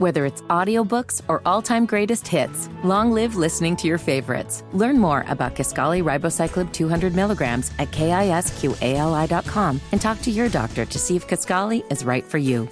Whether 0.00 0.24
it's 0.24 0.40
audiobooks 0.48 1.20
or 1.28 1.42
all-time 1.44 1.84
greatest 1.84 2.26
hits, 2.26 2.70
long 2.82 3.12
live 3.12 3.36
listening 3.36 3.76
to 3.76 3.86
your 3.86 3.98
favorites. 3.98 4.64
Learn 4.72 4.98
more 4.98 5.26
about 5.28 5.54
Kisqali 5.54 6.02
ribociclib 6.02 6.72
200 6.72 7.14
milligrams 7.14 7.70
at 7.78 7.90
kisqali.com 7.90 9.80
and 9.92 10.00
talk 10.00 10.22
to 10.22 10.30
your 10.30 10.48
doctor 10.48 10.86
to 10.86 10.98
see 10.98 11.16
if 11.16 11.28
Kisqali 11.28 11.84
is 11.92 12.02
right 12.02 12.24
for 12.24 12.38
you. 12.38 12.66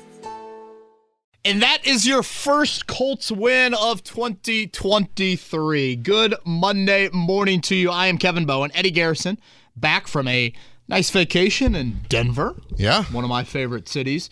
And 1.44 1.60
that 1.60 1.86
is 1.86 2.06
your 2.06 2.22
first 2.22 2.86
Colts 2.86 3.30
win 3.30 3.74
of 3.74 4.02
2023. 4.04 5.96
Good 5.96 6.34
Monday 6.46 7.10
morning 7.12 7.60
to 7.60 7.74
you. 7.74 7.90
I 7.90 8.06
am 8.06 8.16
Kevin 8.16 8.46
Bowen, 8.46 8.70
Eddie 8.72 8.90
Garrison, 8.90 9.38
back 9.76 10.08
from 10.08 10.28
a 10.28 10.54
nice 10.88 11.10
vacation 11.10 11.74
in 11.74 12.00
Denver. 12.08 12.54
Yeah. 12.76 13.04
One 13.04 13.22
of 13.22 13.28
my 13.28 13.44
favorite 13.44 13.86
cities 13.86 14.30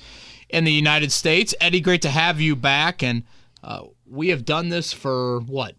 in 0.49 0.65
the 0.65 0.73
United 0.73 1.13
States. 1.13 1.55
Eddie, 1.61 1.81
great 1.81 2.03
to 2.03 2.11
have 2.11 2.41
you 2.41 2.57
back. 2.57 3.03
And 3.03 3.25
uh, 3.63 3.85
we 4.07 4.29
have 4.29 4.45
done 4.45 4.69
this 4.69 4.93
for 4.93 5.41
what? 5.41 5.75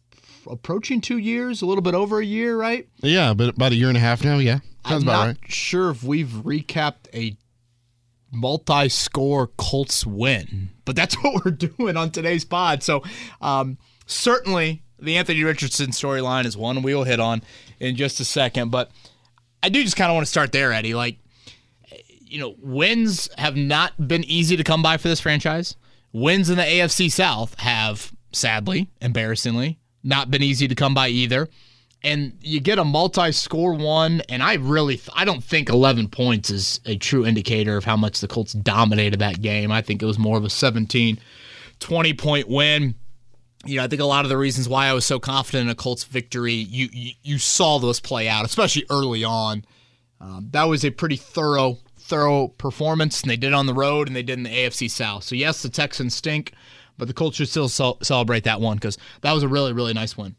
Approaching 0.49 1.02
two 1.02 1.17
years, 1.17 1.62
a 1.62 1.66
little 1.66 1.81
bit 1.81 1.94
over 1.94 2.20
a 2.20 2.25
year, 2.25 2.58
right? 2.58 2.88
Yeah, 3.02 3.34
but 3.34 3.49
about 3.49 3.73
a 3.73 3.75
year 3.75 3.89
and 3.89 3.98
a 3.98 4.02
half 4.02 4.23
now. 4.23 4.38
Yeah, 4.38 4.59
sounds 4.85 5.03
I'm 5.03 5.09
about 5.09 5.17
not 5.20 5.27
right. 5.27 5.52
sure 5.52 5.89
if 5.89 6.03
we've 6.03 6.27
recapped 6.27 7.13
a 7.13 7.35
multi-score 8.31 9.48
Colts 9.58 10.05
win, 10.05 10.70
but 10.86 10.95
that's 10.95 11.16
what 11.22 11.44
we're 11.44 11.52
doing 11.52 11.97
on 11.97 12.11
today's 12.11 12.45
pod. 12.45 12.81
So 12.81 13.03
um, 13.41 13.77
certainly 14.05 14.84
the 14.99 15.17
Anthony 15.17 15.44
Richardson 15.44 15.91
storyline 15.91 16.45
is 16.45 16.58
one 16.58 16.81
we 16.81 16.95
will 16.95 17.03
hit 17.03 17.20
on 17.20 17.41
in 17.80 17.95
just 17.95 18.20
a 18.20 18.25
second. 18.25 18.72
But 18.72 18.91
I 19.61 19.70
do 19.70 19.84
just 19.84 19.95
kind 19.95 20.09
of 20.09 20.16
want 20.16 20.25
to 20.25 20.31
start 20.31 20.52
there, 20.52 20.72
Eddie. 20.72 20.94
Like, 20.94 21.17
you 22.30 22.40
know, 22.40 22.55
wins 22.59 23.30
have 23.38 23.55
not 23.55 24.08
been 24.08 24.23
easy 24.26 24.58
to 24.58 24.63
come 24.63 24.81
by 24.81 24.98
for 24.98 25.08
this 25.08 25.20
franchise. 25.20 25.76
Wins 26.13 26.50
in 26.50 26.58
the 26.58 26.63
AFC 26.63 27.12
South 27.12 27.58
have, 27.59 28.12
sadly, 28.31 28.90
embarrassingly, 29.02 29.80
not 30.03 30.31
been 30.31 30.44
easy 30.44 30.67
to 30.67 30.75
come 30.75 30.94
by 30.94 31.09
either. 31.09 31.47
And 32.03 32.38
you 32.42 32.59
get 32.59 32.80
a 32.80 32.86
multi-score 32.86 33.73
one 33.73 34.22
and 34.30 34.44
i 34.44 34.53
really 34.53 35.02
i 35.16 35.25
don't 35.25 35.44
think 35.44 35.67
11 35.67 36.09
points 36.09 36.52
is 36.52 36.80
a 36.86 36.95
true 36.95 37.25
indicator 37.25 37.75
of 37.75 37.86
how 37.86 37.97
much 37.97 38.19
the 38.19 38.28
colts 38.28 38.53
dominated 38.53 39.19
that 39.19 39.41
game. 39.41 39.72
I 39.72 39.81
think 39.81 40.02
it 40.02 40.06
was 40.06 40.19
more 40.19 40.38
of 40.38 40.45
a 40.45 40.50
17 40.50 41.19
20 41.80 42.14
point 42.14 42.47
win. 42.47 42.94
You 43.66 43.78
know 43.78 43.84
i 43.84 43.88
think 43.88 44.02
a 44.02 44.06
lot 44.06 44.25
of 44.25 44.30
the 44.30 44.38
reasons 44.38 44.69
why 44.69 44.86
i 44.86 44.94
was 44.94 45.06
so 45.06 45.19
confident 45.19 45.64
in 45.64 45.69
a 45.69 45.75
colts 45.75 46.03
victory 46.03 46.53
you 46.53 46.88
you, 46.94 47.12
you 47.23 47.39
saw 47.39 47.80
those 47.80 48.00
play 48.00 48.30
out 48.30 48.45
especially 48.45 48.86
early 48.89 49.23
on. 49.23 49.66
Um, 50.22 50.50
that 50.52 50.66
was 50.66 50.86
a 50.86 50.91
pretty 50.91 51.16
thorough 51.16 51.80
thorough 52.08 52.47
performance 52.47 53.22
and 53.22 53.30
they 53.30 53.38
did 53.38 53.53
on 53.53 53.66
the 53.66 53.73
road 53.73 54.08
and 54.08 54.16
they 54.16 54.23
did 54.23 54.38
in 54.38 54.44
the 54.44 54.50
afc 54.50 54.89
south 54.89 55.23
so 55.23 55.36
yes 55.36 55.61
the 55.61 55.69
texans 55.69 56.16
stink 56.16 56.53
but 56.97 57.08
the 57.08 57.13
colts 57.13 57.38
should 57.38 57.50
still 57.50 57.67
celebrate 58.02 58.44
that 58.44 58.59
one 58.61 58.77
because 58.77 58.97
that 59.22 59.33
was 59.33 59.44
a 59.44 59.47
really 59.47 59.73
really 59.73 59.94
nice 59.94 60.17
win 60.17 60.35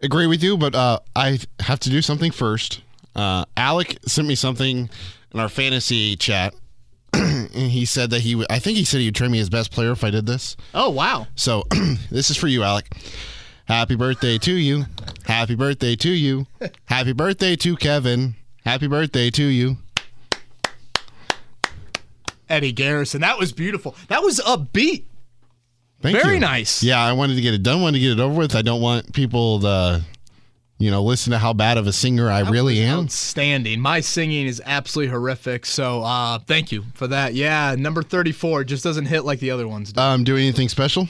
Agree 0.00 0.28
with 0.28 0.44
you, 0.44 0.56
but 0.56 0.76
uh, 0.76 1.00
I 1.16 1.40
have 1.58 1.80
to 1.80 1.90
do 1.90 2.00
something 2.02 2.30
first. 2.30 2.82
Uh, 3.16 3.44
Alec 3.56 3.98
sent 4.06 4.28
me 4.28 4.36
something 4.36 4.88
in 5.34 5.40
our 5.40 5.48
fantasy 5.48 6.14
chat, 6.14 6.54
and 7.12 7.50
he 7.50 7.84
said 7.84 8.10
that 8.10 8.20
he, 8.20 8.36
would, 8.36 8.46
I 8.48 8.60
think 8.60 8.78
he 8.78 8.84
said 8.84 9.00
he 9.00 9.08
would 9.08 9.16
trade 9.16 9.32
me 9.32 9.38
his 9.38 9.50
best 9.50 9.72
player 9.72 9.90
if 9.90 10.04
I 10.04 10.10
did 10.10 10.24
this. 10.24 10.56
oh 10.72 10.90
wow 10.90 11.26
So 11.34 11.64
this 12.12 12.30
is 12.30 12.36
for 12.36 12.46
you, 12.46 12.62
Alec. 12.62 12.86
Happy 13.64 13.96
birthday 13.96 14.38
to 14.38 14.52
you. 14.52 14.84
Happy 15.24 15.56
birthday 15.56 15.96
to 15.96 16.10
you. 16.10 16.46
Happy 16.84 17.12
birthday 17.12 17.56
to 17.56 17.74
Kevin. 17.76 18.36
Happy 18.64 18.86
birthday 18.86 19.30
to 19.30 19.42
you. 19.42 19.78
Eddie 22.48 22.72
Garrison. 22.72 23.20
That 23.20 23.38
was 23.38 23.52
beautiful. 23.52 23.94
That 24.08 24.22
was 24.22 24.40
upbeat. 24.40 25.04
Thank 26.00 26.16
you. 26.16 26.22
Very 26.22 26.34
you. 26.34 26.40
nice. 26.40 26.82
Yeah, 26.82 27.02
I 27.02 27.12
wanted 27.12 27.34
to 27.34 27.40
get 27.40 27.54
it 27.54 27.62
done. 27.62 27.82
Wanted 27.82 27.98
to 27.98 28.02
get 28.04 28.12
it 28.12 28.20
over 28.20 28.34
with. 28.38 28.54
I 28.54 28.62
don't 28.62 28.80
want 28.80 29.12
people 29.12 29.58
to, 29.60 30.02
you 30.78 30.90
know, 30.92 31.02
listen 31.02 31.32
to 31.32 31.38
how 31.38 31.52
bad 31.52 31.76
of 31.76 31.88
a 31.88 31.92
singer 31.92 32.30
I 32.30 32.40
really 32.48 32.80
am. 32.80 33.00
Outstanding. 33.04 33.80
My 33.80 34.00
singing 34.00 34.46
is 34.46 34.62
absolutely 34.64 35.10
horrific. 35.10 35.66
So 35.66 36.02
uh, 36.02 36.38
thank 36.38 36.70
you 36.70 36.84
for 36.94 37.08
that. 37.08 37.34
Yeah, 37.34 37.74
number 37.76 38.02
34 38.02 38.62
just 38.64 38.84
doesn't 38.84 39.06
hit 39.06 39.24
like 39.24 39.40
the 39.40 39.50
other 39.50 39.66
ones 39.66 39.92
do. 39.92 40.00
Um, 40.00 40.22
doing 40.22 40.44
anything 40.44 40.68
special? 40.68 41.08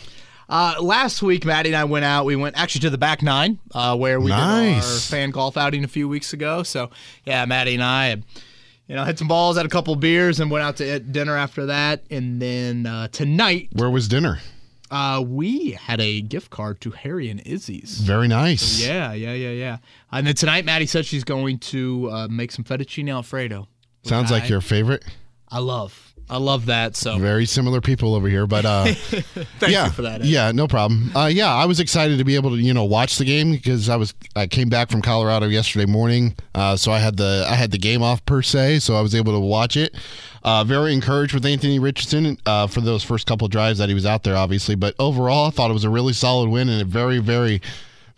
Uh, 0.48 0.76
last 0.80 1.20
week, 1.20 1.44
Maddie 1.44 1.68
and 1.68 1.76
I 1.76 1.84
went 1.84 2.06
out. 2.06 2.24
We 2.24 2.34
went 2.34 2.58
actually 2.58 2.80
to 2.80 2.90
the 2.90 2.96
back 2.96 3.20
nine, 3.22 3.58
uh, 3.74 3.94
where 3.94 4.18
we 4.18 4.30
did 4.30 4.38
our 4.40 4.62
Nice. 4.62 5.10
fan 5.10 5.30
golf 5.30 5.58
outing 5.58 5.84
a 5.84 5.88
few 5.88 6.08
weeks 6.08 6.32
ago. 6.32 6.62
So 6.62 6.88
yeah, 7.26 7.44
Maddie 7.44 7.74
and 7.74 7.82
I, 7.84 8.06
had, 8.06 8.24
you 8.88 8.96
know, 8.96 9.04
hit 9.04 9.18
some 9.18 9.28
balls, 9.28 9.56
had 9.56 9.66
a 9.66 9.68
couple 9.68 9.94
beers, 9.96 10.40
and 10.40 10.50
went 10.50 10.64
out 10.64 10.76
to 10.78 10.96
eat 10.96 11.12
dinner 11.12 11.36
after 11.36 11.66
that. 11.66 12.02
And 12.10 12.40
then 12.42 12.86
uh, 12.86 13.08
tonight, 13.08 13.68
Where 13.72 13.90
was 13.90 14.08
dinner? 14.08 14.38
uh, 14.90 15.22
we 15.26 15.72
had 15.72 16.00
a 16.00 16.22
gift 16.22 16.50
card 16.50 16.80
to 16.80 16.90
Harry 16.90 17.28
and 17.28 17.40
Izzy's. 17.46 18.00
Very 18.00 18.26
nice. 18.26 18.80
Yeah, 18.80 19.12
yeah, 19.12 19.34
yeah, 19.34 19.50
yeah. 19.50 19.76
And 20.10 20.26
then 20.26 20.34
tonight, 20.34 20.64
Maddie 20.64 20.86
said 20.86 21.04
she's 21.04 21.24
going 21.24 21.58
to 21.58 22.10
uh, 22.10 22.28
make 22.28 22.50
some 22.50 22.64
fettuccine 22.64 23.12
alfredo. 23.12 23.68
Sounds 24.04 24.30
like 24.30 24.48
your 24.48 24.62
favorite. 24.62 25.04
I 25.50 25.58
love. 25.58 26.07
I 26.30 26.36
love 26.38 26.66
that. 26.66 26.96
So 26.96 27.18
Very 27.18 27.46
similar 27.46 27.80
people 27.80 28.14
over 28.14 28.28
here, 28.28 28.46
but 28.46 28.64
uh, 28.64 28.84
thank 28.94 29.72
yeah, 29.72 29.86
you 29.86 29.92
for 29.92 30.02
that. 30.02 30.20
Ed. 30.20 30.26
yeah, 30.26 30.52
no 30.52 30.68
problem. 30.68 31.10
Uh, 31.16 31.26
yeah, 31.26 31.52
I 31.54 31.64
was 31.64 31.80
excited 31.80 32.18
to 32.18 32.24
be 32.24 32.34
able 32.34 32.50
to 32.50 32.56
you 32.56 32.74
know 32.74 32.84
watch 32.84 33.18
the 33.18 33.24
game 33.24 33.52
because 33.52 33.88
I 33.88 33.96
was 33.96 34.14
I 34.36 34.46
came 34.46 34.68
back 34.68 34.90
from 34.90 35.02
Colorado 35.02 35.46
yesterday 35.46 35.86
morning, 35.86 36.34
uh, 36.54 36.76
so 36.76 36.92
I 36.92 36.98
had 36.98 37.16
the 37.16 37.46
I 37.48 37.54
had 37.54 37.70
the 37.70 37.78
game 37.78 38.02
off 38.02 38.24
per 38.26 38.42
se, 38.42 38.80
so 38.80 38.94
I 38.94 39.00
was 39.00 39.14
able 39.14 39.32
to 39.32 39.40
watch 39.40 39.76
it. 39.76 39.94
Uh, 40.44 40.64
very 40.64 40.92
encouraged 40.94 41.34
with 41.34 41.44
Anthony 41.44 41.78
Richardson 41.78 42.38
uh, 42.46 42.66
for 42.66 42.80
those 42.80 43.02
first 43.02 43.26
couple 43.26 43.48
drives 43.48 43.78
that 43.78 43.88
he 43.88 43.94
was 43.94 44.06
out 44.06 44.22
there, 44.22 44.36
obviously, 44.36 44.74
but 44.76 44.94
overall, 44.98 45.46
I 45.46 45.50
thought 45.50 45.70
it 45.70 45.74
was 45.74 45.84
a 45.84 45.90
really 45.90 46.12
solid 46.12 46.48
win 46.48 46.68
and 46.68 46.80
a 46.80 46.84
very 46.84 47.18
very 47.18 47.60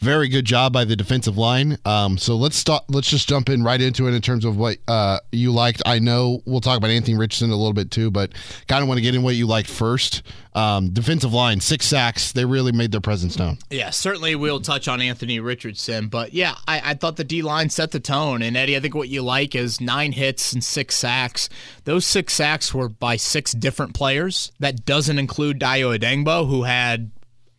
very 0.01 0.29
good 0.29 0.47
job 0.47 0.73
by 0.73 0.85
the 0.85 0.97
defensive 0.97 1.37
line. 1.37 1.77
Um, 1.85 2.17
so 2.17 2.35
let's 2.35 2.57
start. 2.57 2.85
Let's 2.89 3.09
just 3.11 3.29
jump 3.29 3.51
in 3.51 3.63
right 3.63 3.81
into 3.81 4.09
it 4.09 4.15
in 4.15 4.23
terms 4.23 4.47
of 4.47 4.57
what 4.57 4.79
uh, 4.89 5.21
you 5.31 5.53
liked. 5.53 5.83
I 5.85 5.99
know 5.99 6.41
we'll 6.47 6.63
talk 6.63 6.79
about 6.79 6.91
Anthony 6.91 7.19
Richardson 7.19 7.51
a 7.51 7.57
little 7.57 7.75
bit 7.75 7.91
too, 7.91 8.11
but 8.11 8.33
kind 8.67 8.83
of 8.83 8.89
want 8.89 8.97
to 8.99 9.03
get 9.03 9.15
in 9.15 9.23
what 9.23 9.35
you 9.35 9.47
liked 9.47 9.69
first. 9.69 10.23
Um, 10.55 10.91
defensive 10.91 11.33
line, 11.33 11.61
six 11.61 11.87
sacks. 11.87 12.33
They 12.33 12.45
really 12.45 12.73
made 12.73 12.93
their 12.93 13.01
presence 13.01 13.39
known. 13.39 13.59
Yeah, 13.71 13.91
certainly 13.91 14.35
we'll 14.35 14.61
touch 14.61 14.89
on 14.89 15.01
Anthony 15.01 15.39
Richardson, 15.39 16.09
but 16.09 16.33
yeah, 16.33 16.57
I, 16.67 16.91
I 16.91 16.95
thought 16.95 17.17
the 17.17 17.25
D 17.25 17.43
line 17.43 17.69
set 17.71 17.91
the 17.91 18.01
tone. 18.01 18.43
And 18.43 18.57
Eddie, 18.57 18.77
I 18.77 18.81
think 18.81 18.95
what 18.95 19.11
you 19.11 19.23
like 19.23 19.55
is 19.55 19.81
nine 19.81 20.13
hits 20.13 20.53
and 20.53 20.65
six 20.65 20.97
sacks. 20.97 21.49
Those 21.85 22.07
six 22.07 22.33
sacks 22.33 22.73
were 22.75 22.89
by 22.89 23.17
six 23.17 23.53
different 23.53 23.95
players. 23.95 24.51
That 24.59 24.87
doesn't 24.87 25.19
include 25.19 25.61
Dayo 25.61 25.97
Odeyingbo, 25.97 26.49
who 26.49 26.63
had. 26.63 27.11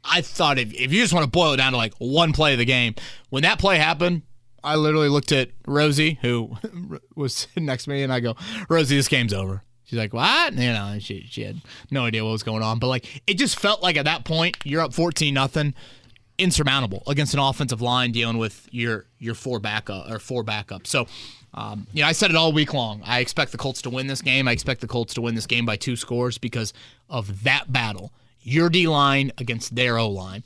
I 0.03 0.21
thought 0.21 0.57
if, 0.57 0.73
if 0.73 0.91
you 0.91 1.01
just 1.01 1.13
want 1.13 1.23
to 1.23 1.29
boil 1.29 1.53
it 1.53 1.57
down 1.57 1.73
to 1.73 1.77
like 1.77 1.93
one 1.97 2.33
play 2.33 2.53
of 2.53 2.59
the 2.59 2.65
game, 2.65 2.95
when 3.29 3.43
that 3.43 3.59
play 3.59 3.77
happened, 3.77 4.23
I 4.63 4.75
literally 4.75 5.09
looked 5.09 5.31
at 5.31 5.49
Rosie, 5.65 6.19
who 6.21 6.57
was 7.15 7.33
sitting 7.35 7.65
next 7.65 7.85
to 7.85 7.89
me, 7.91 8.03
and 8.03 8.13
I 8.13 8.19
go, 8.19 8.35
Rosie, 8.69 8.95
this 8.95 9.07
game's 9.07 9.33
over. 9.33 9.63
She's 9.85 9.99
like, 9.99 10.13
what? 10.13 10.53
You 10.53 10.71
know, 10.71 10.97
she 10.99 11.25
she 11.29 11.43
had 11.43 11.61
no 11.89 12.05
idea 12.05 12.23
what 12.23 12.31
was 12.31 12.43
going 12.43 12.63
on. 12.63 12.79
But 12.79 12.87
like 12.87 13.23
it 13.27 13.33
just 13.33 13.59
felt 13.59 13.83
like 13.83 13.97
at 13.97 14.05
that 14.05 14.23
point, 14.23 14.57
you're 14.63 14.81
up 14.81 14.93
14 14.93 15.33
nothing, 15.33 15.73
insurmountable 16.37 17.03
against 17.07 17.33
an 17.33 17.41
offensive 17.41 17.81
line 17.81 18.11
dealing 18.11 18.37
with 18.37 18.69
your 18.71 19.05
your 19.19 19.35
four 19.35 19.59
backup 19.59 20.09
or 20.09 20.19
four 20.19 20.43
backup. 20.43 20.87
So 20.87 21.07
um, 21.53 21.87
you 21.91 22.01
know, 22.01 22.07
I 22.07 22.13
said 22.13 22.29
it 22.29 22.37
all 22.37 22.53
week 22.53 22.73
long. 22.73 23.01
I 23.03 23.19
expect 23.19 23.51
the 23.51 23.57
Colts 23.57 23.81
to 23.81 23.89
win 23.89 24.07
this 24.07 24.21
game. 24.21 24.47
I 24.47 24.53
expect 24.53 24.81
the 24.81 24.87
Colts 24.87 25.13
to 25.15 25.21
win 25.21 25.35
this 25.35 25.45
game 25.45 25.65
by 25.65 25.75
two 25.75 25.95
scores 25.95 26.37
because 26.37 26.73
of 27.09 27.43
that 27.43 27.71
battle. 27.71 28.13
Your 28.43 28.69
D 28.69 28.87
line 28.87 29.31
against 29.37 29.75
their 29.75 29.97
O 29.97 30.09
line. 30.09 30.43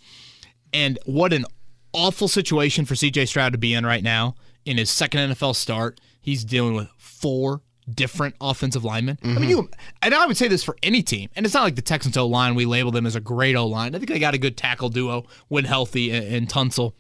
And 0.74 1.00
what 1.06 1.34
an 1.34 1.46
awful 1.94 2.28
situation 2.28 2.86
for 2.86 2.96
CJ 2.96 3.28
Stroud 3.28 3.54
to 3.54 3.58
be 3.58 3.74
in 3.74 3.86
right 3.86 4.04
now 4.04 4.36
in 4.66 4.78
his 4.78 4.90
second 4.90 5.32
NFL 5.32 5.56
start. 5.56 6.00
He's 6.22 6.44
dealing 6.44 6.76
with 6.76 6.90
four 6.98 7.62
different 7.90 8.36
offensive 8.42 8.84
linemen. 8.84 9.18
I 9.24 9.28
mean, 9.28 9.36
mm-hmm. 9.36 9.50
you 9.50 9.70
and 10.02 10.14
I 10.14 10.26
would 10.26 10.38
say 10.38 10.48
this 10.48 10.64
for 10.64 10.76
any 10.84 11.04
team. 11.04 11.30
And 11.36 11.46
it's 11.46 11.54
not 11.54 11.64
like 11.64 11.76
the 11.76 11.82
Texans 11.82 12.18
O 12.18 12.26
line. 12.28 12.56
We 12.56 12.66
label 12.66 12.92
them 12.92 13.06
as 13.06 13.16
a 13.16 13.22
great 13.22 13.56
O 13.56 13.68
line. 13.68 13.96
I 13.96 14.00
think 14.00 14.10
they 14.10 14.20
got 14.20 14.34
a 14.34 14.40
good 14.40 14.58
tackle 14.58 14.90
duo 14.90 15.26
when 15.48 15.66
healthy 15.66 16.12
in, 16.12 16.24
in 16.24 16.48
Tunsil 16.48 16.94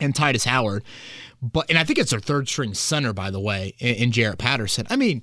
and 0.00 0.14
Tytus 0.14 0.44
Howard. 0.44 0.84
But 1.40 1.70
and 1.70 1.78
I 1.78 1.84
think 1.84 1.98
it's 1.98 2.10
their 2.10 2.20
third 2.20 2.48
string 2.48 2.74
center, 2.74 3.12
by 3.12 3.30
the 3.30 3.40
way, 3.40 3.74
in, 3.78 3.94
in 3.94 4.12
Jarrett 4.12 4.38
Patterson. 4.38 4.86
I 4.90 4.96
mean, 4.96 5.22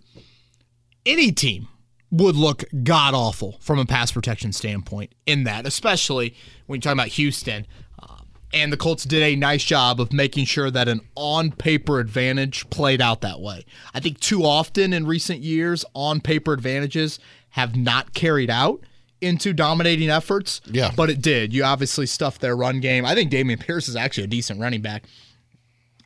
any 1.05 1.31
team 1.31 1.67
would 2.11 2.35
look 2.35 2.63
god 2.83 3.13
awful 3.13 3.57
from 3.59 3.79
a 3.79 3.85
pass 3.85 4.11
protection 4.11 4.51
standpoint 4.51 5.13
in 5.25 5.43
that, 5.43 5.65
especially 5.65 6.35
when 6.65 6.77
you're 6.77 6.81
talking 6.81 6.99
about 6.99 7.09
Houston. 7.09 7.65
Uh, 8.01 8.17
and 8.53 8.71
the 8.71 8.77
Colts 8.77 9.03
did 9.03 9.21
a 9.21 9.35
nice 9.35 9.63
job 9.63 9.99
of 9.99 10.13
making 10.13 10.45
sure 10.45 10.71
that 10.71 10.87
an 10.87 11.01
on 11.15 11.51
paper 11.51 11.99
advantage 11.99 12.69
played 12.69 13.01
out 13.01 13.21
that 13.21 13.41
way. 13.41 13.65
I 13.93 13.99
think 13.99 14.19
too 14.19 14.43
often 14.43 14.93
in 14.93 15.05
recent 15.05 15.41
years, 15.41 15.83
on 15.93 16.21
paper 16.21 16.53
advantages 16.53 17.19
have 17.49 17.75
not 17.75 18.13
carried 18.13 18.49
out 18.49 18.81
into 19.21 19.53
dominating 19.53 20.09
efforts. 20.09 20.61
Yeah. 20.65 20.91
But 20.95 21.09
it 21.09 21.21
did. 21.21 21.53
You 21.53 21.63
obviously 21.63 22.05
stuffed 22.05 22.41
their 22.41 22.55
run 22.55 22.79
game. 22.79 23.05
I 23.05 23.15
think 23.15 23.31
Dameon 23.31 23.59
Pierce 23.59 23.87
is 23.87 23.95
actually 23.95 24.25
a 24.25 24.27
decent 24.27 24.59
running 24.59 24.81
back. 24.81 25.05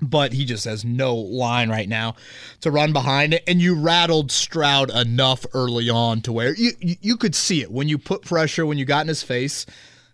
But 0.01 0.33
he 0.33 0.45
just 0.45 0.65
has 0.65 0.85
no 0.85 1.15
line 1.15 1.69
right 1.69 1.89
now 1.89 2.15
to 2.61 2.71
run 2.71 2.93
behind 2.93 3.33
it. 3.33 3.43
And 3.47 3.61
you 3.61 3.75
rattled 3.75 4.31
Stroud 4.31 4.89
enough 4.91 5.45
early 5.53 5.89
on 5.89 6.21
to 6.21 6.31
where 6.31 6.55
you 6.55 6.71
you, 6.79 7.17
could 7.17 7.35
see 7.35 7.61
it 7.61 7.71
when 7.71 7.89
you 7.89 7.97
put 7.97 8.21
pressure, 8.21 8.65
when 8.65 8.77
you 8.77 8.85
got 8.85 9.01
in 9.01 9.07
his 9.07 9.23
face. 9.23 9.65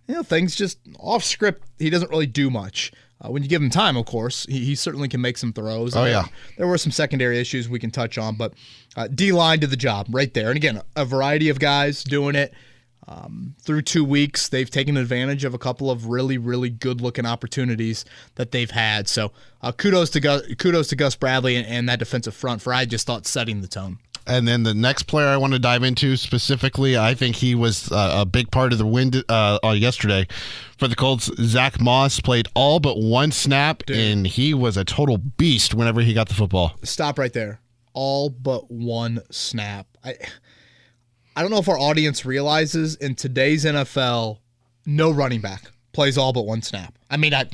You 0.07 0.15
know, 0.15 0.23
things 0.23 0.55
just 0.55 0.77
off 0.99 1.23
script. 1.23 1.63
He 1.79 1.89
doesn't 1.89 2.11
really 2.11 2.27
do 2.27 2.49
much. 2.49 2.91
Uh, 3.21 3.29
when 3.29 3.41
you 3.43 3.49
give 3.49 3.61
him 3.61 3.69
time, 3.69 3.95
of 3.95 4.05
course, 4.05 4.45
he, 4.47 4.59
he 4.65 4.75
certainly 4.75 5.07
can 5.07 5.21
make 5.21 5.37
some 5.37 5.53
throws. 5.53 5.95
Oh, 5.95 6.03
There- 6.03 6.11
yeah. 6.11 6.25
there 6.57 6.67
were 6.67 6.77
some 6.77 6.91
secondary 6.91 7.39
issues 7.39 7.69
we 7.69 7.79
can 7.79 7.89
touch 7.89 8.17
on, 8.17 8.35
but 8.35 8.53
uh, 8.95 9.07
D 9.07 9.31
line 9.31 9.59
did 9.59 9.69
the 9.69 9.77
job 9.77 10.07
right 10.09 10.33
there. 10.33 10.49
And 10.49 10.57
again, 10.57 10.81
a 10.95 11.05
variety 11.05 11.49
of 11.49 11.59
guys 11.59 12.03
doing 12.03 12.35
it 12.35 12.53
um, 13.07 13.55
through 13.61 13.83
two 13.83 14.03
weeks. 14.03 14.49
They've 14.49 14.69
taken 14.69 14.97
advantage 14.97 15.43
of 15.43 15.53
a 15.53 15.57
couple 15.57 15.91
of 15.91 16.07
really, 16.07 16.37
really 16.37 16.69
good 16.69 17.01
looking 17.01 17.25
opportunities 17.25 18.05
that 18.35 18.51
they've 18.51 18.71
had. 18.71 19.07
So 19.07 19.31
uh, 19.61 19.71
kudos 19.71 20.09
to 20.11 20.19
Gus, 20.19 20.41
kudos 20.57 20.87
to 20.89 20.95
Gus 20.95 21.15
Bradley 21.15 21.55
and, 21.55 21.65
and 21.67 21.89
that 21.89 21.99
defensive 21.99 22.35
front 22.35 22.61
for 22.61 22.73
I 22.73 22.85
just 22.85 23.07
thought 23.07 23.25
setting 23.25 23.61
the 23.61 23.67
tone. 23.67 23.99
And 24.27 24.47
then 24.47 24.63
the 24.63 24.73
next 24.73 25.03
player 25.03 25.27
I 25.27 25.37
want 25.37 25.53
to 25.53 25.59
dive 25.59 25.83
into 25.83 26.17
specifically, 26.17 26.97
I 26.97 27.13
think 27.13 27.35
he 27.35 27.53
was 27.53 27.91
uh, 27.91 28.15
a 28.21 28.25
big 28.25 28.49
part 28.49 28.71
of 28.71 28.79
the 28.79 28.85
win 28.85 29.11
uh, 29.29 29.59
uh, 29.63 29.71
yesterday 29.71 30.27
for 30.79 30.87
the 30.87 30.95
Colts. 30.95 31.29
Zach 31.39 31.79
Moss 31.79 32.19
played 32.19 32.47
all 32.55 32.79
but 32.79 32.97
one 32.97 33.31
snap, 33.31 33.83
and 33.87 34.25
he 34.25 34.55
was 34.55 34.77
a 34.77 34.83
total 34.83 35.19
beast 35.19 35.75
whenever 35.75 36.01
he 36.01 36.13
got 36.13 36.27
the 36.27 36.33
football. 36.33 36.73
Stop 36.81 37.19
right 37.19 37.33
there. 37.33 37.59
All 37.93 38.31
but 38.31 38.71
one 38.71 39.21
snap. 39.29 39.85
I 40.03 40.15
I 41.35 41.41
don't 41.41 41.51
know 41.51 41.57
if 41.59 41.67
our 41.69 41.77
audience 41.79 42.25
realizes 42.25 42.95
in 42.95 43.15
today's 43.15 43.65
NFL, 43.65 44.39
no 44.85 45.11
running 45.11 45.41
back 45.41 45.63
plays 45.91 46.17
all 46.17 46.33
but 46.33 46.45
one 46.45 46.61
snap. 46.61 46.93
I 47.09 47.17
mean, 47.17 47.33
I 47.33 47.45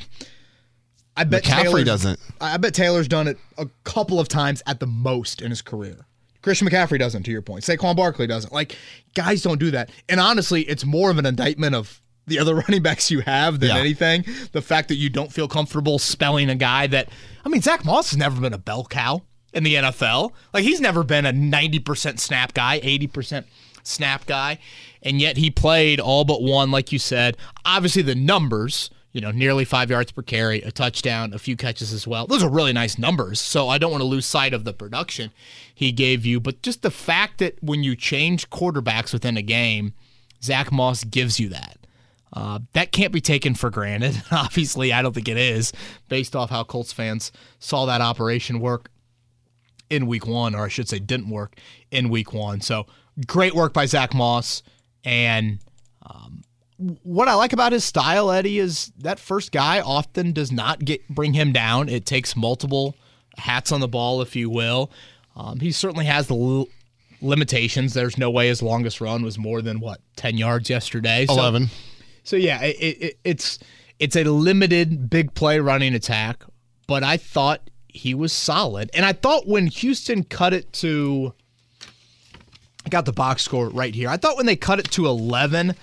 I 1.16 1.24
bet 1.24 1.42
McCaffrey 1.44 1.62
Taylor's- 1.62 1.84
doesn't. 1.84 2.20
I 2.40 2.56
bet 2.56 2.74
Taylor's 2.74 3.08
done 3.08 3.28
it 3.28 3.38
a 3.58 3.66
couple 3.84 4.18
of 4.18 4.28
times 4.28 4.62
at 4.66 4.80
the 4.80 4.86
most 4.86 5.42
in 5.42 5.50
his 5.50 5.62
career. 5.62 6.06
Christian 6.42 6.68
McCaffrey 6.68 6.98
doesn't, 6.98 7.22
to 7.24 7.30
your 7.30 7.42
point. 7.42 7.64
Saquon 7.64 7.94
Barkley 7.94 8.26
doesn't. 8.26 8.52
Like, 8.52 8.76
guys 9.14 9.42
don't 9.42 9.60
do 9.60 9.70
that. 9.72 9.90
And 10.08 10.18
honestly, 10.18 10.62
it's 10.62 10.84
more 10.84 11.10
of 11.10 11.18
an 11.18 11.26
indictment 11.26 11.74
of 11.76 12.00
the 12.26 12.38
other 12.38 12.54
running 12.68 12.82
backs 12.82 13.10
you 13.10 13.20
have 13.20 13.60
than 13.60 13.68
Yeah. 13.70 13.78
anything. 13.78 14.24
The 14.52 14.62
fact 14.62 14.88
that 14.88 14.96
you 14.96 15.08
don't 15.10 15.32
feel 15.32 15.46
comfortable 15.46 15.98
spelling 16.00 16.50
a 16.50 16.54
guy 16.56 16.86
that, 16.88 17.10
I 17.44 17.48
mean, 17.48 17.60
Zach 17.62 17.84
Moss 17.84 18.10
has 18.10 18.16
never 18.16 18.40
been 18.40 18.54
a 18.54 18.58
bell 18.58 18.84
cow 18.86 19.22
in 19.52 19.62
the 19.62 19.74
NFL. 19.76 20.32
Like, 20.52 20.64
he's 20.64 20.80
never 20.80 21.04
been 21.04 21.26
a 21.26 21.32
90% 21.32 22.18
snap 22.18 22.54
guy, 22.54 22.80
80% 22.80 23.44
snap 23.82 24.26
guy. 24.26 24.58
And 25.02 25.20
yet 25.20 25.36
he 25.36 25.50
played 25.50 26.00
all 26.00 26.24
but 26.24 26.42
one, 26.42 26.70
like 26.70 26.92
you 26.92 26.98
said. 26.98 27.36
Obviously, 27.64 28.02
the 28.02 28.14
numbers 28.14 28.90
you 29.12 29.20
know, 29.20 29.30
nearly 29.30 29.64
five 29.64 29.90
yards 29.90 30.10
per 30.10 30.22
carry, 30.22 30.62
a 30.62 30.72
touchdown, 30.72 31.34
a 31.34 31.38
few 31.38 31.54
catches 31.54 31.92
as 31.92 32.06
well. 32.06 32.26
Those 32.26 32.42
are 32.42 32.48
really 32.48 32.72
nice 32.72 32.98
numbers. 32.98 33.40
So 33.40 33.68
I 33.68 33.76
don't 33.76 33.90
want 33.90 34.00
to 34.00 34.06
lose 34.06 34.26
sight 34.26 34.54
of 34.54 34.64
the 34.64 34.72
production 34.72 35.30
he 35.74 35.92
gave 35.92 36.24
you. 36.24 36.40
But 36.40 36.62
just 36.62 36.82
the 36.82 36.90
fact 36.90 37.38
that 37.38 37.62
when 37.62 37.82
you 37.82 37.94
change 37.94 38.48
quarterbacks 38.48 39.12
within 39.12 39.36
a 39.36 39.42
game, 39.42 39.92
Zach 40.42 40.72
Moss 40.72 41.04
gives 41.04 41.38
you 41.38 41.50
that. 41.50 41.78
Uh, 42.32 42.60
that 42.72 42.92
can't 42.92 43.12
be 43.12 43.20
taken 43.20 43.54
for 43.54 43.68
granted. 43.68 44.22
Obviously, 44.32 44.92
I 44.92 45.02
don't 45.02 45.14
think 45.14 45.28
it 45.28 45.36
is, 45.36 45.72
based 46.08 46.34
off 46.34 46.48
how 46.48 46.64
Colts 46.64 46.92
fans 46.92 47.30
saw 47.58 47.84
that 47.84 48.00
operation 48.00 48.58
work 48.58 48.90
in 49.90 50.06
week 50.06 50.26
one, 50.26 50.54
or 50.54 50.64
I 50.64 50.68
should 50.68 50.88
say, 50.88 50.98
didn't 50.98 51.28
work 51.28 51.56
in 51.90 52.08
week 52.08 52.32
one. 52.32 52.62
So 52.62 52.86
great 53.26 53.54
work 53.54 53.72
by 53.72 53.86
Zach 53.86 54.14
Moss. 54.14 54.62
And 55.04 55.58
um, 56.02 56.42
what 57.02 57.28
I 57.28 57.34
like 57.34 57.52
about 57.52 57.72
his 57.72 57.84
style, 57.84 58.30
Eddie, 58.30 58.58
is 58.58 58.92
that 58.98 59.18
first 59.18 59.52
guy 59.52 59.80
often 59.80 60.32
does 60.32 60.52
not 60.52 60.84
get 60.84 61.06
bring 61.08 61.32
him 61.34 61.52
down. 61.52 61.88
It 61.88 62.06
takes 62.06 62.36
multiple 62.36 62.96
hats 63.36 63.72
on 63.72 63.80
the 63.80 63.88
ball, 63.88 64.22
if 64.22 64.36
you 64.36 64.50
will. 64.50 64.90
Um, 65.36 65.60
he 65.60 65.72
certainly 65.72 66.04
has 66.04 66.26
the 66.26 66.36
l- 66.36 66.68
limitations. 67.20 67.94
There's 67.94 68.18
no 68.18 68.30
way 68.30 68.48
his 68.48 68.62
longest 68.62 69.00
run 69.00 69.22
was 69.22 69.38
more 69.38 69.62
than 69.62 69.80
what 69.80 70.00
ten 70.16 70.36
yards 70.36 70.68
yesterday. 70.68 71.26
So, 71.26 71.34
Eleven. 71.34 71.70
so 72.24 72.36
yeah, 72.36 72.62
it, 72.62 72.76
it, 72.76 73.18
it's 73.24 73.58
it's 73.98 74.16
a 74.16 74.24
limited 74.24 75.08
big 75.08 75.34
play 75.34 75.58
running 75.60 75.94
attack, 75.94 76.44
but 76.86 77.02
I 77.02 77.16
thought 77.16 77.70
he 77.88 78.14
was 78.14 78.32
solid, 78.32 78.90
and 78.94 79.06
I 79.06 79.12
thought 79.12 79.46
when 79.46 79.66
Houston 79.68 80.24
cut 80.24 80.52
it 80.52 80.72
to, 80.74 81.34
I 82.84 82.88
got 82.88 83.04
the 83.04 83.12
box 83.12 83.42
score 83.42 83.68
right 83.68 83.94
here. 83.94 84.08
I 84.08 84.16
thought 84.16 84.36
when 84.36 84.46
they 84.46 84.56
cut 84.56 84.78
it 84.78 84.90
to 84.92 85.06
eleven, 85.06 85.74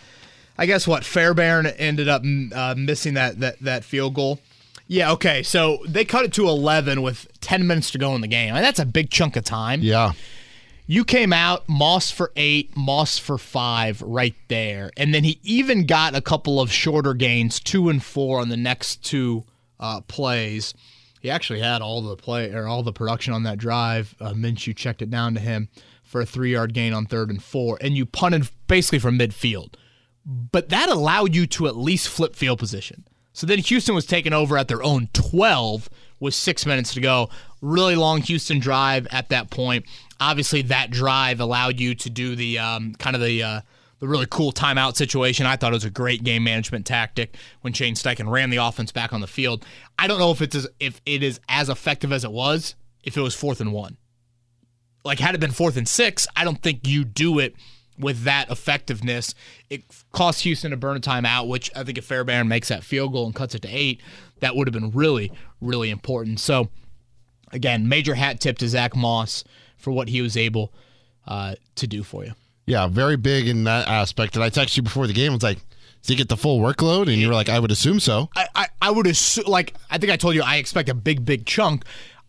I 0.58 0.66
guess 0.66 0.88
what 0.88 1.04
Fairbairn 1.04 1.68
ended 1.68 2.10
up 2.10 2.24
uh, 2.54 2.76
missing 2.78 3.14
that 3.14 3.40
that 3.40 3.60
that 3.60 3.84
field 3.84 4.14
goal. 4.14 4.40
Yeah, 4.88 5.12
okay, 5.14 5.44
so 5.44 5.80
they 5.88 6.04
cut 6.04 6.26
it 6.26 6.34
to 6.34 6.48
eleven 6.48 7.02
with 7.02 7.28
ten 7.42 7.68
minutes 7.68 7.92
to 7.92 7.98
go 7.98 8.16
in 8.16 8.22
the 8.22 8.28
game, 8.28 8.56
and 8.56 8.64
that's 8.64 8.80
a 8.80 8.86
big 8.86 9.10
chunk 9.10 9.36
of 9.36 9.44
time. 9.44 9.82
Yeah. 9.82 10.14
You 10.88 11.06
came 11.06 11.32
out 11.32 11.70
Moss 11.70 12.10
for 12.10 12.32
eight, 12.36 12.76
Moss 12.76 13.20
for 13.20 13.38
five, 13.38 14.02
right 14.02 14.34
there, 14.48 14.90
and 14.98 15.14
then 15.14 15.24
he 15.24 15.40
even 15.44 15.86
got 15.86 16.16
a 16.16 16.22
couple 16.22 16.60
of 16.60 16.72
shorter 16.72 17.14
gains, 17.14 17.60
two 17.60 17.90
and 17.90 18.02
four 18.04 18.42
on 18.42 18.50
the 18.50 18.58
next 18.58 19.06
two 19.06 19.44
uh, 19.80 20.02
plays. 20.02 20.74
He 21.22 21.30
actually 21.30 21.60
had 21.60 21.84
all 21.84 22.02
the 22.02 22.16
play 22.16 22.52
or 22.52 22.66
all 22.66 22.82
the 22.82 22.92
production 22.92 23.34
on 23.34 23.44
that 23.44 23.60
drive. 23.60 24.16
Uh, 24.20 24.32
Minshew 24.32 24.76
checked 24.76 25.04
it 25.04 25.12
down 25.12 25.36
to 25.36 25.40
him 25.40 25.70
for 26.10 26.22
a 26.22 26.26
three-yard 26.26 26.74
gain 26.74 26.92
on 26.92 27.06
third 27.06 27.30
and 27.30 27.42
four, 27.42 27.78
and 27.82 27.96
you 27.96 28.06
punted 28.06 28.50
basically 28.68 28.98
from 28.98 29.18
midfield. 29.18 29.76
But 30.26 30.70
that 30.70 30.90
allowed 30.90 31.36
you 31.36 31.46
to 31.48 31.68
at 31.68 31.78
least 31.78 32.10
flip 32.10 32.36
field 32.36 32.58
position. 32.58 33.08
So 33.32 33.46
then 33.46 33.60
Houston 33.60 33.94
was 33.94 34.08
taken 34.08 34.34
over 34.34 34.58
at 34.58 34.68
their 34.68 34.82
own 34.82 35.10
12 35.14 35.88
with 36.20 36.34
six 36.34 36.66
minutes 36.66 36.94
to 36.96 37.00
go. 37.00 37.30
Really 37.62 37.96
long 37.96 38.22
Houston 38.22 38.60
drive 38.60 39.08
at 39.12 39.30
that 39.30 39.52
point. 39.52 39.86
Obviously, 40.20 40.64
that 40.64 40.90
drive 40.90 41.40
allowed 41.40 41.80
you 41.80 41.94
to 41.96 42.10
do 42.10 42.36
the 42.36 42.58
um, 42.58 42.96
kind 42.96 43.16
of 43.16 43.22
the 43.22 43.44
uh, 43.44 43.62
the 44.00 44.08
really 44.08 44.28
cool 44.30 44.52
timeout 44.52 44.96
situation. 44.96 45.46
I 45.46 45.58
thought 45.58 45.74
it 45.74 45.76
was 45.76 45.86
a 45.86 45.92
great 45.92 46.24
game 46.24 46.44
management 46.44 46.86
tactic 46.86 47.36
when 47.62 47.72
Shane 47.72 47.94
Steichen 47.94 48.30
ran 48.32 48.50
the 48.50 48.58
offense 48.58 48.92
back 48.92 49.14
on 49.14 49.22
the 49.22 49.28
field. 49.28 49.64
I 49.98 50.08
don't 50.08 50.20
know 50.20 50.32
if 50.32 50.42
it's 50.42 50.56
as, 50.56 50.68
if 50.80 51.02
it 51.06 51.22
is 51.22 51.40
as 51.48 51.70
effective 51.70 52.12
as 52.12 52.24
it 52.24 52.32
was 52.32 52.76
if 53.04 53.16
it 53.16 53.22
was 53.22 53.36
fourth 53.36 53.62
and 53.62 53.74
one. 53.74 53.98
Like 55.04 55.20
had 55.20 55.36
it 55.36 55.42
been 55.42 55.52
fourth 55.52 55.78
and 55.78 55.88
six, 55.88 56.28
I 56.36 56.44
don't 56.44 56.62
think 56.62 56.88
you 56.88 57.06
do 57.06 57.40
it 57.40 57.56
with 57.98 58.24
that 58.24 58.50
effectiveness. 58.50 59.36
It 59.70 59.84
cost 60.12 60.42
Houston 60.44 60.72
to 60.72 60.78
burn 60.78 60.98
a 60.98 61.00
timeout, 61.00 61.48
which 61.48 61.70
I 61.76 61.84
think 61.84 61.98
if 61.98 62.06
Fairbairn 62.06 62.48
makes 62.48 62.70
that 62.70 62.84
field 62.84 63.12
goal 63.12 63.26
and 63.26 63.36
cuts 63.36 63.56
it 63.56 63.62
to 63.64 63.68
eight, 63.70 64.02
that 64.40 64.56
would 64.56 64.68
have 64.68 64.74
been 64.74 64.92
really, 64.92 65.32
really 65.62 65.90
important. 65.90 66.40
So, 66.40 66.70
again, 67.52 67.90
major 67.90 68.16
hat 68.16 68.40
tip 68.40 68.58
to 68.60 68.70
Zach 68.70 68.96
Moss 68.96 69.44
for 69.78 69.92
what 69.92 70.08
he 70.10 70.22
was 70.22 70.38
able 70.38 70.74
uh, 71.28 71.56
to 71.76 71.88
do 71.88 72.04
for 72.04 72.24
you. 72.24 72.34
Yeah, 72.66 72.88
very 72.88 73.18
big 73.18 73.48
in 73.48 73.64
that 73.66 73.88
aspect. 73.88 74.36
And 74.36 74.44
I 74.44 74.50
texted 74.50 74.78
you 74.78 74.84
before 74.84 75.08
the 75.08 75.14
game. 75.14 75.32
I 75.32 75.36
was 75.36 75.44
like, 75.44 75.58
does 76.02 76.08
he 76.08 76.16
get 76.16 76.30
the 76.30 76.38
full 76.38 76.60
workload? 76.60 77.08
And 77.08 77.18
you 77.18 77.28
were 77.28 77.34
like, 77.34 77.50
I 77.50 77.60
would 77.60 77.72
assume 77.72 78.00
so. 78.00 78.30
I, 78.36 78.48
I, 78.56 78.68
I 78.82 78.92
would 78.92 79.08
assume, 79.08 79.46
like, 79.48 79.74
I 79.90 79.98
think 79.98 80.12
I 80.12 80.18
told 80.18 80.36
you 80.36 80.44
I 80.44 80.56
expect 80.56 80.88
a 80.88 80.94
big, 80.94 81.26
big 81.26 81.46
chunk. 81.46 81.84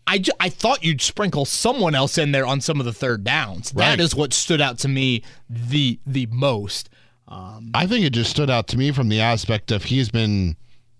I, 0.07 0.17
ju- 0.17 0.31
I 0.39 0.49
thought 0.49 0.83
you'd 0.83 1.01
sprinkle 1.01 1.45
someone 1.45 1.95
else 1.95 2.17
in 2.17 2.31
there 2.31 2.45
on 2.45 2.59
some 2.61 2.79
of 2.79 2.85
the 2.85 2.93
third 2.93 3.23
downs. 3.23 3.71
Right. 3.73 3.89
That 3.89 3.99
is 3.99 4.15
what 4.15 4.33
stood 4.33 4.59
out 4.61 4.79
to 4.79 4.87
me 4.87 5.23
the 5.49 5.99
the 6.05 6.27
most. 6.27 6.89
Um, 7.27 7.71
I 7.73 7.87
think 7.87 8.05
it 8.05 8.11
just 8.11 8.29
stood 8.29 8.49
out 8.49 8.67
to 8.69 8.77
me 8.77 8.91
from 8.91 9.07
the 9.07 9.21
aspect 9.21 9.71
of 9.71 9.85
he's 9.85 10.09
been, 10.09 10.57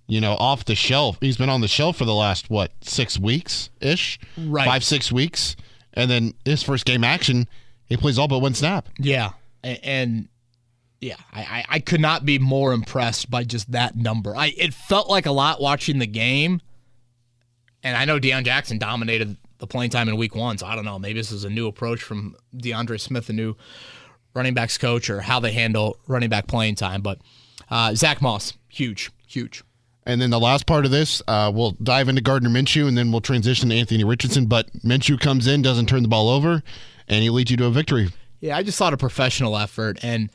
you 0.08 0.22
know, 0.22 0.34
off 0.34 0.64
the 0.64 0.76
shelf. 0.76 1.18
He's 1.20 1.36
been 1.36 1.50
on 1.50 1.60
the 1.60 1.68
shelf 1.68 1.98
for 1.98 2.06
the 2.06 2.14
last, 2.14 2.50
what, 2.50 2.72
six 2.82 3.20
weeks 3.20 3.70
ish? 3.82 4.18
Right. 4.38 4.66
Five, 4.66 4.84
six 4.84 5.12
weeks. 5.12 5.58
And 5.94 6.10
then 6.10 6.34
his 6.46 6.64
first 6.64 6.86
game 6.86 7.04
action, 7.04 7.50
he 7.88 7.98
plays 7.98 8.18
all 8.18 8.30
but 8.30 8.40
one 8.40 8.54
snap. 8.54 8.88
Yeah, 8.98 9.32
and 9.62 10.30
yeah, 11.02 11.18
I, 11.34 11.42
I, 11.42 11.66
I 11.68 11.80
could 11.80 12.00
not 12.00 12.24
be 12.26 12.40
more 12.40 12.72
impressed 12.72 13.30
by 13.30 13.44
just 13.44 13.72
that 13.74 13.98
number. 13.98 14.34
I 14.34 14.54
it 14.58 14.74
felt 14.74 15.10
like 15.10 15.26
a 15.26 15.32
lot 15.32 15.60
watching 15.60 16.00
the 16.00 16.08
game, 16.08 16.62
and 17.84 17.98
I 17.98 18.06
know 18.06 18.20
Deon 18.20 18.44
Jackson 18.44 18.78
dominated 18.78 19.38
the 19.58 19.68
playing 19.68 19.92
time 19.92 20.10
in 20.10 20.18
Week 20.18 20.36
One, 20.36 20.58
so 20.58 20.66
I 20.66 20.76
don't 20.76 20.86
know. 20.86 21.00
Maybe 21.00 21.20
this 21.20 21.32
is 21.32 21.44
a 21.44 21.50
new 21.50 21.68
approach 21.68 22.02
from 22.02 22.36
DeAndre 22.56 23.00
Smith, 23.00 23.28
the 23.28 23.34
new 23.34 23.56
running 24.34 24.54
backs 24.54 24.78
coach, 24.78 25.10
or 25.10 25.22
how 25.22 25.40
they 25.40 25.52
handle 25.52 25.98
running 26.08 26.30
back 26.30 26.48
playing 26.48 26.76
time. 26.76 27.02
But 27.02 27.20
uh, 27.70 27.94
Zach 27.96 28.22
Moss, 28.22 28.54
huge, 28.70 29.12
huge. 29.28 29.64
And 30.06 30.20
then 30.20 30.32
the 30.32 30.40
last 30.40 30.66
part 30.66 30.86
of 30.86 30.92
this, 30.92 31.22
uh, 31.28 31.52
we'll 31.54 31.72
dive 31.84 32.10
into 32.10 32.22
Gardner 32.22 32.50
Minshew 32.50 32.88
and 32.88 32.98
then 32.98 33.12
we'll 33.12 33.22
transition 33.22 33.70
to 33.70 33.76
Anthony 33.76 34.04
Richardson. 34.04 34.48
But 34.48 34.72
Minshew 34.84 35.20
comes 35.20 35.46
in, 35.46 35.62
doesn't 35.62 35.86
turn 35.86 36.02
the 36.02 36.10
ball 36.10 36.30
over, 36.30 36.64
and 37.08 37.22
he 37.22 37.30
leads 37.30 37.52
you 37.52 37.58
to 37.58 37.66
a 37.66 37.72
victory. 37.72 38.10
Yeah, 38.40 38.58
I 38.58 38.64
just 38.64 38.80
thought 38.80 38.94
a 38.94 38.98
professional 38.98 39.56
effort, 39.56 40.00
and 40.02 40.32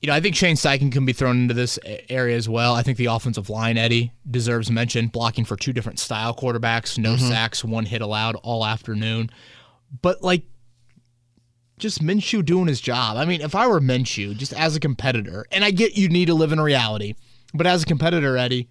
you 0.00 0.08
know, 0.08 0.14
I 0.14 0.20
think 0.20 0.36
Shane 0.36 0.56
Steichen 0.56 0.92
can 0.92 1.04
be 1.04 1.12
thrown 1.12 1.42
into 1.42 1.54
this 1.54 1.78
area 2.08 2.36
as 2.36 2.48
well. 2.48 2.74
I 2.74 2.82
think 2.82 2.98
the 2.98 3.06
offensive 3.06 3.48
line, 3.48 3.78
Eddie, 3.78 4.12
deserves 4.30 4.70
mention, 4.70 5.08
blocking 5.08 5.44
for 5.44 5.56
two 5.56 5.72
different 5.72 5.98
style 5.98 6.34
quarterbacks, 6.34 6.98
no 6.98 7.14
mm-hmm. 7.14 7.28
sacks, 7.28 7.64
one 7.64 7.86
hit 7.86 8.02
allowed 8.02 8.36
all 8.36 8.64
afternoon. 8.64 9.30
But 10.02 10.22
like, 10.22 10.42
just 11.78 12.02
Minshew 12.02 12.44
doing 12.44 12.66
his 12.66 12.80
job. 12.80 13.16
I 13.16 13.24
mean, 13.24 13.40
if 13.40 13.54
I 13.54 13.66
were 13.66 13.80
Minshew, 13.80 14.36
just 14.36 14.52
as 14.54 14.76
a 14.76 14.80
competitor, 14.80 15.46
and 15.52 15.64
I 15.64 15.70
get 15.70 15.96
you 15.96 16.08
need 16.08 16.26
to 16.26 16.34
live 16.34 16.52
in 16.52 16.60
reality, 16.60 17.14
but 17.52 17.66
as 17.66 17.82
a 17.82 17.86
competitor, 17.86 18.36
Eddie, 18.36 18.68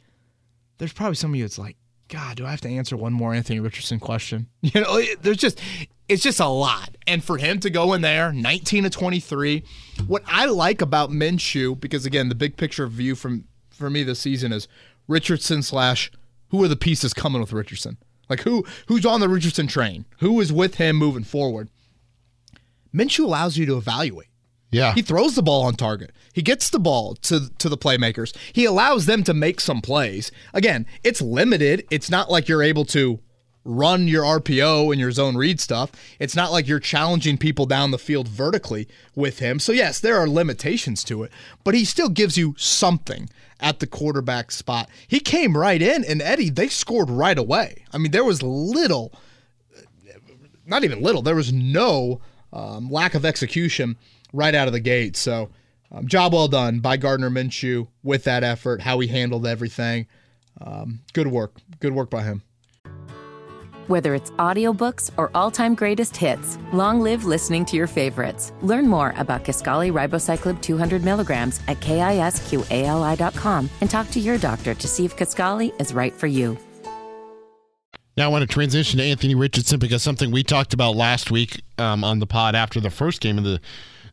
there's 0.77 0.93
probably 0.93 1.15
some 1.15 1.31
of 1.31 1.35
you 1.35 1.43
that's 1.43 1.59
like, 1.59 1.77
God, 2.07 2.37
do 2.37 2.45
I 2.45 2.51
have 2.51 2.61
to 2.61 2.69
answer 2.69 2.95
one 2.95 3.13
more 3.13 3.33
Anthony 3.33 3.59
Richardson 3.59 3.99
question? 3.99 4.47
You 4.61 4.81
know, 4.81 5.01
there's 5.21 5.37
just 5.37 5.59
it's 6.07 6.21
just 6.23 6.39
a 6.39 6.47
lot. 6.47 6.95
And 7.07 7.23
for 7.23 7.37
him 7.37 7.59
to 7.61 7.69
go 7.69 7.93
in 7.93 8.01
there, 8.01 8.31
19 8.31 8.83
to 8.83 8.89
23, 8.89 9.63
what 10.07 10.23
I 10.27 10.45
like 10.45 10.81
about 10.81 11.09
Minshew, 11.09 11.79
because 11.79 12.05
again, 12.05 12.29
the 12.29 12.35
big 12.35 12.57
picture 12.57 12.85
view 12.87 13.15
from 13.15 13.45
for 13.69 13.89
me 13.89 14.03
this 14.03 14.19
season 14.19 14.51
is 14.51 14.67
Richardson 15.07 15.61
slash 15.63 16.11
who 16.49 16.63
are 16.63 16.67
the 16.67 16.75
pieces 16.75 17.13
coming 17.13 17.41
with 17.41 17.53
Richardson? 17.53 17.97
Like 18.29 18.41
who 18.41 18.65
who's 18.87 19.05
on 19.05 19.19
the 19.19 19.29
Richardson 19.29 19.67
train? 19.67 20.05
Who 20.19 20.39
is 20.41 20.51
with 20.53 20.75
him 20.75 20.95
moving 20.95 21.23
forward? 21.23 21.69
Minshew 22.93 23.25
allows 23.25 23.57
you 23.57 23.65
to 23.65 23.77
evaluate. 23.77 24.27
Yeah. 24.75 24.93
He 24.93 25.01
throws 25.01 25.35
the 25.35 25.43
ball 25.43 25.63
on 25.63 25.75
target. 25.75 26.11
He 26.33 26.41
gets 26.41 26.69
the 26.69 26.79
ball 26.79 27.15
to 27.15 27.49
to 27.57 27.69
the 27.69 27.77
playmakers. 27.77 28.35
He 28.53 28.65
allows 28.65 29.05
them 29.05 29.23
to 29.23 29.33
make 29.33 29.61
some 29.61 29.81
plays. 29.81 30.31
Again, 30.53 30.85
it's 31.03 31.21
limited. 31.21 31.85
It's 31.89 32.09
not 32.09 32.29
like 32.29 32.47
you're 32.47 32.63
able 32.63 32.85
to 32.85 33.19
run 33.67 34.07
your 34.07 34.23
RPO 34.23 34.91
and 34.91 34.99
your 34.99 35.11
zone 35.11 35.35
read 35.35 35.59
stuff. 35.59 35.91
It's 36.19 36.35
not 36.35 36.51
like 36.51 36.67
you're 36.67 36.79
challenging 36.79 37.37
people 37.37 37.65
down 37.65 37.89
the 37.89 37.97
field 37.97 38.27
vertically 38.27 38.87
with 39.15 39.39
him. 39.39 39.59
So 39.59 39.71
yes, 39.71 39.99
there 39.99 40.17
are 40.17 40.29
limitations 40.29 41.03
to 41.05 41.23
it, 41.23 41.31
but 41.63 41.73
he 41.73 41.83
still 41.83 42.09
gives 42.09 42.37
you 42.37 42.53
something 42.57 43.27
at 43.59 43.79
the 43.79 43.87
quarterback 43.87 44.51
spot. 44.51 44.87
He 45.07 45.19
came 45.19 45.57
right 45.57 45.81
in 45.81 46.03
and 46.03 46.21
Eddie, 46.21 46.51
they 46.51 46.67
scored 46.67 47.09
right 47.09 47.37
away. 47.37 47.85
I 47.91 47.97
mean, 47.97 48.11
there 48.11 48.23
was 48.23 48.43
little 48.43 49.11
not 50.65 50.83
even 50.83 51.01
little. 51.01 51.21
There 51.21 51.35
was 51.35 51.53
no 51.53 52.21
um, 52.51 52.89
lack 52.89 53.13
of 53.13 53.25
execution 53.25 53.97
right 54.35 54.53
out 54.53 54.67
of 54.67 54.73
the 54.73 54.79
gate. 54.79 55.15
So, 55.15 55.49
um, 55.91 56.07
job 56.07 56.33
well 56.33 56.47
done 56.47 56.79
by 56.79 56.97
Gardner 56.97 57.29
Minshew 57.29 57.87
with 58.03 58.23
that 58.25 58.43
effort, 58.43 58.81
how 58.81 58.99
he 58.99 59.07
handled 59.07 59.47
everything. 59.47 60.07
Um, 60.61 61.01
good 61.13 61.27
work. 61.27 61.57
Good 61.79 61.93
work 61.93 62.09
by 62.09 62.23
him. 62.23 62.43
Whether 63.87 64.15
it's 64.15 64.31
audiobooks 64.31 65.11
or 65.15 65.29
all-time 65.35 65.75
greatest 65.75 66.17
hits, 66.17 66.57
long 66.73 67.01
live 67.01 67.23
listening 67.23 67.65
to 67.65 67.77
your 67.77 67.85
favorites. 67.85 68.51
Learn 68.63 68.87
more 68.87 69.13
about 69.15 69.43
Kisqali 69.43 69.91
ribociclib 69.91 70.59
200 70.61 71.03
milligrams 71.03 71.59
at 71.67 71.79
kisqali.com 71.81 73.69
and 73.81 73.89
talk 73.89 74.09
to 74.09 74.19
your 74.19 74.39
doctor 74.39 74.73
to 74.73 74.87
see 74.87 75.05
if 75.05 75.15
Kisqali 75.15 75.79
is 75.79 75.93
right 75.93 76.13
for 76.13 76.25
you. 76.25 76.57
Now 78.17 78.25
I 78.25 78.27
want 78.29 78.41
to 78.41 78.47
transition 78.47 78.97
to 78.97 79.05
Anthony 79.05 79.35
Richardson 79.35 79.77
because 79.77 80.01
something 80.01 80.31
we 80.31 80.41
talked 80.41 80.73
about 80.73 80.95
last 80.95 81.29
week 81.29 81.61
um, 81.77 82.03
on 82.03 82.19
the 82.19 82.25
pod 82.25 82.55
after 82.55 82.79
the 82.79 82.89
first 82.89 83.21
game 83.21 83.37
of 83.37 83.43
the 83.43 83.59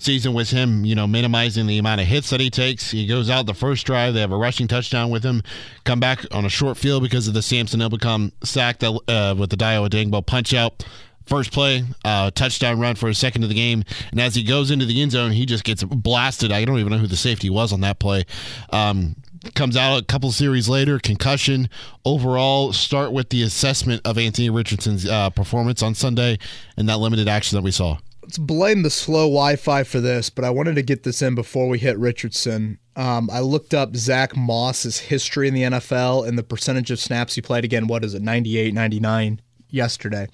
season 0.02 0.34
was 0.34 0.50
him, 0.50 0.84
you 0.84 0.94
know, 0.94 1.06
minimizing 1.06 1.66
the 1.66 1.78
amount 1.78 2.00
of 2.00 2.06
hits 2.06 2.30
that 2.30 2.40
he 2.40 2.50
takes. 2.50 2.90
He 2.90 3.06
goes 3.06 3.30
out 3.30 3.46
the 3.46 3.54
first 3.54 3.86
drive. 3.86 4.14
They 4.14 4.20
have 4.20 4.32
a 4.32 4.36
rushing 4.36 4.68
touchdown 4.68 5.10
with 5.10 5.22
him. 5.22 5.42
Come 5.84 6.00
back 6.00 6.24
on 6.32 6.44
a 6.44 6.48
short 6.48 6.76
field 6.76 7.02
because 7.02 7.28
of 7.28 7.34
the 7.34 7.42
Samson 7.42 7.80
Ebukam 7.80 8.32
sack 8.44 8.78
that, 8.80 8.90
uh, 9.08 9.34
with 9.38 9.50
the 9.50 9.56
Dayo 9.56 9.88
Odeyingbo 9.88 10.26
punch 10.26 10.54
out. 10.54 10.84
First 11.26 11.52
play, 11.52 11.84
uh, 12.04 12.32
touchdown 12.32 12.80
run 12.80 12.96
for 12.96 13.08
a 13.08 13.14
second 13.14 13.44
of 13.44 13.48
the 13.48 13.54
game. 13.54 13.84
And 14.10 14.20
as 14.20 14.34
he 14.34 14.42
goes 14.42 14.72
into 14.72 14.86
the 14.86 15.00
end 15.00 15.12
zone, 15.12 15.30
he 15.30 15.46
just 15.46 15.62
gets 15.62 15.84
blasted. 15.84 16.50
I 16.50 16.64
don't 16.64 16.78
even 16.78 16.92
know 16.92 16.98
who 16.98 17.06
the 17.06 17.16
safety 17.16 17.48
was 17.48 17.72
on 17.72 17.80
that 17.82 18.00
play. 18.00 18.24
Um, 18.70 19.14
comes 19.54 19.76
out 19.76 20.02
a 20.02 20.04
couple 20.04 20.32
series 20.32 20.68
later, 20.68 20.98
concussion. 20.98 21.68
Overall, 22.04 22.72
start 22.72 23.12
with 23.12 23.28
the 23.28 23.42
assessment 23.42 24.02
of 24.04 24.18
Anthony 24.18 24.50
Richardson's 24.50 25.06
uh, 25.06 25.30
performance 25.30 25.80
on 25.82 25.94
Sunday 25.94 26.38
and 26.76 26.88
that 26.88 26.98
limited 26.98 27.28
action 27.28 27.56
that 27.56 27.62
we 27.62 27.70
saw 27.70 27.98
let's 28.22 28.38
blame 28.38 28.82
the 28.82 28.90
slow 28.90 29.24
Wi-Fi 29.24 29.84
for 29.84 30.00
this, 30.00 30.30
but 30.30 30.44
I 30.44 30.50
wanted 30.50 30.76
to 30.76 30.82
get 30.82 31.02
this 31.02 31.22
in 31.22 31.34
before 31.34 31.68
we 31.68 31.78
hit 31.78 31.98
Richardson. 31.98 32.78
Um, 32.94 33.28
I 33.32 33.40
looked 33.40 33.74
up 33.74 33.96
Zach 33.96 34.36
Moss's 34.36 34.98
history 34.98 35.48
in 35.48 35.54
the 35.54 35.62
NFL 35.62 36.26
and 36.26 36.38
the 36.38 36.42
percentage 36.42 36.90
of 36.90 37.00
snaps 37.00 37.34
he 37.34 37.42
played 37.42 37.64
again. 37.64 37.86
What 37.86 38.04
is 38.04 38.14
it, 38.14 38.22
98, 38.22 38.74
99 38.74 39.40
yesterday? 39.70 40.28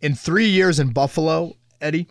In 0.00 0.14
three 0.14 0.46
years 0.46 0.78
in 0.78 0.92
Buffalo, 0.92 1.56
Eddie, 1.80 2.08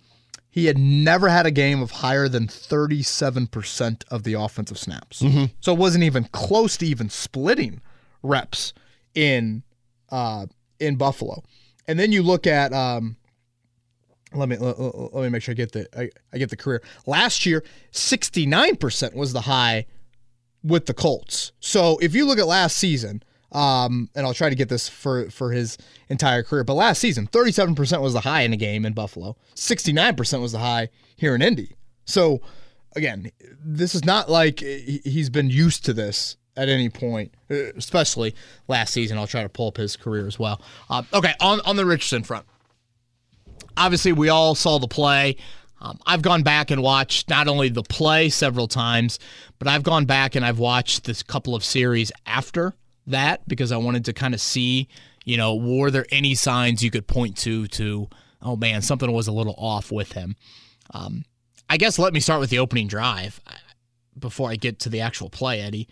he 0.50 0.68
had 0.68 0.78
never 0.78 1.28
had 1.28 1.46
a 1.46 1.52
game 1.52 1.82
of 1.82 1.92
higher 1.92 2.30
than 2.30 2.48
37% 2.48 4.04
of 4.10 4.24
the 4.24 4.34
offensive 4.34 4.78
snaps. 4.78 5.22
Mm-hmm. 5.22 5.46
So 5.60 5.74
it 5.74 5.80
wasn't 5.80 6.04
even 6.04 6.26
close 6.26 6.78
to 6.78 6.86
even 6.86 7.10
splitting 7.10 7.82
reps 8.24 8.74
in 9.14 9.64
uh, 10.10 10.46
in 10.80 10.96
Buffalo. 10.96 11.44
And 11.88 12.00
then 12.00 12.12
you 12.12 12.24
look 12.24 12.48
at 12.48 12.74
um, 12.74 13.18
let 14.36 14.50
me 14.50 14.58
let, 14.58 14.78
let, 14.80 15.24
me 15.24 15.30
make 15.30 15.42
sure 15.42 15.54
I 15.54 15.56
get 15.56 15.72
the 15.72 15.88
I, 15.98 16.10
I 16.34 16.38
get 16.38 16.50
the 16.50 16.58
career. 16.58 16.82
Last 17.06 17.46
year, 17.46 17.64
69% 17.92 19.14
was 19.14 19.34
the 19.34 19.42
high 19.42 19.86
with 20.64 20.86
the 20.86 20.94
Colts. 20.94 21.52
So 21.60 21.98
if 22.02 22.14
you 22.16 22.26
look 22.26 22.40
at 22.40 22.48
last 22.48 22.78
season, 22.78 23.24
um, 23.52 24.10
and 24.16 24.26
I'll 24.26 24.34
try 24.34 24.50
to 24.50 24.56
get 24.56 24.70
this 24.70 24.90
for 24.90 25.30
for 25.30 25.52
his 25.52 25.78
entire 26.10 26.44
career, 26.44 26.64
but 26.64 26.74
last 26.74 27.00
season, 27.00 27.28
37% 27.28 28.02
was 28.02 28.14
the 28.14 28.22
high 28.22 28.42
in 28.42 28.54
a 28.54 28.58
game 28.58 28.86
in 28.86 28.94
Buffalo. 28.94 29.38
69% 29.56 30.42
was 30.42 30.52
the 30.52 30.60
high 30.60 30.90
here 31.16 31.36
in 31.36 31.42
Indy. 31.42 31.76
So 32.06 32.42
again, 32.96 33.32
this 33.64 33.96
is 33.96 34.04
not 34.04 34.30
like 34.30 34.60
he's 34.60 35.30
been 35.30 35.50
used 35.50 35.86
to 35.86 35.94
this 35.94 36.38
at 36.58 36.70
any 36.70 36.90
point, 36.90 37.34
especially 37.50 38.36
last 38.68 38.94
season. 38.94 39.18
I'll 39.18 39.28
try 39.28 39.44
to 39.44 39.50
pull 39.50 39.68
up 39.68 39.78
his 39.78 39.96
career 39.96 40.28
as 40.28 40.40
well. 40.40 40.62
Uh, 40.90 41.04
okay, 41.14 41.34
on 41.40 41.62
on 41.62 41.76
the 41.76 41.86
Richardson 41.86 42.24
front 42.24 42.46
obviously, 43.78 44.12
we 44.12 44.30
all 44.30 44.56
saw 44.56 44.80
the 44.80 44.88
play. 44.88 45.38
Um, 45.82 46.00
I've 46.06 46.22
gone 46.22 46.42
back 46.44 46.72
and 46.72 46.82
watched 46.82 47.30
not 47.30 47.48
only 47.48 47.70
the 47.70 47.84
play 47.84 48.30
several 48.30 48.68
times, 48.68 49.20
but 49.60 49.68
I've 49.68 49.84
gone 49.84 50.06
back 50.06 50.36
and 50.36 50.46
I've 50.46 50.60
watched 50.60 51.04
this 51.04 51.22
couple 51.22 51.54
of 51.54 51.64
series 51.64 52.12
after 52.26 52.74
that 53.08 53.48
because 53.48 53.72
I 53.72 53.78
wanted 53.78 54.06
to 54.06 54.14
kind 54.14 54.34
of 54.34 54.42
see, 54.42 54.88
you 55.26 55.38
know, 55.38 55.56
were 55.56 55.92
there 55.92 56.06
any 56.12 56.34
signs 56.34 56.84
you 56.84 56.92
could 56.92 57.08
point 57.08 57.38
to 57.40 57.68
to, 57.68 58.10
oh 58.42 58.56
man, 58.56 58.82
something 58.82 59.12
was 59.12 59.28
a 59.28 59.32
little 59.32 59.56
off 59.58 59.92
with 59.92 60.14
him. 60.14 60.36
Um, 60.92 61.26
I 61.70 61.78
guess 61.78 62.00
let 62.00 62.14
me 62.14 62.20
start 62.20 62.40
with 62.40 62.50
the 62.50 62.60
opening 62.60 62.88
drive 62.88 63.40
before 64.18 64.50
I 64.50 64.56
get 64.56 64.80
to 64.82 64.90
the 64.90 65.02
actual 65.02 65.30
play, 65.30 65.62
Eddie. 65.62 65.88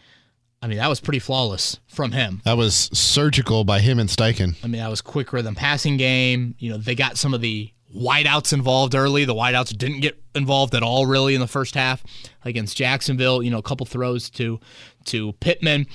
I 0.64 0.68
mean, 0.68 0.78
that 0.78 0.88
was 0.88 1.02
pretty 1.02 1.20
flawless 1.20 1.78
from 1.88 2.14
him. 2.14 2.42
That 2.46 2.56
was 2.56 2.90
surgical 2.94 3.66
by 3.66 3.82
him 3.82 4.00
and 4.00 4.10
Steichen. 4.10 4.56
I 4.64 4.68
mean, 4.68 4.80
that 4.80 4.90
was 4.90 5.02
quick 5.02 5.34
rhythm 5.34 5.56
passing 5.56 5.98
game. 5.98 6.56
You 6.58 6.72
know, 6.72 6.78
they 6.78 6.96
got 6.96 7.18
some 7.18 7.34
of 7.34 7.42
the 7.42 7.74
wideouts 7.94 8.54
involved 8.54 8.96
early. 8.96 9.26
The 9.26 9.36
wideouts 9.36 9.78
didn't 9.78 10.00
get 10.00 10.24
involved 10.34 10.74
at 10.74 10.82
all 10.82 11.06
really 11.06 11.36
in 11.36 11.42
the 11.42 11.48
first 11.48 11.76
half 11.76 12.02
against 12.46 12.78
Jacksonville. 12.78 13.44
You 13.44 13.52
know, 13.52 13.58
a 13.58 13.62
couple 13.62 13.86
throws 13.86 14.30
to 14.32 14.62
to 15.08 15.34
Pittman. 15.34 15.86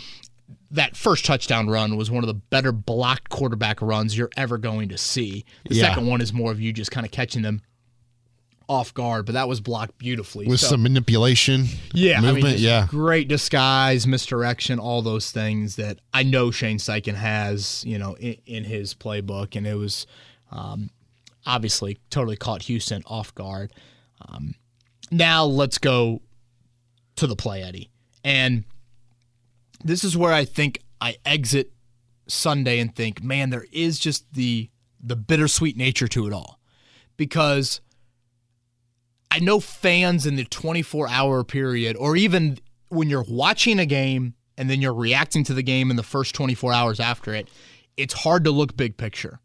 That 0.70 0.98
first 0.98 1.24
touchdown 1.24 1.70
run 1.70 1.96
was 1.96 2.10
one 2.10 2.22
of 2.22 2.28
the 2.28 2.34
better 2.34 2.70
blocked 2.70 3.30
quarterback 3.30 3.80
runs 3.80 4.18
you're 4.18 4.28
ever 4.36 4.58
going 4.58 4.90
to 4.90 4.98
see. 4.98 5.46
The 5.66 5.76
yeah. 5.76 5.88
second 5.88 6.08
one 6.08 6.20
is 6.20 6.34
more 6.34 6.52
of 6.52 6.60
you 6.60 6.74
just 6.74 6.90
kind 6.90 7.06
of 7.06 7.10
catching 7.10 7.40
them 7.40 7.62
off 8.68 8.92
guard, 8.92 9.24
but 9.24 9.32
that 9.32 9.48
was 9.48 9.60
blocked 9.60 9.96
beautifully 9.96 10.46
with 10.46 10.60
so, 10.60 10.68
some 10.68 10.82
manipulation. 10.82 11.64
Yeah, 11.94 12.20
movement. 12.20 12.44
I 12.44 12.50
mean, 12.50 12.58
yeah, 12.58 12.86
great 12.88 13.26
disguise, 13.26 14.06
misdirection, 14.06 14.78
all 14.78 15.00
those 15.00 15.30
things 15.30 15.76
that 15.76 16.00
I 16.12 16.22
know 16.22 16.50
Shane 16.50 16.76
Steichen 16.76 17.14
has, 17.14 17.82
you 17.86 17.98
know, 17.98 18.14
in, 18.14 18.36
in 18.44 18.64
his 18.64 18.94
playbook, 18.94 19.56
and 19.56 19.66
it 19.66 19.74
was 19.74 20.06
um, 20.52 20.90
obviously 21.46 21.98
totally 22.10 22.36
caught 22.36 22.62
Houston 22.62 23.02
off 23.06 23.34
guard. 23.34 23.72
Um, 24.28 24.54
now 25.10 25.44
let's 25.44 25.78
go 25.78 26.20
to 27.16 27.26
the 27.26 27.36
play, 27.36 27.62
Eddie, 27.62 27.90
and 28.22 28.64
this 29.82 30.04
is 30.04 30.14
where 30.14 30.32
I 30.32 30.44
think 30.44 30.82
I 31.00 31.16
exit 31.24 31.72
Sunday 32.26 32.80
and 32.80 32.94
think, 32.94 33.22
man, 33.22 33.48
there 33.48 33.66
is 33.72 33.98
just 33.98 34.34
the 34.34 34.68
the 35.02 35.16
bittersweet 35.16 35.76
nature 35.76 36.08
to 36.08 36.26
it 36.26 36.34
all, 36.34 36.58
because 37.16 37.80
I 39.30 39.40
know 39.40 39.60
fans 39.60 40.26
in 40.26 40.36
the 40.36 40.44
24 40.44 41.08
hour 41.08 41.44
period, 41.44 41.96
or 41.96 42.16
even 42.16 42.58
when 42.88 43.10
you're 43.10 43.24
watching 43.28 43.78
a 43.78 43.86
game 43.86 44.34
and 44.56 44.68
then 44.68 44.80
you're 44.80 44.94
reacting 44.94 45.44
to 45.44 45.54
the 45.54 45.62
game 45.62 45.90
in 45.90 45.96
the 45.96 46.02
first 46.02 46.34
24 46.34 46.72
hours 46.72 47.00
after 47.00 47.34
it, 47.34 47.48
it's 47.96 48.14
hard 48.14 48.44
to 48.44 48.50
look 48.50 48.76
big 48.76 48.96
picture. 48.96 49.40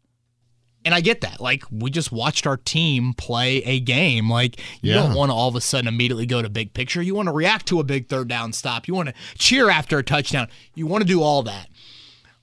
And 0.86 0.94
I 0.94 1.00
get 1.00 1.22
that. 1.22 1.40
Like, 1.40 1.64
we 1.70 1.90
just 1.90 2.12
watched 2.12 2.46
our 2.46 2.58
team 2.58 3.14
play 3.14 3.58
a 3.58 3.80
game. 3.80 4.28
Like, 4.28 4.60
you 4.82 4.92
yeah. 4.92 4.96
don't 4.96 5.14
want 5.14 5.30
to 5.30 5.34
all 5.34 5.48
of 5.48 5.56
a 5.56 5.60
sudden 5.60 5.88
immediately 5.88 6.26
go 6.26 6.42
to 6.42 6.50
big 6.50 6.74
picture. 6.74 7.00
You 7.00 7.14
want 7.14 7.28
to 7.28 7.32
react 7.32 7.66
to 7.68 7.80
a 7.80 7.84
big 7.84 8.08
third 8.08 8.28
down 8.28 8.52
stop. 8.52 8.86
You 8.86 8.94
want 8.94 9.08
to 9.08 9.14
cheer 9.38 9.70
after 9.70 9.98
a 9.98 10.02
touchdown. 10.02 10.48
You 10.74 10.86
want 10.86 11.02
to 11.02 11.08
do 11.08 11.22
all 11.22 11.42
that. 11.44 11.68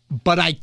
But 0.10 0.40
I, 0.40 0.56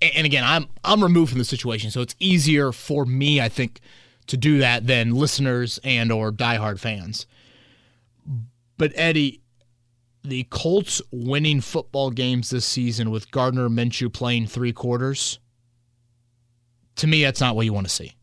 and 0.00 0.26
again, 0.26 0.44
I'm 0.44 0.66
I'm 0.84 1.02
removed 1.02 1.30
from 1.30 1.38
the 1.38 1.44
situation, 1.44 1.90
so 1.90 2.02
it's 2.02 2.14
easier 2.20 2.70
for 2.70 3.04
me, 3.04 3.40
I 3.40 3.48
think, 3.48 3.80
to 4.26 4.36
do 4.36 4.58
that 4.58 4.86
than 4.86 5.14
listeners 5.14 5.78
and 5.84 6.12
or 6.12 6.32
diehard 6.32 6.78
fans. 6.78 7.26
But 8.78 8.92
Eddie, 8.94 9.42
the 10.22 10.44
Colts 10.50 11.02
winning 11.10 11.60
football 11.60 12.10
games 12.10 12.50
this 12.50 12.64
season 12.64 13.10
with 13.10 13.30
Gardner 13.30 13.68
Minshew 13.68 14.12
playing 14.12 14.46
three 14.46 14.72
quarters, 14.72 15.38
to 16.96 17.06
me, 17.06 17.22
that's 17.22 17.40
not 17.40 17.56
what 17.56 17.64
you 17.64 17.72
want 17.72 17.86
to 17.86 17.92
see. 17.92 18.14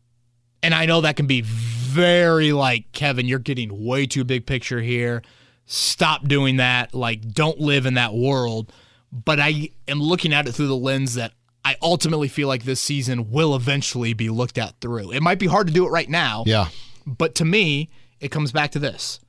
And 0.62 0.74
I 0.74 0.86
know 0.86 1.00
that 1.00 1.16
can 1.16 1.26
be 1.26 1.40
very 1.40 2.52
like, 2.52 2.92
Kevin, 2.92 3.26
you're 3.26 3.38
getting 3.38 3.84
way 3.84 4.06
too 4.06 4.24
big 4.24 4.46
picture 4.46 4.80
here. 4.80 5.22
Stop 5.66 6.28
doing 6.28 6.56
that. 6.56 6.94
Like, 6.94 7.32
don't 7.32 7.58
live 7.60 7.86
in 7.86 7.94
that 7.94 8.14
world. 8.14 8.72
But 9.12 9.40
I 9.40 9.70
am 9.88 10.00
looking 10.00 10.32
at 10.32 10.46
it 10.46 10.52
through 10.52 10.68
the 10.68 10.76
lens 10.76 11.14
that 11.14 11.32
I 11.64 11.76
ultimately 11.82 12.28
feel 12.28 12.48
like 12.48 12.64
this 12.64 12.80
season 12.80 13.30
will 13.30 13.54
eventually 13.54 14.14
be 14.14 14.30
looked 14.30 14.58
at 14.58 14.80
through. 14.80 15.12
It 15.12 15.22
might 15.22 15.38
be 15.38 15.46
hard 15.46 15.66
to 15.66 15.72
do 15.72 15.86
it 15.86 15.90
right 15.90 16.08
now. 16.08 16.44
Yeah. 16.46 16.68
But 17.06 17.34
to 17.36 17.44
me, 17.44 17.90
it 18.18 18.30
comes 18.30 18.52
back 18.52 18.70
to 18.72 18.78
this 18.78 19.20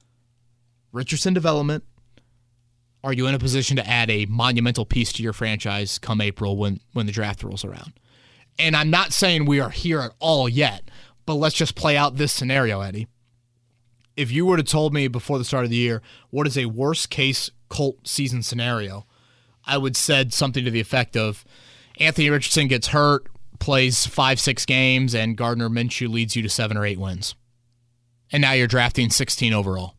Richardson 0.92 1.34
development. 1.34 1.84
Are 3.04 3.14
you 3.14 3.28
in 3.28 3.36
a 3.36 3.40
position 3.40 3.78
to 3.78 3.88
add 3.88 4.10
a 4.12 4.28
monumental 4.28 4.86
piece 4.86 5.12
to 5.14 5.24
your 5.24 5.34
franchise 5.34 5.98
come 5.98 6.22
April 6.22 6.56
when, 6.56 6.80
when 6.94 7.08
the 7.08 7.12
draft 7.12 7.44
rolls 7.44 7.66
around? 7.66 7.94
And 8.60 8.76
I'm 8.76 8.92
not 8.92 9.12
saying 9.12 9.46
we 9.46 9.60
are 9.60 9.72
here 9.72 10.02
at 10.02 10.12
all 10.20 10.48
yet, 10.48 10.84
but 11.26 11.36
let's 11.36 11.56
just 11.56 11.76
play 11.76 11.98
out 11.98 12.18
this 12.18 12.32
scenario, 12.32 12.82
Eddie. 12.82 13.08
If 14.16 14.32
you 14.32 14.46
were 14.46 14.58
to 14.58 14.64
told 14.64 14.94
me 14.94 15.08
before 15.08 15.38
the 15.38 15.46
start 15.46 15.64
of 15.64 15.70
the 15.72 15.78
year 15.78 16.02
what 16.30 16.46
is 16.46 16.58
a 16.58 16.66
worst 16.66 17.10
case 17.10 17.50
Colt 17.70 18.08
season 18.08 18.44
scenario, 18.44 19.08
I 19.66 19.78
would 19.78 19.96
said 19.96 20.34
something 20.34 20.66
to 20.66 20.72
the 20.72 20.82
effect 20.82 21.16
of 21.16 21.46
Anthony 22.02 22.30
Richardson 22.32 22.68
gets 22.68 22.88
hurt, 22.88 23.28
plays 23.60 24.08
five, 24.08 24.40
six 24.40 24.66
games, 24.66 25.14
and 25.14 25.38
Gardner 25.38 25.70
Minshew 25.70 26.10
leads 26.10 26.36
you 26.36 26.42
to 26.42 26.50
seven 26.50 26.76
or 26.76 26.86
eight 26.86 27.00
wins. 27.00 27.36
And 28.32 28.42
now 28.42 28.54
you're 28.54 28.68
drafting 28.68 29.10
16 29.10 29.54
overall. 29.54 29.96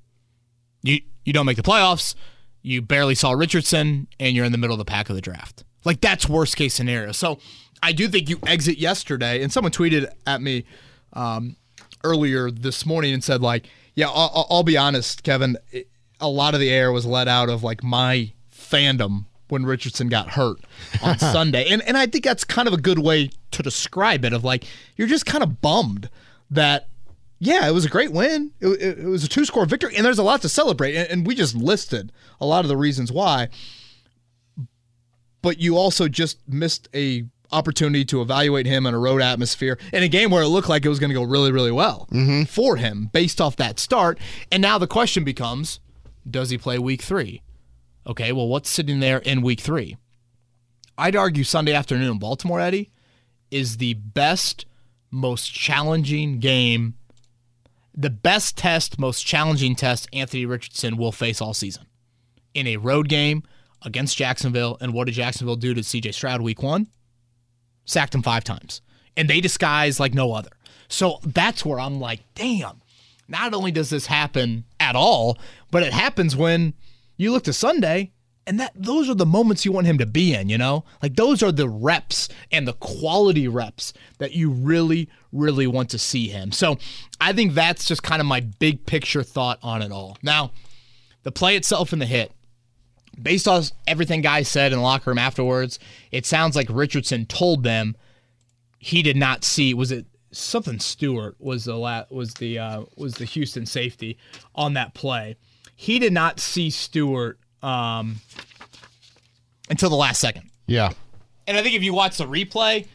You 0.83 1.01
you 1.25 1.33
don't 1.33 1.47
make 1.47 1.57
the 1.57 1.63
playoffs, 1.63 2.17
you 2.63 2.83
barely 2.83 3.15
saw 3.15 3.31
Richardson, 3.33 4.09
and 4.19 4.35
you're 4.35 4.45
in 4.45 4.51
the 4.51 4.59
middle 4.59 4.75
of 4.75 4.79
the 4.79 4.85
pack 4.85 5.09
of 5.09 5.15
the 5.15 5.23
draft. 5.23 5.63
Like 5.85 6.01
that's 6.01 6.29
worst 6.29 6.57
case 6.57 6.75
scenario. 6.75 7.13
So 7.13 7.39
I 7.81 7.93
do 7.93 8.09
think 8.09 8.29
you 8.29 8.41
exit 8.45 8.79
yesterday, 8.79 9.41
and 9.41 9.53
someone 9.53 9.71
tweeted 9.71 10.11
at 10.27 10.43
me 10.43 10.65
um, 11.13 11.57
earlier 12.03 12.51
this 12.51 12.85
morning 12.85 13.15
and 13.15 13.23
said 13.23 13.41
like, 13.41 13.69
yeah, 13.95 14.09
I'll, 14.09 14.47
I'll 14.51 14.63
be 14.65 14.77
honest, 14.77 15.23
Kevin. 15.23 15.57
a 16.21 16.29
lot 16.29 16.55
of 16.55 16.61
the 16.61 16.71
air 16.71 16.91
was 16.91 17.07
let 17.07 17.29
out 17.29 17.49
of 17.49 17.63
like 17.63 17.85
my 17.85 18.33
fandom 18.53 19.27
when 19.53 19.67
Richardson 19.67 20.09
got 20.09 20.31
hurt 20.31 20.57
on 21.03 21.19
Sunday. 21.19 21.69
And 21.69 21.83
and 21.83 21.99
I 21.99 22.07
think 22.07 22.25
that's 22.25 22.43
kind 22.43 22.67
of 22.67 22.73
a 22.73 22.79
good 22.79 22.99
way 22.99 23.31
to 23.51 23.63
describe 23.63 24.25
it 24.25 24.33
of 24.33 24.43
like 24.43 24.65
you're 24.97 25.07
just 25.07 25.27
kind 25.27 25.45
of 25.45 25.61
bummed 25.61 26.09
that 26.51 26.89
yeah, 27.39 27.69
it 27.69 27.73
was 27.73 27.85
a 27.85 27.89
great 27.89 28.13
win. 28.13 28.53
It, 28.61 28.69
it, 28.69 28.99
it 29.01 29.07
was 29.07 29.25
a 29.25 29.29
two 29.29 29.45
score 29.45 29.67
victory, 29.67 29.95
and 29.97 30.07
there's 30.07 30.19
a 30.19 30.23
lot 30.23 30.41
to 30.43 30.49
celebrate. 30.49 30.95
And, 30.95 31.11
and 31.11 31.27
we 31.27 31.35
just 31.35 31.55
listed 31.55 32.13
a 32.41 32.47
lot 32.47 32.65
of 32.65 32.69
the 32.69 32.77
reasons 32.77 33.13
why. 33.13 33.49
But 35.43 35.59
you 35.59 35.77
also 35.77 36.09
just 36.09 36.39
missed 36.49 36.89
a 36.95 37.25
opportunity 37.51 38.05
to 38.07 38.23
evaluate 38.23 38.65
him 38.65 38.87
in 38.87 38.95
a 38.95 38.99
road 38.99 39.21
atmosphere 39.21 39.77
in 39.93 40.03
a 40.03 40.09
game 40.09 40.31
where 40.31 40.45
it 40.45 40.49
looked 40.49 40.69
like 40.71 40.87
it 40.87 40.89
was 40.89 40.99
going 40.99 41.11
to 41.11 41.15
go 41.15 41.25
really, 41.25 41.53
really 41.53 41.73
well 41.73 42.09
mm-hmm. 42.11 42.45
for 42.45 42.77
him 42.77 43.11
based 43.13 43.41
off 43.41 43.57
that 43.57 43.79
start. 43.79 44.19
And 44.51 44.63
now 44.63 44.79
the 44.79 44.87
question 44.87 45.25
becomes 45.25 45.81
does 46.29 46.49
he 46.49 46.57
play 46.57 46.79
week 46.79 47.03
three? 47.03 47.43
Okay, 48.07 48.33
well, 48.33 48.49
what's 48.49 48.69
sitting 48.69 49.01
there 49.01 49.19
in 49.19 49.43
week 49.43 49.61
three? 49.61 49.97
I'd 50.99 51.17
argue 51.17 51.45
Sunday 51.45 51.73
afternoon 51.73 52.11
in 52.11 52.19
Baltimore, 52.19 52.61
Eddie, 52.61 52.91
is 53.51 53.77
the 53.77 53.95
best, 53.95 54.67
most 55.11 55.53
challenging 55.53 56.39
game, 56.39 56.95
the 57.95 58.11
best 58.11 58.57
test, 58.57 58.99
most 58.99 59.25
challenging 59.25 59.75
test 59.77 60.09
Anthony 60.13 60.47
Richardson 60.47 60.97
will 60.97 61.13
face 61.13 61.41
all 61.41 61.55
season. 61.55 61.87
In 62.55 62.67
a 62.67 62.77
road 62.77 63.09
game 63.09 63.43
against 63.83 64.17
Jacksonville, 64.17 64.77
and 64.81 64.93
what 64.93 65.07
did 65.07 65.15
Jacksonville 65.15 65.57
do 65.57 65.75
to 65.75 65.81
CJ 65.81 66.15
Stroud 66.15 66.41
week 66.41 66.63
one? 66.63 66.89
Sacked 67.85 68.15
him 68.15 68.23
five 68.23 68.45
times. 68.45 68.81
And 69.17 69.29
they 69.29 69.41
disguise 69.41 70.01
like 70.01 70.15
no 70.15 70.33
other. 70.33 70.51
So 70.89 71.21
that's 71.25 71.65
where 71.65 71.81
I'm 71.81 72.01
like, 72.01 72.21
damn, 72.35 72.81
not 73.29 73.55
only 73.55 73.71
does 73.71 73.91
this 73.91 74.07
happen 74.07 74.65
at 74.81 74.97
all, 74.97 75.39
but 75.71 75.83
it 75.83 75.93
happens 75.93 76.37
when 76.37 76.75
you 77.23 77.33
look 77.33 77.45
to 77.45 77.53
Sunday 77.53 78.13
and 78.47 78.59
that 78.59 78.73
those 78.75 79.09
are 79.09 79.15
the 79.15 79.27
moments 79.27 79.65
you 79.65 79.73
want 79.73 79.87
him 79.87 79.99
to 79.99 80.07
be 80.07 80.35
in, 80.35 80.49
you 80.49 80.59
know? 80.59 80.85
Like 81.03 81.17
those 81.17 81.43
are 81.43 81.53
the 81.53 81.69
reps 81.69 82.29
and 82.51 82.67
the 82.67 82.73
quality 82.75 83.49
reps 83.49 83.93
that 84.19 84.33
you 84.33 84.51
really 84.51 85.09
really 85.33 85.67
want 85.67 85.91
to 85.91 85.99
see 85.99 86.29
him. 86.29 86.53
So, 86.53 86.79
I 87.21 87.33
think 87.33 87.55
that's 87.55 87.87
just 87.87 88.03
kind 88.03 88.21
of 88.21 88.27
my 88.27 88.41
big 88.41 88.85
picture 88.85 89.23
thought 89.23 89.59
on 89.63 89.81
it 89.81 89.93
all. 89.93 90.19
Now, 90.23 90.51
the 91.23 91.33
play 91.33 91.57
itself 91.57 91.93
and 91.93 92.03
the 92.03 92.07
hit 92.07 92.33
based 93.21 93.47
on 93.47 93.63
everything 93.87 94.21
guys 94.21 94.49
said 94.49 94.73
in 94.73 94.79
the 94.79 94.85
locker 94.85 95.11
room 95.11 95.19
afterwards, 95.19 95.79
it 96.11 96.27
sounds 96.27 96.57
like 96.57 96.69
Richardson 96.71 97.27
told 97.27 97.63
them 97.63 97.97
he 98.79 99.03
did 99.03 99.17
not 99.17 99.45
see 99.45 99.75
was 99.75 99.93
it 99.93 100.07
something 100.33 100.81
Stewart 100.81 101.37
was 101.39 101.65
the 101.65 101.77
la- 101.77 102.07
was 102.11 102.35
the 102.35 102.59
uh, 102.59 102.85
was 102.97 103.15
the 103.15 103.25
Houston 103.25 103.67
safety 103.67 104.19
on 104.55 104.75
that 104.75 104.95
play. 104.95 105.37
He 105.75 105.99
did 105.99 106.13
not 106.13 106.41
see 106.41 106.71
Stewart 106.71 107.39
um, 107.63 108.17
until 109.69 109.91
the 109.91 109.97
last 109.97 110.21
second. 110.21 110.51
Yeah. 110.67 110.93
And 111.47 111.57
I 111.57 111.63
think 111.63 111.75
if 111.75 111.83
you 111.83 111.93
watch 111.93 112.19
the 112.19 112.27
replay, 112.27 112.87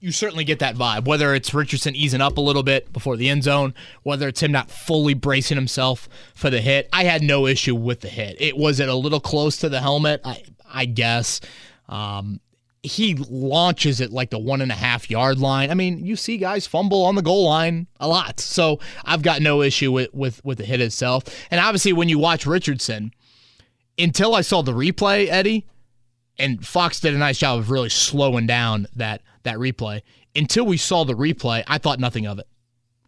you 0.00 0.10
certainly 0.10 0.44
get 0.44 0.58
that 0.58 0.74
vibe. 0.74 1.04
Whether 1.04 1.34
it's 1.34 1.54
Richardson 1.54 1.94
easing 1.94 2.20
up 2.20 2.36
a 2.36 2.40
little 2.40 2.62
bit 2.62 2.92
before 2.92 3.16
the 3.16 3.28
end 3.28 3.44
zone, 3.44 3.72
whether 4.02 4.26
it's 4.26 4.42
him 4.42 4.50
not 4.50 4.70
fully 4.70 5.14
bracing 5.14 5.56
himself 5.56 6.08
for 6.34 6.50
the 6.50 6.60
hit, 6.60 6.88
I 6.92 7.04
had 7.04 7.22
no 7.22 7.46
issue 7.46 7.74
with 7.74 8.00
the 8.00 8.08
hit. 8.08 8.36
It 8.40 8.56
was 8.56 8.80
it 8.80 8.88
a 8.88 8.94
little 8.94 9.20
close 9.20 9.58
to 9.58 9.68
the 9.68 9.80
helmet, 9.80 10.20
I 10.24 10.42
I 10.72 10.86
guess. 10.86 11.40
Um, 11.88 12.40
he 12.82 13.14
launches 13.14 14.00
it 14.00 14.12
like 14.12 14.30
the 14.30 14.38
one 14.38 14.60
and 14.60 14.72
a 14.72 14.76
half 14.76 15.08
yard 15.08 15.38
line. 15.38 15.70
I 15.70 15.74
mean, 15.74 16.04
you 16.04 16.16
see 16.16 16.36
guys 16.36 16.66
fumble 16.66 17.04
on 17.04 17.14
the 17.14 17.22
goal 17.22 17.44
line 17.44 17.86
a 18.00 18.08
lot, 18.08 18.40
so 18.40 18.80
I've 19.04 19.22
got 19.22 19.40
no 19.40 19.62
issue 19.62 19.92
with 19.92 20.12
with 20.12 20.44
with 20.44 20.58
the 20.58 20.64
hit 20.64 20.80
itself. 20.80 21.24
And 21.50 21.60
obviously, 21.60 21.92
when 21.92 22.08
you 22.08 22.18
watch 22.18 22.44
Richardson, 22.44 23.12
until 23.98 24.34
I 24.34 24.40
saw 24.40 24.62
the 24.62 24.72
replay, 24.72 25.28
Eddie, 25.28 25.66
and 26.38 26.66
Fox 26.66 26.98
did 26.98 27.14
a 27.14 27.18
nice 27.18 27.38
job 27.38 27.60
of 27.60 27.70
really 27.70 27.88
slowing 27.88 28.46
down 28.46 28.88
that 28.96 29.22
that 29.44 29.58
replay. 29.58 30.02
Until 30.34 30.64
we 30.64 30.76
saw 30.76 31.04
the 31.04 31.14
replay, 31.14 31.62
I 31.68 31.78
thought 31.78 32.00
nothing 32.00 32.26
of 32.26 32.38
it. 32.38 32.48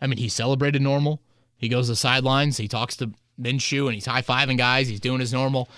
I 0.00 0.06
mean, 0.06 0.18
he 0.18 0.28
celebrated 0.28 0.82
normal. 0.82 1.20
He 1.56 1.68
goes 1.68 1.86
to 1.86 1.92
the 1.92 1.96
sidelines. 1.96 2.58
He 2.58 2.68
talks 2.68 2.96
to 2.96 3.12
Minshew 3.40 3.86
and 3.86 3.94
he's 3.94 4.06
high 4.06 4.22
fiving 4.22 4.58
guys. 4.58 4.88
He's 4.88 5.00
doing 5.00 5.20
his 5.20 5.32
normal 5.32 5.68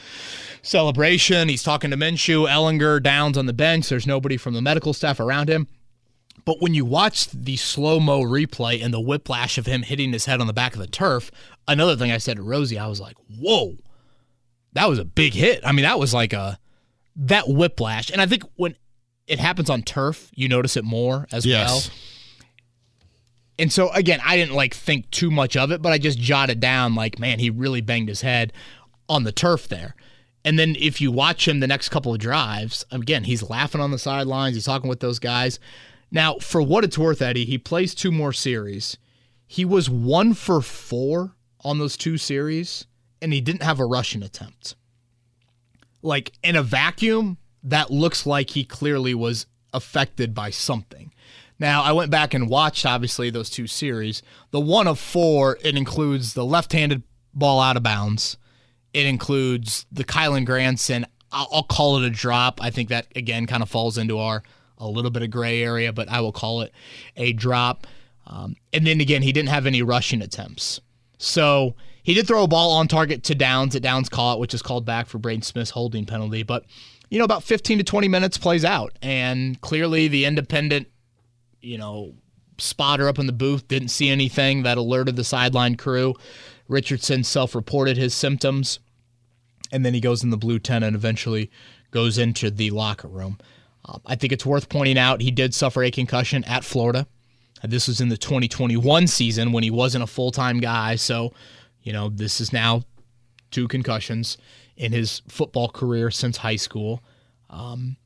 celebration. 0.66 1.48
He's 1.48 1.62
talking 1.62 1.90
to 1.90 1.96
Minshew, 1.96 2.48
Ehlinger, 2.48 3.02
Downs 3.02 3.38
on 3.38 3.46
the 3.46 3.52
bench. 3.52 3.88
There's 3.88 4.06
nobody 4.06 4.36
from 4.36 4.54
the 4.54 4.62
medical 4.62 4.92
staff 4.92 5.20
around 5.20 5.48
him. 5.48 5.68
But 6.44 6.60
when 6.60 6.74
you 6.74 6.84
watch 6.84 7.28
the 7.30 7.56
slow 7.56 7.98
mo 7.98 8.22
replay 8.22 8.82
and 8.82 8.94
the 8.94 9.00
whiplash 9.00 9.58
of 9.58 9.66
him 9.66 9.82
hitting 9.82 10.12
his 10.12 10.26
head 10.26 10.40
on 10.40 10.46
the 10.46 10.52
back 10.52 10.74
of 10.74 10.80
the 10.80 10.86
turf, 10.86 11.30
another 11.66 11.96
thing 11.96 12.12
I 12.12 12.18
said 12.18 12.36
to 12.36 12.42
Rosie, 12.42 12.78
I 12.78 12.86
was 12.86 13.00
like, 13.00 13.16
whoa, 13.38 13.76
that 14.74 14.88
was 14.88 14.98
a 14.98 15.04
big 15.04 15.32
hit. 15.32 15.60
I 15.64 15.72
mean, 15.72 15.84
that 15.84 15.98
was 15.98 16.14
like 16.14 16.32
a 16.32 16.58
that 17.16 17.48
whiplash. 17.48 18.10
And 18.10 18.20
I 18.20 18.26
think 18.26 18.44
when 18.56 18.76
it 19.26 19.40
happens 19.40 19.70
on 19.70 19.82
turf, 19.82 20.30
you 20.34 20.48
notice 20.48 20.76
it 20.76 20.84
more 20.84 21.26
as 21.32 21.44
yes. 21.44 21.68
well. 21.68 21.96
And 23.58 23.72
so 23.72 23.90
again, 23.90 24.20
I 24.24 24.36
didn't 24.36 24.54
like 24.54 24.74
think 24.74 25.10
too 25.10 25.30
much 25.30 25.56
of 25.56 25.72
it, 25.72 25.82
but 25.82 25.92
I 25.92 25.98
just 25.98 26.18
jotted 26.18 26.60
down 26.60 26.94
like, 26.94 27.18
man, 27.18 27.38
he 27.38 27.50
really 27.50 27.80
banged 27.80 28.08
his 28.08 28.20
head 28.20 28.52
on 29.08 29.24
the 29.24 29.32
turf 29.32 29.66
there. 29.66 29.96
And 30.46 30.56
then 30.60 30.76
if 30.78 31.00
you 31.00 31.10
watch 31.10 31.48
him 31.48 31.58
the 31.58 31.66
next 31.66 31.88
couple 31.88 32.14
of 32.14 32.20
drives, 32.20 32.86
again, 32.92 33.24
he's 33.24 33.50
laughing 33.50 33.80
on 33.80 33.90
the 33.90 33.98
sidelines, 33.98 34.54
he's 34.54 34.64
talking 34.64 34.88
with 34.88 35.00
those 35.00 35.18
guys. 35.18 35.58
Now, 36.12 36.36
for 36.36 36.62
what 36.62 36.84
it's 36.84 36.96
worth, 36.96 37.20
Eddie, 37.20 37.44
he 37.44 37.58
plays 37.58 37.96
two 37.96 38.12
more 38.12 38.32
series. 38.32 38.96
He 39.48 39.64
was 39.64 39.90
one 39.90 40.34
for 40.34 40.62
four 40.62 41.34
on 41.64 41.78
those 41.78 41.96
two 41.96 42.16
series, 42.16 42.86
and 43.20 43.32
he 43.32 43.40
didn't 43.40 43.64
have 43.64 43.80
a 43.80 43.84
rushing 43.84 44.22
attempt. 44.22 44.76
Like 46.00 46.32
in 46.44 46.54
a 46.54 46.62
vacuum, 46.62 47.38
that 47.64 47.90
looks 47.90 48.24
like 48.24 48.50
he 48.50 48.62
clearly 48.62 49.14
was 49.14 49.46
affected 49.74 50.32
by 50.32 50.50
something. 50.50 51.12
Now, 51.58 51.82
I 51.82 51.90
went 51.90 52.12
back 52.12 52.34
and 52.34 52.48
watched, 52.48 52.86
obviously, 52.86 53.30
those 53.30 53.50
two 53.50 53.66
series. 53.66 54.22
The 54.52 54.60
one 54.60 54.86
of 54.86 55.00
four, 55.00 55.58
it 55.64 55.76
includes 55.76 56.34
the 56.34 56.44
left 56.44 56.72
handed 56.72 57.02
ball 57.34 57.58
out 57.58 57.76
of 57.76 57.82
bounds, 57.82 58.36
it 58.96 59.04
includes 59.04 59.84
the 59.92 60.04
Kylen 60.04 60.46
Granson. 60.46 61.04
I'll, 61.30 61.48
I'll 61.52 61.62
call 61.62 61.98
it 61.98 62.06
a 62.06 62.10
drop. 62.10 62.62
I 62.62 62.70
think 62.70 62.88
that, 62.88 63.06
again, 63.14 63.46
kind 63.46 63.62
of 63.62 63.68
falls 63.68 63.98
into 63.98 64.18
our 64.18 64.42
a 64.78 64.88
little 64.88 65.10
bit 65.10 65.22
of 65.22 65.30
gray 65.30 65.62
area, 65.62 65.92
but 65.92 66.08
I 66.08 66.20
will 66.20 66.32
call 66.32 66.62
it 66.62 66.72
a 67.14 67.34
drop. 67.34 67.86
Um, 68.26 68.56
and 68.72 68.86
then 68.86 69.02
again, 69.02 69.20
he 69.20 69.32
didn't 69.32 69.50
have 69.50 69.66
any 69.66 69.82
rushing 69.82 70.22
attempts. 70.22 70.80
So 71.18 71.74
he 72.02 72.14
did 72.14 72.26
throw 72.26 72.44
a 72.44 72.48
ball 72.48 72.72
on 72.72 72.88
target 72.88 73.22
to 73.24 73.34
Downs 73.34 73.74
that 73.74 73.80
Downs 73.80 74.08
caught, 74.08 74.40
which 74.40 74.54
is 74.54 74.62
called 74.62 74.86
back 74.86 75.08
for 75.08 75.18
Braden 75.18 75.42
Smith's 75.42 75.70
holding 75.70 76.06
penalty. 76.06 76.42
But 76.42 76.64
you 77.10 77.18
know, 77.18 77.24
about 77.24 77.42
15 77.42 77.78
to 77.78 77.84
20 77.84 78.08
minutes 78.08 78.38
plays 78.38 78.64
out. 78.64 78.98
And 79.02 79.60
clearly 79.60 80.08
the 80.08 80.24
independent, 80.24 80.88
you 81.60 81.76
know, 81.76 82.14
spotter 82.56 83.08
up 83.08 83.18
in 83.18 83.26
the 83.26 83.32
booth 83.32 83.68
didn't 83.68 83.88
see 83.88 84.08
anything 84.08 84.62
that 84.62 84.78
alerted 84.78 85.16
the 85.16 85.24
sideline 85.24 85.76
crew. 85.76 86.14
Richardson 86.66 87.24
self 87.24 87.54
reported 87.54 87.98
his 87.98 88.14
symptoms. 88.14 88.80
And 89.72 89.84
then 89.84 89.94
he 89.94 90.00
goes 90.00 90.22
in 90.22 90.30
the 90.30 90.36
blue 90.36 90.58
tent 90.58 90.84
and 90.84 90.94
eventually 90.94 91.50
goes 91.90 92.18
into 92.18 92.50
the 92.50 92.70
locker 92.70 93.08
room. 93.08 93.38
Um, 93.84 94.00
I 94.06 94.16
think 94.16 94.32
it's 94.32 94.46
worth 94.46 94.68
pointing 94.68 94.98
out 94.98 95.20
he 95.20 95.30
did 95.30 95.54
suffer 95.54 95.82
a 95.82 95.90
concussion 95.90 96.44
at 96.44 96.64
Florida. 96.64 97.06
This 97.62 97.88
was 97.88 98.00
in 98.00 98.08
the 98.10 98.16
2021 98.16 99.06
season 99.06 99.52
when 99.52 99.64
he 99.64 99.70
wasn't 99.70 100.04
a 100.04 100.06
full 100.06 100.30
time 100.30 100.60
guy. 100.60 100.96
So, 100.96 101.32
you 101.82 101.92
know, 101.92 102.08
this 102.08 102.40
is 102.40 102.52
now 102.52 102.82
two 103.50 103.66
concussions 103.66 104.36
in 104.76 104.92
his 104.92 105.22
football 105.28 105.68
career 105.68 106.10
since 106.10 106.36
high 106.36 106.56
school. 106.56 107.02
Um, 107.48 107.96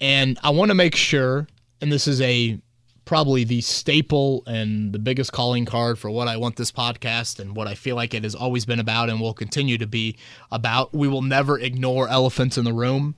And 0.00 0.38
I 0.42 0.50
want 0.50 0.70
to 0.70 0.74
make 0.74 0.94
sure, 0.94 1.48
and 1.80 1.90
this 1.90 2.06
is 2.06 2.20
a 2.20 2.60
probably 3.08 3.42
the 3.42 3.62
staple 3.62 4.42
and 4.46 4.92
the 4.92 4.98
biggest 4.98 5.32
calling 5.32 5.64
card 5.64 5.98
for 5.98 6.10
what 6.10 6.28
I 6.28 6.36
want 6.36 6.56
this 6.56 6.70
podcast 6.70 7.38
and 7.38 7.56
what 7.56 7.66
I 7.66 7.74
feel 7.74 7.96
like 7.96 8.12
it 8.12 8.22
has 8.22 8.34
always 8.34 8.66
been 8.66 8.80
about 8.80 9.08
and 9.08 9.18
will 9.18 9.32
continue 9.32 9.78
to 9.78 9.86
be 9.86 10.18
about. 10.52 10.92
We 10.92 11.08
will 11.08 11.22
never 11.22 11.58
ignore 11.58 12.06
elephants 12.10 12.58
in 12.58 12.66
the 12.66 12.74
room. 12.74 13.14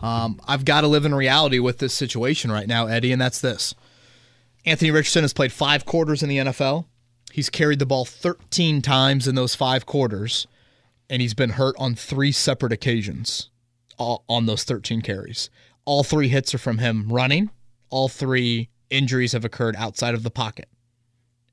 Um, 0.00 0.42
I've 0.46 0.66
got 0.66 0.82
to 0.82 0.88
live 0.88 1.06
in 1.06 1.14
reality 1.14 1.58
with 1.58 1.78
this 1.78 1.94
situation 1.94 2.52
right 2.52 2.68
now, 2.68 2.86
Eddie, 2.86 3.12
and 3.12 3.20
that's 3.20 3.40
this. 3.40 3.74
Anthony 4.66 4.90
Richardson 4.90 5.24
has 5.24 5.32
played 5.32 5.52
five 5.52 5.86
quarters 5.86 6.22
in 6.22 6.28
the 6.28 6.36
NFL. 6.36 6.84
He's 7.32 7.48
carried 7.48 7.78
the 7.78 7.86
ball 7.86 8.04
13 8.04 8.82
times 8.82 9.26
in 9.26 9.36
those 9.36 9.54
five 9.54 9.86
quarters, 9.86 10.46
and 11.08 11.22
he's 11.22 11.32
been 11.32 11.50
hurt 11.50 11.76
on 11.78 11.94
three 11.94 12.30
separate 12.30 12.74
occasions 12.74 13.48
on 13.98 14.44
those 14.44 14.64
13 14.64 15.00
carries. 15.00 15.48
All 15.86 16.04
three 16.04 16.28
hits 16.28 16.54
are 16.54 16.58
from 16.58 16.76
him 16.76 17.10
running 17.10 17.48
all 17.90 18.08
three 18.08 18.68
injuries 18.88 19.32
have 19.32 19.44
occurred 19.44 19.76
outside 19.76 20.14
of 20.14 20.22
the 20.22 20.30
pocket. 20.30 20.68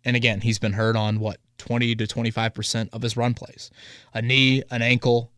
And 0.05 0.15
again, 0.15 0.41
he's 0.41 0.59
been 0.59 0.73
hurt 0.73 0.95
on 0.95 1.19
what, 1.19 1.39
20 1.57 1.95
to 1.95 2.07
25% 2.07 2.89
of 2.93 3.01
his 3.01 3.17
run 3.17 3.33
plays 3.33 3.71
a 4.13 4.21
knee, 4.21 4.63
an 4.71 4.81
ankle, 4.81 5.31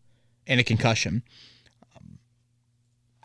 and 0.48 0.60
a 0.60 0.64
concussion. 0.64 1.24
Um, 1.96 2.20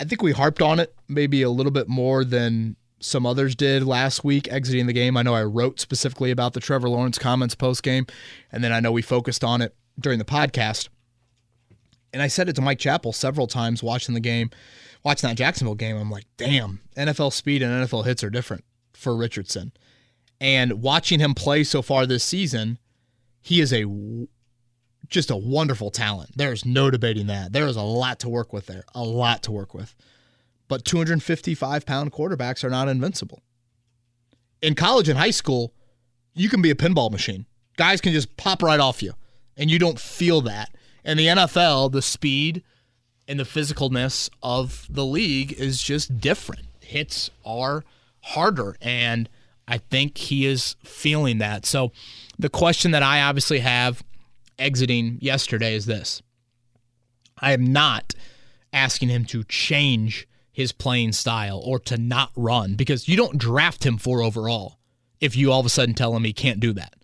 I 0.01 0.05
think 0.05 0.23
we 0.23 0.33
harped 0.33 0.63
on 0.63 0.79
it 0.79 0.95
maybe 1.09 1.43
a 1.43 1.51
little 1.51 1.73
bit 1.73 1.89
more 1.89 2.25
than 2.25 2.77
some 3.01 3.27
others 3.27 3.55
did 3.55 3.85
last 3.85 4.25
week 4.25 4.51
exiting 4.51 4.87
the 4.87 4.93
game. 4.93 5.17
I 5.17 5.23
know 5.23 5.35
I 5.35 5.43
wrote 5.43 5.81
specifically 5.81 6.31
about 6.31 6.55
the 6.55 6.61
Trevor 6.61 6.89
Lawrence 6.89 7.19
comments 7.19 7.55
post 7.55 7.83
game, 7.83 8.07
and 8.51 8.65
then 8.65 8.73
I 8.73 8.81
know 8.81 8.93
we 8.93 9.03
focused 9.03 9.45
on 9.45 9.61
it 9.61 9.75
during 9.99 10.19
the 10.19 10.25
podcast. 10.25 10.89
And 12.13 12.23
I 12.23 12.29
said 12.29 12.49
it 12.49 12.55
to 12.55 12.63
Mike 12.63 12.79
Chappell 12.79 13.13
several 13.13 13.47
times 13.47 13.83
watching 13.83 14.15
the 14.15 14.21
game 14.21 14.51
watching 15.05 15.29
that 15.29 15.37
Jacksonville 15.37 15.75
game, 15.75 15.97
I'm 15.97 16.11
like, 16.11 16.27
damn, 16.37 16.81
NFL 16.97 17.33
speed 17.33 17.63
and 17.63 17.87
NFL 17.87 18.05
hits 18.05 18.25
are 18.25 18.31
different 18.31 18.65
for 18.93 19.15
Richardson. 19.15 19.73
And 20.41 20.83
watching 20.83 21.21
him 21.21 21.35
play 21.35 21.63
so 21.65 21.83
far 21.83 22.07
this 22.07 22.25
season, 22.25 22.79
he 23.41 23.61
is 23.61 23.73
a 23.73 23.85
just 25.09 25.31
a 25.31 25.37
wonderful 25.37 25.91
talent. 25.91 26.31
There's 26.35 26.65
no 26.65 26.91
debating 26.91 27.27
that. 27.27 27.53
There 27.53 27.67
is 27.67 27.77
a 27.77 27.83
lot 27.83 28.19
to 28.21 28.29
work 28.29 28.53
with 28.53 28.67
there, 28.67 28.85
a 28.95 29.03
lot 29.03 29.43
to 29.45 29.53
work 29.53 29.75
with. 29.75 29.95
But 30.67 30.85
255 30.85 31.85
pound 31.85 32.11
quarterbacks 32.11 32.65
are 32.65 32.71
not 32.71 32.89
invincible. 32.89 33.43
In 34.63 34.75
college 34.75 35.09
and 35.11 35.19
high 35.19 35.31
school, 35.31 35.75
you 36.35 36.49
can 36.49 36.63
be 36.63 36.71
a 36.71 36.75
pinball 36.75 37.11
machine. 37.11 37.47
Guys 37.77 38.01
can 38.01 38.13
just 38.13 38.37
pop 38.37 38.63
right 38.63 38.81
off 38.81 39.03
you, 39.03 39.13
and 39.57 39.71
you 39.71 39.79
don't 39.79 40.01
feel 40.01 40.41
that. 40.43 40.75
In 41.05 41.19
the 41.19 41.27
NFL, 41.27 41.93
the 41.93 42.01
speed, 42.01 42.63
and 43.27 43.39
the 43.39 43.45
physicalness 43.45 44.31
of 44.43 44.87
the 44.91 45.05
league 45.05 45.53
is 45.53 45.83
just 45.83 46.19
different. 46.21 46.67
Hits 46.81 47.31
are 47.45 47.85
harder, 48.21 48.77
and 48.81 49.29
I 49.67 49.79
think 49.79 50.19
he 50.19 50.47
is 50.47 50.77
feeling 50.85 51.39
that. 51.39 51.67
So, 51.67 51.93
the 52.39 52.51
question 52.51 52.91
that 52.91 53.03
I 53.03 53.23
obviously 53.23 53.61
have 53.61 54.03
exiting 54.59 55.19
yesterday 55.21 55.75
is 55.75 55.87
this 55.87 56.23
I 57.39 57.53
am 57.53 57.73
not 57.73 58.15
asking 58.73 59.09
him 59.09 59.25
to 59.27 59.45
change 59.45 60.27
his 60.53 60.73
playing 60.73 61.13
style 61.13 61.61
or 61.65 61.79
to 61.81 61.97
not 61.97 62.31
run 62.37 62.75
because 62.75 63.09
you 63.09 63.17
don't 63.17 63.39
draft 63.39 63.85
him 63.85 63.99
for 63.99 64.23
overall 64.23 64.79
if 65.21 65.37
you 65.37 65.51
all 65.51 65.61
of 65.61 65.67
a 65.67 65.71
sudden 65.71 65.95
tell 65.95 66.15
him 66.15 66.25
he 66.25 66.33
can't 66.33 66.61
do 66.61 66.73
that. 66.73 66.95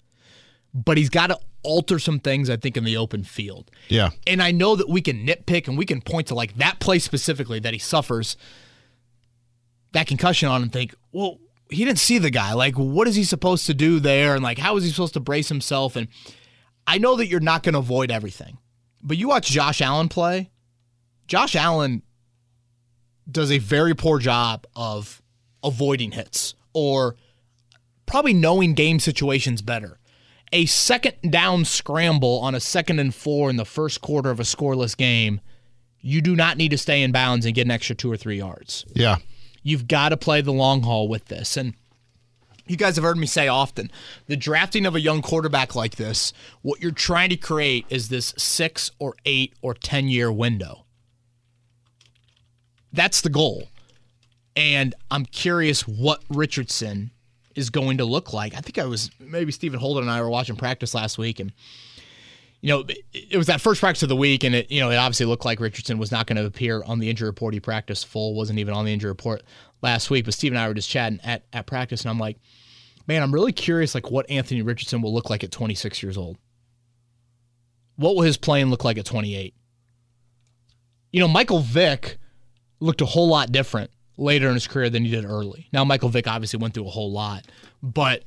But 0.72 0.98
he's 0.98 1.10
got 1.10 1.28
to 1.28 1.38
alter 1.62 1.98
some 1.98 2.18
things, 2.18 2.48
I 2.48 2.56
think, 2.56 2.76
in 2.76 2.84
the 2.84 2.96
open 2.96 3.24
field. 3.24 3.70
Yeah. 3.88 4.10
And 4.26 4.42
I 4.42 4.50
know 4.50 4.76
that 4.76 4.88
we 4.88 5.00
can 5.00 5.26
nitpick 5.26 5.68
and 5.68 5.76
we 5.76 5.86
can 5.86 6.00
point 6.00 6.28
to 6.28 6.34
like 6.34 6.56
that 6.56 6.80
play 6.80 6.98
specifically 6.98 7.58
that 7.60 7.72
he 7.72 7.78
suffers 7.78 8.36
that 9.92 10.06
concussion 10.06 10.48
on 10.48 10.62
and 10.62 10.72
think, 10.72 10.94
well, 11.12 11.38
he 11.70 11.84
didn't 11.84 11.98
see 11.98 12.18
the 12.18 12.30
guy. 12.30 12.52
Like, 12.52 12.74
what 12.74 13.08
is 13.08 13.14
he 13.14 13.24
supposed 13.24 13.66
to 13.66 13.74
do 13.74 14.00
there? 14.00 14.34
And 14.34 14.42
like, 14.42 14.58
how 14.58 14.76
is 14.76 14.84
he 14.84 14.90
supposed 14.90 15.14
to 15.14 15.20
brace 15.20 15.48
himself? 15.48 15.96
And 15.96 16.08
I 16.86 16.98
know 16.98 17.16
that 17.16 17.26
you're 17.26 17.40
not 17.40 17.62
going 17.62 17.74
to 17.74 17.78
avoid 17.78 18.10
everything, 18.10 18.58
but 19.02 19.16
you 19.16 19.28
watch 19.28 19.50
Josh 19.50 19.80
Allen 19.80 20.08
play. 20.08 20.50
Josh 21.26 21.54
Allen 21.54 22.02
does 23.30 23.52
a 23.52 23.58
very 23.58 23.94
poor 23.94 24.18
job 24.18 24.66
of 24.74 25.22
avoiding 25.62 26.12
hits 26.12 26.54
or 26.72 27.14
probably 28.06 28.34
knowing 28.34 28.74
game 28.74 28.98
situations 28.98 29.62
better 29.62 29.99
a 30.52 30.66
second 30.66 31.14
down 31.30 31.64
scramble 31.64 32.40
on 32.40 32.54
a 32.54 32.60
second 32.60 32.98
and 32.98 33.14
four 33.14 33.50
in 33.50 33.56
the 33.56 33.64
first 33.64 34.00
quarter 34.00 34.30
of 34.30 34.40
a 34.40 34.44
scoreless 34.44 34.96
game, 34.96 35.40
you 36.00 36.20
do 36.20 36.34
not 36.34 36.56
need 36.56 36.70
to 36.70 36.78
stay 36.78 37.02
in 37.02 37.12
bounds 37.12 37.46
and 37.46 37.54
get 37.54 37.66
an 37.66 37.70
extra 37.70 37.94
two 37.94 38.10
or 38.10 38.16
three 38.16 38.38
yards. 38.38 38.84
Yeah. 38.94 39.16
You've 39.62 39.86
got 39.86 40.08
to 40.08 40.16
play 40.16 40.40
the 40.40 40.52
long 40.52 40.82
haul 40.82 41.08
with 41.08 41.26
this. 41.26 41.56
And 41.56 41.74
you 42.66 42.76
guys 42.76 42.96
have 42.96 43.04
heard 43.04 43.18
me 43.18 43.26
say 43.26 43.48
often 43.48 43.90
the 44.26 44.36
drafting 44.36 44.86
of 44.86 44.94
a 44.94 45.00
young 45.00 45.22
quarterback 45.22 45.74
like 45.74 45.96
this, 45.96 46.32
what 46.62 46.80
you're 46.80 46.92
trying 46.92 47.30
to 47.30 47.36
create 47.36 47.84
is 47.90 48.08
this 48.08 48.32
six 48.36 48.90
or 48.98 49.14
eight 49.24 49.54
or 49.60 49.74
10 49.74 50.08
year 50.08 50.32
window. 50.32 50.86
That's 52.92 53.20
the 53.20 53.30
goal. 53.30 53.68
And 54.56 54.94
I'm 55.10 55.26
curious 55.26 55.86
what 55.86 56.22
Richardson 56.28 57.12
is 57.54 57.70
going 57.70 57.98
to 57.98 58.04
look 58.04 58.32
like. 58.32 58.54
I 58.54 58.60
think 58.60 58.78
I 58.78 58.84
was 58.86 59.10
maybe 59.18 59.52
Stephen 59.52 59.80
Holder 59.80 60.00
and 60.00 60.10
I 60.10 60.20
were 60.20 60.30
watching 60.30 60.56
practice 60.56 60.94
last 60.94 61.18
week, 61.18 61.40
and 61.40 61.52
you 62.60 62.68
know 62.68 62.84
it 63.12 63.36
was 63.36 63.48
that 63.48 63.60
first 63.60 63.80
practice 63.80 64.02
of 64.02 64.08
the 64.08 64.16
week, 64.16 64.44
and 64.44 64.54
it 64.54 64.70
you 64.70 64.80
know 64.80 64.90
it 64.90 64.96
obviously 64.96 65.26
looked 65.26 65.44
like 65.44 65.60
Richardson 65.60 65.98
was 65.98 66.12
not 66.12 66.26
going 66.26 66.36
to 66.36 66.46
appear 66.46 66.82
on 66.84 66.98
the 66.98 67.10
injury 67.10 67.28
report. 67.28 67.54
He 67.54 67.60
practiced 67.60 68.06
full, 68.06 68.34
wasn't 68.34 68.58
even 68.58 68.74
on 68.74 68.84
the 68.84 68.92
injury 68.92 69.10
report 69.10 69.42
last 69.82 70.10
week. 70.10 70.24
But 70.24 70.34
Steve 70.34 70.52
and 70.52 70.58
I 70.58 70.68
were 70.68 70.74
just 70.74 70.88
chatting 70.88 71.20
at 71.24 71.44
at 71.52 71.66
practice, 71.66 72.02
and 72.02 72.10
I'm 72.10 72.18
like, 72.18 72.38
man, 73.06 73.22
I'm 73.22 73.34
really 73.34 73.52
curious 73.52 73.94
like 73.94 74.10
what 74.10 74.30
Anthony 74.30 74.62
Richardson 74.62 75.02
will 75.02 75.12
look 75.12 75.30
like 75.30 75.42
at 75.44 75.50
26 75.50 76.02
years 76.02 76.16
old. 76.16 76.36
What 77.96 78.14
will 78.14 78.22
his 78.22 78.36
playing 78.36 78.70
look 78.70 78.84
like 78.84 78.96
at 78.96 79.04
28? 79.04 79.54
You 81.12 81.20
know, 81.20 81.28
Michael 81.28 81.58
Vick 81.58 82.18
looked 82.78 83.00
a 83.00 83.06
whole 83.06 83.28
lot 83.28 83.52
different 83.52 83.90
later 84.20 84.48
in 84.48 84.54
his 84.54 84.66
career 84.66 84.90
than 84.90 85.04
he 85.04 85.10
did 85.10 85.24
early. 85.24 85.68
Now, 85.72 85.84
Michael 85.84 86.10
Vick 86.10 86.28
obviously 86.28 86.58
went 86.58 86.74
through 86.74 86.86
a 86.86 86.90
whole 86.90 87.10
lot, 87.10 87.46
but 87.82 88.24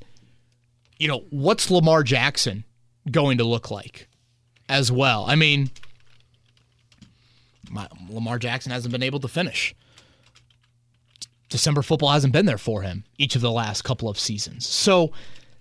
you 0.98 1.08
know, 1.08 1.24
what's 1.30 1.70
Lamar 1.70 2.04
Jackson 2.04 2.64
going 3.10 3.38
to 3.38 3.44
look 3.44 3.72
like 3.72 4.08
as 4.70 4.92
well? 4.92 5.26
I 5.28 5.36
mean, 5.36 5.72
my, 7.70 7.88
Lamar 8.10 8.40
Jackson 8.40 8.72
hasn't 8.72 8.92
been 8.92 9.04
able 9.04 9.20
to 9.20 9.28
finish. 9.28 9.76
December 11.50 11.82
football 11.82 12.10
hasn't 12.10 12.34
been 12.34 12.46
there 12.46 12.58
for 12.58 12.82
him 12.82 13.04
each 13.18 13.36
of 13.36 13.42
the 13.42 13.52
last 13.52 13.84
couple 13.84 14.10
of 14.10 14.18
seasons. 14.18 14.66
So 14.66 15.12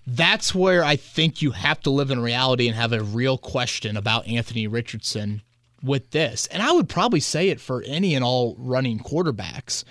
that's 0.07 0.55
where 0.55 0.83
I 0.83 0.95
think 0.95 1.41
you 1.41 1.51
have 1.51 1.79
to 1.81 1.89
live 1.89 2.09
in 2.11 2.19
reality 2.19 2.67
and 2.67 2.75
have 2.75 2.93
a 2.93 3.03
real 3.03 3.37
question 3.37 3.95
about 3.95 4.27
Anthony 4.27 4.67
Richardson 4.67 5.41
with 5.83 6.11
this. 6.11 6.47
And 6.47 6.63
I 6.63 6.71
would 6.71 6.89
probably 6.89 7.19
say 7.19 7.49
it 7.49 7.59
for 7.59 7.83
any 7.83 8.15
and 8.15 8.23
all 8.23 8.55
running 8.57 8.99
quarterbacks. 8.99 9.83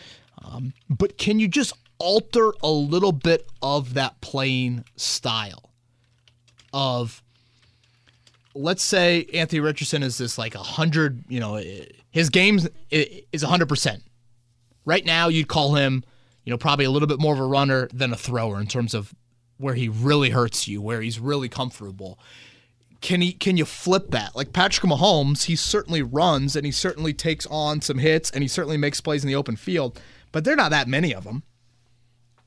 Um, 0.44 0.74
but 0.88 1.18
can 1.18 1.38
you 1.38 1.48
just 1.48 1.74
alter 1.98 2.52
a 2.62 2.70
little 2.70 3.12
bit 3.12 3.46
of 3.62 3.94
that 3.94 4.20
playing 4.20 4.84
style 4.96 5.70
of 6.72 7.22
let's 8.54 8.82
say 8.82 9.26
Anthony 9.32 9.60
Richardson 9.60 10.02
is 10.02 10.18
this 10.18 10.36
like 10.38 10.54
a 10.54 10.62
hundred, 10.62 11.24
you 11.28 11.40
know, 11.40 11.62
his 12.10 12.30
games 12.30 12.68
is 12.90 13.42
a 13.42 13.46
hundred 13.46 13.68
percent. 13.68 14.02
Right 14.84 15.04
now, 15.04 15.28
you'd 15.28 15.48
call 15.48 15.74
him, 15.74 16.02
you 16.44 16.50
know, 16.50 16.58
probably 16.58 16.84
a 16.84 16.90
little 16.90 17.06
bit 17.06 17.20
more 17.20 17.34
of 17.34 17.40
a 17.40 17.46
runner 17.46 17.88
than 17.92 18.12
a 18.12 18.16
thrower 18.16 18.60
in 18.60 18.66
terms 18.66 18.94
of 18.94 19.14
where 19.58 19.74
he 19.74 19.88
really 19.88 20.30
hurts 20.30 20.66
you, 20.66 20.82
where 20.82 21.00
he's 21.00 21.20
really 21.20 21.48
comfortable. 21.48 22.18
Can 23.00 23.20
he? 23.20 23.32
Can 23.32 23.56
you 23.56 23.64
flip 23.64 24.10
that? 24.10 24.34
Like 24.36 24.52
Patrick 24.52 24.88
Mahomes, 24.90 25.44
he 25.44 25.56
certainly 25.56 26.02
runs 26.02 26.56
and 26.56 26.66
he 26.66 26.72
certainly 26.72 27.12
takes 27.12 27.46
on 27.46 27.80
some 27.80 27.98
hits 27.98 28.30
and 28.30 28.42
he 28.42 28.48
certainly 28.48 28.76
makes 28.76 29.00
plays 29.00 29.24
in 29.24 29.28
the 29.28 29.36
open 29.36 29.56
field 29.56 30.00
but 30.32 30.44
they're 30.44 30.56
not 30.56 30.70
that 30.70 30.88
many 30.88 31.14
of 31.14 31.24
them. 31.24 31.42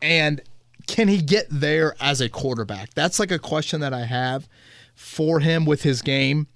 And 0.02 0.42
can 0.88 1.08
he 1.08 1.22
get 1.22 1.48
there 1.50 1.96
as 2.00 2.22
a 2.22 2.30
quarterback? 2.30 2.94
That's 2.94 3.20
like 3.20 3.32
a 3.32 3.40
question 3.40 3.80
that 3.80 3.94
I 3.94 4.06
have 4.06 4.48
for 4.94 5.40
him 5.40 5.66
with 5.66 5.84
his 5.84 6.02
game 6.02 6.48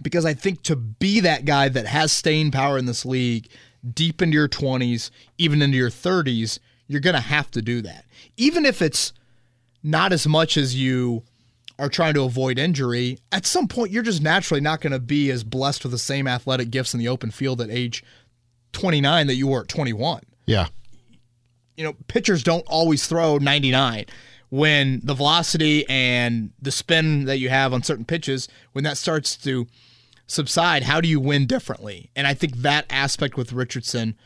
because 0.00 0.24
I 0.24 0.34
think 0.34 0.62
to 0.64 0.76
be 0.76 1.20
that 1.20 1.44
guy 1.44 1.68
that 1.68 1.86
has 1.86 2.12
staying 2.12 2.50
power 2.50 2.78
in 2.78 2.86
this 2.86 3.04
league 3.04 3.48
deep 3.94 4.22
into 4.22 4.34
your 4.34 4.48
20s, 4.48 5.10
even 5.38 5.62
into 5.62 5.76
your 5.76 5.90
30s, 5.90 6.58
you're 6.86 7.00
going 7.00 7.14
to 7.14 7.20
have 7.20 7.50
to 7.52 7.62
do 7.62 7.82
that. 7.82 8.04
Even 8.36 8.64
if 8.64 8.80
it's 8.80 9.12
not 9.82 10.12
as 10.12 10.26
much 10.26 10.56
as 10.56 10.74
you 10.74 11.22
are 11.78 11.88
trying 11.88 12.14
to 12.14 12.24
avoid 12.24 12.58
injury, 12.58 13.18
at 13.30 13.46
some 13.46 13.68
point 13.68 13.92
you're 13.92 14.02
just 14.02 14.22
naturally 14.22 14.60
not 14.60 14.80
going 14.80 14.92
to 14.92 14.98
be 14.98 15.30
as 15.30 15.44
blessed 15.44 15.84
with 15.84 15.92
the 15.92 15.98
same 15.98 16.26
athletic 16.26 16.70
gifts 16.70 16.94
in 16.94 17.00
the 17.00 17.08
open 17.08 17.30
field 17.30 17.60
at 17.60 17.70
age 17.70 18.04
29 18.72 19.26
that 19.26 19.34
you 19.34 19.46
were 19.46 19.62
at 19.62 19.68
21. 19.68 20.22
Yeah. 20.48 20.68
You 21.76 21.84
know, 21.84 21.94
pitchers 22.08 22.42
don't 22.42 22.66
always 22.66 23.06
throw 23.06 23.38
99 23.38 24.06
when 24.50 25.00
the 25.04 25.14
velocity 25.14 25.86
and 25.88 26.50
the 26.60 26.70
spin 26.70 27.26
that 27.26 27.38
you 27.38 27.50
have 27.50 27.72
on 27.72 27.82
certain 27.82 28.04
pitches, 28.04 28.48
when 28.72 28.84
that 28.84 28.96
starts 28.96 29.36
to 29.36 29.66
subside, 30.26 30.84
how 30.84 31.00
do 31.00 31.08
you 31.08 31.20
win 31.20 31.46
differently? 31.46 32.10
And 32.16 32.26
I 32.26 32.34
think 32.34 32.56
that 32.56 32.86
aspect 32.90 33.36
with 33.36 33.52
Richardson 33.52 34.16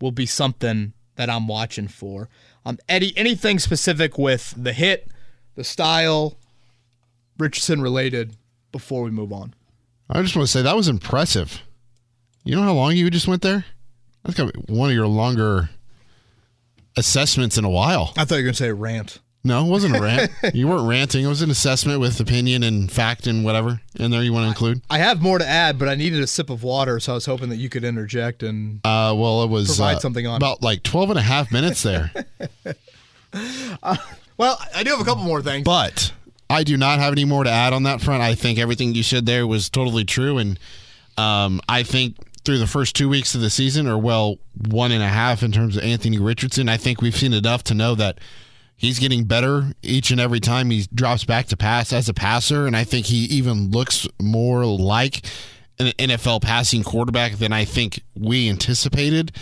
will 0.00 0.12
be 0.12 0.26
something 0.26 0.92
that 1.16 1.28
I'm 1.28 1.48
watching 1.48 1.88
for. 1.88 2.28
Um, 2.64 2.78
Eddie, 2.88 3.12
anything 3.16 3.58
specific 3.58 4.16
with 4.16 4.54
the 4.56 4.72
hit, 4.72 5.08
the 5.56 5.64
style, 5.64 6.38
Richardson 7.38 7.82
related 7.82 8.36
before 8.70 9.02
we 9.02 9.10
move 9.10 9.32
on? 9.32 9.54
I 10.08 10.22
just 10.22 10.36
want 10.36 10.46
to 10.46 10.52
say 10.52 10.62
that 10.62 10.76
was 10.76 10.88
impressive. 10.88 11.60
You 12.44 12.56
know 12.56 12.62
how 12.62 12.72
long 12.72 12.96
you 12.96 13.10
just 13.10 13.28
went 13.28 13.42
there? 13.42 13.64
That's 14.24 14.36
got 14.36 14.52
to 14.52 14.58
be 14.60 14.72
one 14.72 14.88
of 14.90 14.94
your 14.94 15.06
longer 15.06 15.70
assessments 16.96 17.58
in 17.58 17.64
a 17.64 17.70
while. 17.70 18.12
I 18.16 18.24
thought 18.24 18.36
you 18.36 18.42
were 18.42 18.42
going 18.44 18.54
to 18.54 18.58
say 18.58 18.72
rant. 18.72 19.18
No, 19.44 19.66
it 19.66 19.68
wasn't 19.68 19.96
a 19.96 20.00
rant. 20.00 20.30
you 20.54 20.68
weren't 20.68 20.86
ranting. 20.88 21.24
It 21.24 21.28
was 21.28 21.42
an 21.42 21.50
assessment 21.50 21.98
with 21.98 22.20
opinion 22.20 22.62
and 22.62 22.90
fact 22.92 23.26
and 23.26 23.44
whatever 23.44 23.80
in 23.98 24.12
there 24.12 24.22
you 24.22 24.32
want 24.32 24.44
to 24.44 24.48
include. 24.48 24.82
I 24.88 24.98
have 24.98 25.20
more 25.20 25.38
to 25.38 25.46
add, 25.46 25.80
but 25.80 25.88
I 25.88 25.96
needed 25.96 26.20
a 26.22 26.28
sip 26.28 26.48
of 26.48 26.62
water, 26.62 27.00
so 27.00 27.12
I 27.12 27.14
was 27.16 27.26
hoping 27.26 27.48
that 27.48 27.56
you 27.56 27.68
could 27.68 27.82
interject 27.82 28.44
and 28.44 28.78
Uh, 28.84 29.12
well, 29.16 29.42
it 29.42 29.50
was 29.50 29.66
Provide 29.66 29.96
uh, 29.96 30.00
something 30.00 30.26
on 30.28 30.36
about 30.36 30.62
like 30.62 30.84
12 30.84 31.10
and 31.10 31.18
a 31.18 31.22
half 31.22 31.50
minutes 31.50 31.82
there. 31.82 32.12
Well, 34.38 34.58
I 34.74 34.82
do 34.82 34.90
have 34.90 35.00
a 35.00 35.04
couple 35.04 35.24
more 35.24 35.42
things. 35.42 35.64
but 35.64 36.12
I 36.50 36.64
do 36.64 36.76
not 36.76 36.98
have 36.98 37.12
any 37.12 37.24
more 37.24 37.44
to 37.44 37.50
add 37.50 37.72
on 37.72 37.84
that 37.84 38.00
front. 38.00 38.22
I 38.22 38.34
think 38.34 38.58
everything 38.58 38.94
you 38.94 39.02
said 39.02 39.24
there 39.24 39.46
was 39.46 39.68
totally 39.70 40.04
true. 40.04 40.38
And 40.38 40.58
um, 41.16 41.60
I 41.68 41.82
think 41.82 42.16
through 42.44 42.58
the 42.58 42.66
first 42.66 42.96
two 42.96 43.08
weeks 43.08 43.34
of 43.34 43.40
the 43.40 43.50
season, 43.50 43.86
or 43.86 43.96
well, 43.98 44.38
one 44.68 44.92
and 44.92 45.02
a 45.02 45.08
half 45.08 45.42
in 45.42 45.52
terms 45.52 45.76
of 45.76 45.84
Anthony 45.84 46.18
Richardson, 46.18 46.68
I 46.68 46.76
think 46.76 47.00
we've 47.00 47.16
seen 47.16 47.32
enough 47.32 47.62
to 47.64 47.74
know 47.74 47.94
that 47.94 48.18
he's 48.76 48.98
getting 48.98 49.24
better 49.24 49.72
each 49.82 50.10
and 50.10 50.20
every 50.20 50.40
time 50.40 50.70
he 50.70 50.86
drops 50.92 51.24
back 51.24 51.46
to 51.46 51.56
pass 51.56 51.92
as 51.92 52.08
a 52.08 52.14
passer. 52.14 52.66
And 52.66 52.76
I 52.76 52.84
think 52.84 53.06
he 53.06 53.24
even 53.26 53.70
looks 53.70 54.08
more 54.20 54.64
like 54.66 55.24
an 55.78 55.92
NFL 55.98 56.42
passing 56.42 56.82
quarterback 56.82 57.34
than 57.34 57.52
I 57.52 57.64
think 57.64 58.02
we 58.14 58.48
anticipated. 58.48 59.32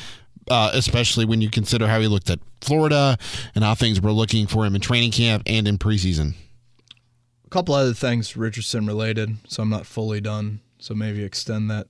Uh, 0.51 0.71
especially 0.75 1.25
when 1.25 1.41
you 1.41 1.49
consider 1.49 1.87
how 1.87 2.01
he 2.01 2.09
looked 2.09 2.29
at 2.29 2.41
Florida 2.61 3.17
and 3.55 3.63
how 3.63 3.73
things 3.73 4.01
were 4.01 4.11
looking 4.11 4.49
for 4.49 4.67
him 4.67 4.75
in 4.75 4.81
training 4.81 5.13
camp 5.13 5.45
and 5.47 5.69
in 5.69 5.79
preseason. 5.79 6.35
a 7.47 7.49
couple 7.51 7.73
other 7.73 7.93
things 7.93 8.37
Richardson 8.37 8.85
related, 8.85 9.37
so 9.47 9.63
I'm 9.63 9.69
not 9.69 9.87
fully 9.87 10.21
done. 10.21 10.61
So 10.81 10.93
maybe 10.95 11.23
extend 11.23 11.71
that 11.71 11.87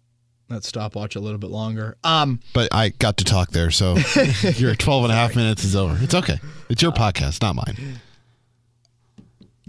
that 0.51 0.65
stopwatch 0.65 1.17
a 1.17 1.21
little 1.21 1.39
bit 1.39 1.51
longer. 1.51 1.97
Um, 2.05 2.41
But 2.53 2.69
I 2.73 2.91
got 2.91 3.17
to 3.19 3.25
talk 3.25 3.51
there, 3.51 3.71
so 3.71 3.97
your 4.57 4.75
12 4.75 5.05
and 5.05 5.13
a 5.13 5.17
half 5.17 5.35
minutes 5.37 5.65
is 5.65 5.75
over. 5.77 5.97
It's 6.03 6.15
okay. 6.15 6.39
It's 6.69 6.83
your 6.83 6.93
podcast, 6.93 7.43
not 7.43 7.55
mine. 7.57 8.01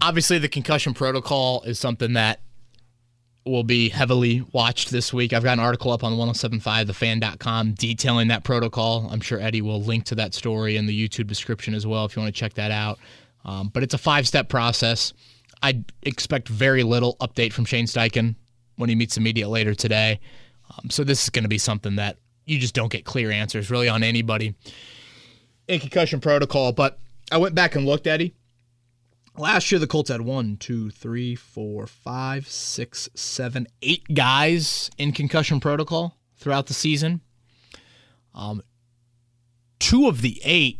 obviously, 0.01 0.37
the 0.39 0.49
concussion 0.49 0.93
protocol 0.93 1.61
is 1.63 1.79
something 1.79 2.13
that 2.13 2.41
will 3.45 3.63
be 3.63 3.89
heavily 3.89 4.45
watched 4.51 4.91
this 4.91 5.11
week. 5.11 5.33
I've 5.33 5.43
got 5.43 5.53
an 5.53 5.59
article 5.59 5.91
up 5.91 6.03
on 6.03 6.13
1075thefan.com 6.13 7.73
detailing 7.73 8.27
that 8.27 8.43
protocol. 8.43 9.07
I'm 9.11 9.21
sure 9.21 9.39
Eddie 9.39 9.61
will 9.61 9.81
link 9.81 10.05
to 10.05 10.15
that 10.15 10.33
story 10.35 10.77
in 10.77 10.85
the 10.85 11.07
YouTube 11.07 11.27
description 11.27 11.73
as 11.73 11.87
well 11.87 12.05
if 12.05 12.15
you 12.15 12.21
want 12.21 12.33
to 12.33 12.39
check 12.39 12.53
that 12.55 12.69
out. 12.71 12.99
Um, 13.43 13.69
but 13.73 13.81
it's 13.81 13.95
a 13.95 13.97
five 13.97 14.27
step 14.27 14.47
process. 14.47 15.13
I 15.63 15.83
expect 16.03 16.49
very 16.49 16.83
little 16.83 17.15
update 17.19 17.51
from 17.53 17.65
Shane 17.65 17.85
Steichen 17.85 18.35
when 18.75 18.89
he 18.89 18.95
meets 18.95 19.15
the 19.15 19.21
media 19.21 19.49
later 19.49 19.73
today. 19.73 20.19
Um, 20.71 20.89
so 20.89 21.03
this 21.03 21.23
is 21.23 21.29
going 21.29 21.43
to 21.43 21.49
be 21.49 21.57
something 21.57 21.95
that 21.97 22.17
you 22.45 22.59
just 22.59 22.73
don't 22.73 22.91
get 22.91 23.05
clear 23.05 23.31
answers 23.31 23.69
really 23.69 23.89
on 23.89 24.03
anybody 24.03 24.55
in 25.67 25.79
concussion 25.79 26.19
protocol. 26.19 26.71
But 26.71 26.99
I 27.31 27.37
went 27.37 27.55
back 27.55 27.75
and 27.75 27.85
looked, 27.85 28.07
Eddie. 28.07 28.33
Last 29.37 29.71
year, 29.71 29.79
the 29.79 29.87
Colts 29.87 30.09
had 30.09 30.21
one, 30.21 30.57
two, 30.57 30.89
three, 30.89 31.35
four, 31.35 31.87
five, 31.87 32.47
six, 32.47 33.09
seven, 33.15 33.67
eight 33.81 34.03
guys 34.13 34.91
in 34.97 35.13
concussion 35.13 35.59
protocol 35.61 36.17
throughout 36.35 36.67
the 36.67 36.73
season. 36.73 37.21
Um, 38.35 38.61
two 39.79 40.07
of 40.07 40.21
the 40.21 40.41
eight 40.43 40.79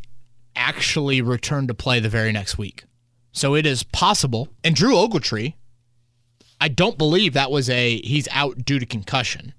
actually 0.56 1.22
returned 1.22 1.70
to 1.70 1.74
play 1.74 2.02
the 2.02 2.10
very 2.10 2.34
next 2.34 2.58
week. 2.58 2.84
So 3.32 3.56
it 3.56 3.66
is 3.66 3.84
possible. 3.84 4.50
And 4.64 4.76
Drew 4.76 4.96
Ogletree, 4.96 5.54
I 6.60 6.68
don't 6.68 6.98
believe 6.98 7.34
that 7.34 7.52
was 7.52 7.70
a 7.70 8.02
he's 8.02 8.28
out 8.32 8.66
due 8.66 8.80
to 8.80 8.86
concussion. 8.86 9.54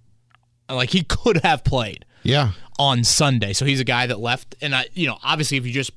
Like 0.75 0.91
he 0.91 1.03
could 1.03 1.39
have 1.39 1.65
played 1.65 2.05
Yeah. 2.23 2.53
on 2.79 3.05
Sunday. 3.05 3.53
So 3.53 3.65
he's 3.65 3.81
a 3.81 3.85
guy 3.85 4.07
that 4.07 4.21
left. 4.21 4.55
And 4.61 4.75
I, 4.75 4.87
you 4.95 5.07
know, 5.07 5.19
obviously, 5.23 5.57
if 5.57 5.67
you 5.67 5.73
just, 5.73 5.91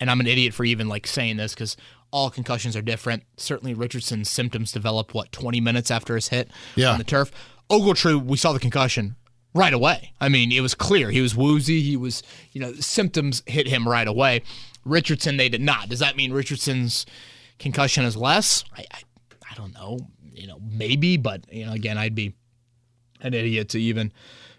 and 0.00 0.10
I'm 0.10 0.20
an 0.20 0.26
idiot 0.26 0.54
for 0.54 0.64
even 0.64 0.88
like 0.88 1.06
saying 1.06 1.36
this 1.36 1.54
because 1.54 1.76
all 2.10 2.30
concussions 2.30 2.76
are 2.76 2.82
different. 2.82 3.24
Certainly, 3.36 3.74
Richardson's 3.74 4.30
symptoms 4.30 4.72
developed 4.72 5.12
what 5.14 5.32
20 5.32 5.60
minutes 5.60 5.90
after 5.90 6.14
his 6.14 6.28
hit 6.28 6.50
Yeah. 6.76 6.92
on 6.92 6.98
the 6.98 7.04
turf. 7.04 7.30
Ogletree, 7.70 8.22
we 8.24 8.36
saw 8.38 8.52
the 8.52 8.58
concussion 8.60 9.16
right 9.54 9.72
away. 9.74 10.12
I 10.20 10.28
mean, 10.28 10.52
it 10.52 10.60
was 10.60 10.74
clear 10.74 11.10
he 11.10 11.20
was 11.20 11.34
woozy. 11.36 11.82
He 11.82 11.96
was, 11.96 12.22
you 12.52 12.60
know, 12.60 12.72
symptoms 12.74 13.42
hit 13.46 13.66
him 13.68 13.86
right 13.88 14.08
away. 14.08 14.42
Richardson, 14.84 15.36
they 15.36 15.48
did 15.50 15.60
not. 15.60 15.88
Does 15.90 15.98
that 15.98 16.16
mean 16.16 16.32
Richardson's 16.32 17.04
concussion 17.58 18.04
is 18.04 18.16
less? 18.16 18.64
I, 18.76 18.84
I, 18.90 19.00
I 19.50 19.54
don't 19.54 19.74
know. 19.74 19.98
You 20.32 20.46
know, 20.46 20.60
maybe, 20.62 21.16
but 21.18 21.52
you 21.52 21.66
know, 21.66 21.72
again, 21.72 21.98
I'd 21.98 22.14
be 22.14 22.32
an 23.20 23.34
idiot 23.34 23.68
to 23.70 23.80
even 23.80 24.12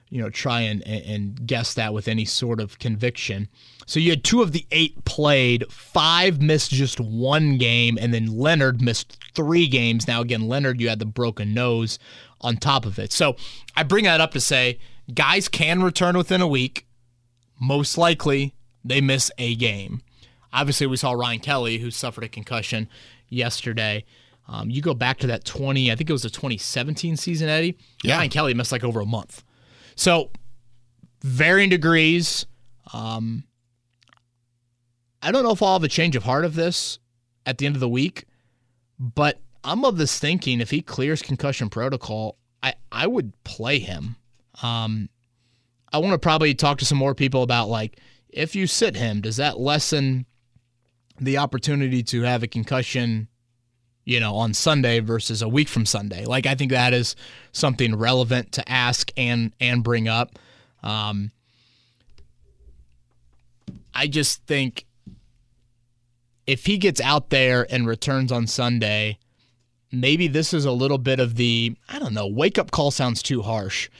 you 0.10 0.22
know 0.22 0.30
try 0.30 0.62
and, 0.62 0.86
and 0.88 1.46
guess 1.46 1.74
that 1.76 1.94
with 1.94 2.08
any 2.08 2.26
sort 2.26 2.60
of 2.60 2.80
conviction. 2.80 3.48
So 3.86 4.00
you 4.00 4.12
had 4.12 4.24
two 4.24 4.42
of 4.42 4.52
the 4.52 4.66
eight 4.72 5.04
played 5.06 5.72
five 5.72 6.42
missed 6.42 6.72
just 6.72 7.00
one 7.00 7.58
game 7.58 7.98
and 8.00 8.14
then 8.14 8.28
leonard 8.28 8.82
missed 8.82 9.18
three 9.34 9.68
games. 9.68 10.08
Now 10.08 10.22
again 10.22 10.48
leonard 10.48 10.82
you 10.82 10.90
had 10.90 11.00
the 11.00 11.06
broken 11.06 11.54
nose 11.54 12.00
on 12.42 12.58
top 12.58 12.86
of 12.86 13.00
it. 13.00 13.12
So 13.12 13.36
i 13.76 13.84
bring 13.84 14.06
that 14.06 14.22
up 14.22 14.32
to 14.32 14.42
say 14.42 14.80
guys 15.14 15.48
can 15.48 15.84
return 15.84 16.18
within 16.18 16.42
a 16.42 16.48
week. 16.48 16.86
Most 17.60 17.98
likely 17.98 18.56
they 18.84 19.02
miss 19.02 19.32
a 19.38 19.56
game. 19.56 20.02
Obviously 20.52 20.88
we 20.88 20.98
saw 20.98 21.12
ryan 21.12 21.40
kelly 21.40 21.78
who 21.78 21.92
suffered 21.92 22.24
a 22.24 22.30
concussion 22.30 22.90
yesterday 23.30 24.04
um, 24.52 24.70
you 24.70 24.82
go 24.82 24.94
back 24.96 25.20
to 25.20 25.28
that 25.28 25.46
20 25.46 25.92
i 25.92 25.96
think 25.96 26.10
it 26.10 26.14
was 26.14 26.24
the 26.24 26.30
2017 26.30 27.16
season 27.18 27.48
eddie 27.50 27.78
Yeah. 28.04 28.18
ryan 28.18 28.30
kelly 28.30 28.54
missed 28.54 28.72
like 28.72 28.84
over 28.84 29.00
a 29.00 29.06
month 29.06 29.44
so, 29.96 30.32
varying 31.22 31.70
degrees. 31.70 32.46
Um, 32.94 33.44
I 35.22 35.32
don't 35.34 35.44
know 35.44 35.52
if 35.52 35.62
I'll 35.62 35.74
have 35.74 35.84
a 35.84 35.90
change 35.90 36.16
of 36.16 36.24
heart 36.24 36.46
of 36.46 36.56
this 36.56 37.00
at 37.46 37.58
the 37.58 37.66
end 37.66 37.76
of 37.76 37.82
the 37.82 37.90
week, 37.90 38.24
but 38.98 39.42
I'm 39.64 39.84
of 39.84 39.98
this 39.98 40.18
thinking 40.18 40.62
if 40.62 40.70
he 40.72 40.82
clears 40.82 41.22
concussion 41.22 41.70
protocol, 41.70 42.38
I, 42.64 42.76
I 42.92 43.08
would 43.08 43.34
play 43.44 43.80
him. 43.80 44.16
Um, 44.64 45.10
I 45.92 45.98
want 45.98 46.14
to 46.14 46.20
probably 46.20 46.56
talk 46.56 46.78
to 46.78 46.86
some 46.86 46.98
more 46.98 47.14
people 47.14 47.44
about 47.44 47.68
like 47.68 48.00
if 48.30 48.56
you 48.56 48.68
sit 48.68 48.96
him, 48.96 49.20
does 49.20 49.36
that 49.36 49.60
lessen 49.60 50.26
the 51.20 51.38
opportunity 51.40 52.04
to 52.04 52.22
have 52.22 52.42
a 52.42 52.48
concussion 52.48 53.28
you 54.10 54.20
know, 54.20 54.34
on 54.38 54.56
Sunday 54.56 55.00
versus 55.02 55.44
a 55.44 55.48
week 55.48 55.68
from 55.68 55.86
Sunday. 55.86 56.26
Like 56.26 56.48
I 56.48 56.56
think 56.56 56.72
that 56.72 56.96
is 56.96 57.16
something 57.52 57.96
relevant 57.96 58.52
to 58.54 58.68
ask 58.68 59.12
and 59.16 59.54
and 59.60 59.84
bring 59.84 60.08
up. 60.08 60.40
Um, 60.82 61.30
I 63.94 64.08
just 64.08 64.44
think 64.48 64.88
if 66.48 66.66
he 66.66 66.80
gets 66.80 67.00
out 67.00 67.30
there 67.30 67.68
and 67.70 67.86
returns 67.86 68.32
on 68.32 68.48
Sunday, 68.48 69.20
maybe 69.92 70.28
this 70.28 70.56
is 70.56 70.66
a 70.66 70.72
little 70.72 70.98
bit 70.98 71.20
of 71.20 71.36
the 71.36 71.76
I 71.88 72.00
don't 72.00 72.16
know, 72.16 72.26
wake 72.26 72.58
up 72.58 72.72
call 72.72 72.90
sounds 72.90 73.22
too 73.22 73.44
harsh. 73.44 73.92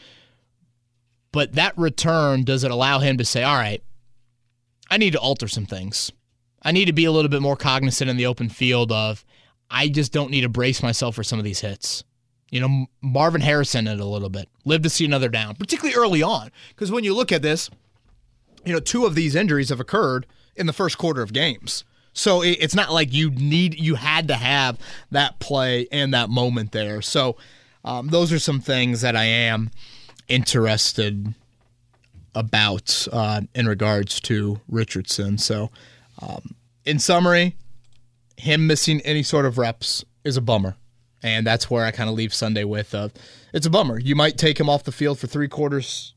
But 1.32 1.54
that 1.54 1.78
return 1.78 2.44
does 2.44 2.64
it 2.64 2.72
allow 2.72 2.98
him 2.98 3.20
to 3.20 3.26
say, 3.26 3.44
"All 3.44 3.58
right, 3.58 3.84
I 4.90 4.98
need 4.98 5.14
to 5.14 5.20
alter 5.20 5.48
some 5.48 5.68
things. 5.68 6.12
I 6.64 6.72
need 6.72 6.86
to 6.86 6.94
be 6.94 7.06
a 7.06 7.12
little 7.12 7.30
bit 7.30 7.44
more 7.44 7.56
cognizant 7.56 8.10
in 8.10 8.18
the 8.18 8.26
open 8.26 8.50
field 8.50 8.92
of 8.92 9.24
I 9.70 9.88
just 9.90 10.12
don't 10.12 10.32
need 10.32 10.42
to 10.42 10.50
brace 10.50 10.82
myself 10.82 11.16
for 11.16 11.24
some 11.24 11.40
of 11.40 11.46
these 11.46 11.62
hits. 11.62 12.04
You 12.52 12.62
know, 12.62 12.88
Marvin 13.02 13.42
Harrison 13.42 13.88
it 13.88 14.00
a 14.00 14.06
little 14.06 14.30
bit. 14.30 14.50
Live 14.66 14.82
to 14.82 14.90
see 14.90 15.06
another 15.06 15.30
down, 15.30 15.56
particularly 15.56 15.96
early 15.96 16.24
on. 16.24 16.52
Because 16.70 16.92
when 16.92 17.04
you 17.04 17.14
look 17.14 17.32
at 17.32 17.44
this, 17.44 17.70
you 18.66 18.74
know, 18.74 18.80
two 18.80 19.06
of 19.06 19.16
these 19.16 19.36
injuries 19.36 19.70
have 19.70 19.80
occurred 19.80 20.26
in 20.56 20.66
the 20.66 20.74
first 20.74 20.98
quarter 20.98 21.22
of 21.22 21.32
games. 21.32 21.84
So 22.12 22.42
it's 22.42 22.76
not 22.76 22.92
like 22.92 23.14
you 23.14 23.30
need 23.30 23.80
you 23.80 23.96
had 23.96 24.28
to 24.28 24.36
have 24.36 24.78
that 25.12 25.40
play 25.40 25.88
and 25.92 26.14
that 26.14 26.30
moment 26.30 26.72
there. 26.72 27.02
So 27.02 27.38
um, 27.86 28.08
those 28.08 28.34
are 28.34 28.40
some 28.40 28.60
things 28.60 29.02
that 29.02 29.16
I 29.16 29.26
am 29.26 29.70
interested 30.28 31.34
about 32.36 33.08
uh, 33.12 33.42
in 33.56 33.68
regards 33.68 34.20
to 34.22 34.60
Richardson. 34.68 35.38
So, 35.38 35.72
um, 36.22 36.56
in 36.86 37.00
summary, 37.00 37.56
him 38.40 38.68
missing 38.68 39.02
any 39.02 39.22
sort 39.22 39.46
of 39.46 39.58
reps 39.58 40.06
is 40.24 40.38
a 40.38 40.42
bummer. 40.42 40.76
And 41.22 41.46
that's 41.46 41.70
where 41.70 41.84
I 41.84 41.92
kind 41.92 42.10
of 42.10 42.16
leave 42.16 42.34
Sunday 42.34 42.64
with 42.64 42.96
uh, 42.96 43.10
it's 43.54 43.66
a 43.66 43.70
bummer. 43.70 44.00
You 44.00 44.16
might 44.16 44.38
take 44.38 44.58
him 44.58 44.70
off 44.70 44.86
the 44.86 44.94
field 44.94 45.20
for 45.20 45.28
three 45.28 45.50
quarters 45.50 46.14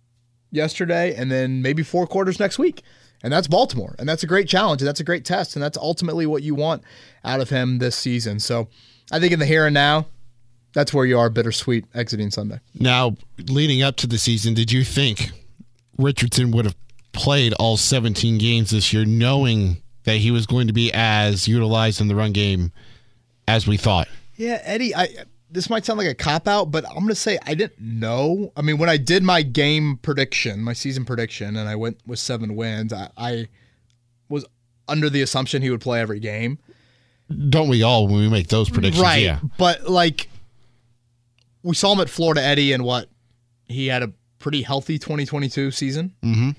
yesterday 0.52 1.14
and 1.14 1.30
then 1.30 1.62
maybe 1.62 1.82
four 1.82 2.06
quarters 2.06 2.38
next 2.38 2.58
week. 2.58 2.82
And 3.24 3.32
that's 3.32 3.48
Baltimore. 3.48 3.96
And 3.98 4.08
that's 4.08 4.22
a 4.22 4.28
great 4.28 4.48
challenge. 4.48 4.80
And 4.80 4.88
that's 4.88 5.00
a 5.00 5.04
great 5.04 5.24
test. 5.24 5.56
And 5.56 5.62
that's 5.62 5.76
ultimately 5.76 6.24
what 6.24 6.44
you 6.44 6.54
want 6.54 6.82
out 7.24 7.40
of 7.40 7.50
him 7.50 7.78
this 7.78 7.96
season. 7.96 8.38
So 8.38 8.68
I 9.10 9.18
think 9.18 9.32
in 9.32 9.40
the 9.40 9.46
here 9.46 9.66
and 9.66 9.74
now, 9.74 10.06
that's 10.72 10.94
where 10.94 11.04
you 11.04 11.18
are 11.18 11.28
bittersweet 11.28 11.84
exiting 11.94 12.30
Sunday. 12.30 12.60
Now, 12.74 13.16
leading 13.48 13.82
up 13.82 13.96
to 13.96 14.06
the 14.06 14.18
season, 14.18 14.54
did 14.54 14.72
you 14.72 14.84
think 14.84 15.30
Richardson 15.98 16.52
would 16.52 16.64
have 16.64 16.76
played 17.12 17.52
all 17.54 17.76
17 17.76 18.38
games 18.38 18.70
this 18.70 18.92
year, 18.92 19.04
knowing 19.04 19.81
that 20.04 20.16
he 20.16 20.30
was 20.30 20.46
going 20.46 20.66
to 20.66 20.72
be 20.72 20.92
as 20.92 21.46
utilized 21.46 22.00
in 22.00 22.08
the 22.08 22.14
run 22.14 22.32
game 22.32 22.72
as 23.46 23.66
we 23.66 23.76
thought. 23.76 24.08
Yeah, 24.36 24.60
Eddie, 24.64 24.94
I 24.94 25.08
this 25.50 25.68
might 25.68 25.84
sound 25.84 25.98
like 25.98 26.08
a 26.08 26.14
cop 26.14 26.48
out, 26.48 26.70
but 26.70 26.86
I'm 26.88 26.96
going 26.96 27.08
to 27.08 27.14
say 27.14 27.38
I 27.46 27.54
didn't 27.54 27.78
know. 27.78 28.52
I 28.56 28.62
mean, 28.62 28.78
when 28.78 28.88
I 28.88 28.96
did 28.96 29.22
my 29.22 29.42
game 29.42 29.98
prediction, 30.00 30.62
my 30.62 30.72
season 30.72 31.04
prediction, 31.04 31.56
and 31.56 31.68
I 31.68 31.76
went 31.76 31.98
with 32.06 32.18
seven 32.18 32.56
wins, 32.56 32.92
I, 32.92 33.10
I 33.16 33.48
was 34.28 34.46
under 34.88 35.10
the 35.10 35.20
assumption 35.20 35.62
he 35.62 35.70
would 35.70 35.82
play 35.82 36.00
every 36.00 36.20
game. 36.20 36.58
Don't 37.48 37.68
we 37.68 37.82
all 37.82 38.08
when 38.08 38.20
we 38.20 38.28
make 38.28 38.48
those 38.48 38.70
predictions? 38.70 39.02
Right. 39.02 39.22
Yeah. 39.22 39.40
But 39.58 39.88
like 39.88 40.28
we 41.62 41.74
saw 41.74 41.92
him 41.92 42.00
at 42.00 42.10
Florida 42.10 42.42
Eddie 42.42 42.72
and 42.72 42.84
what 42.84 43.08
he 43.66 43.86
had 43.86 44.02
a 44.02 44.12
pretty 44.38 44.62
healthy 44.62 44.98
2022 44.98 45.70
season. 45.70 46.14
Mm-hmm. 46.22 46.50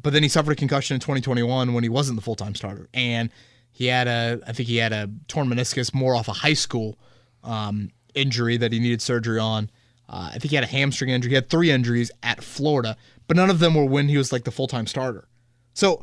But 0.00 0.12
then 0.12 0.22
he 0.22 0.28
suffered 0.28 0.52
a 0.52 0.56
concussion 0.56 0.94
in 0.94 1.00
2021 1.00 1.72
when 1.72 1.82
he 1.82 1.88
wasn't 1.88 2.16
the 2.16 2.22
full-time 2.22 2.54
starter. 2.54 2.88
And 2.92 3.30
he 3.72 3.86
had 3.86 4.08
a 4.08 4.40
I 4.46 4.52
think 4.52 4.68
he 4.68 4.76
had 4.76 4.92
a 4.92 5.10
torn 5.28 5.48
meniscus 5.48 5.94
more 5.94 6.14
off 6.14 6.28
a 6.28 6.32
high 6.32 6.54
school 6.54 6.98
um, 7.42 7.90
injury 8.14 8.56
that 8.56 8.72
he 8.72 8.78
needed 8.78 9.02
surgery 9.02 9.38
on. 9.38 9.70
Uh, 10.08 10.30
I 10.32 10.38
think 10.38 10.50
he 10.50 10.54
had 10.54 10.64
a 10.64 10.68
hamstring 10.68 11.10
injury. 11.10 11.30
He 11.30 11.34
had 11.34 11.50
three 11.50 11.70
injuries 11.70 12.10
at 12.22 12.42
Florida, 12.42 12.96
but 13.26 13.36
none 13.36 13.50
of 13.50 13.58
them 13.58 13.74
were 13.74 13.84
when 13.84 14.08
he 14.08 14.16
was 14.16 14.32
like 14.32 14.44
the 14.44 14.50
full-time 14.50 14.86
starter. 14.86 15.28
So 15.74 16.02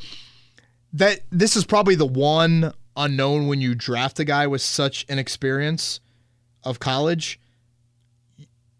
that 0.91 1.21
this 1.31 1.55
is 1.55 1.65
probably 1.65 1.95
the 1.95 2.05
one 2.05 2.73
unknown 2.95 3.47
when 3.47 3.61
you 3.61 3.73
draft 3.73 4.19
a 4.19 4.23
guy 4.23 4.45
with 4.45 4.61
such 4.61 5.05
an 5.09 5.17
experience 5.19 5.99
of 6.63 6.79
college. 6.79 7.39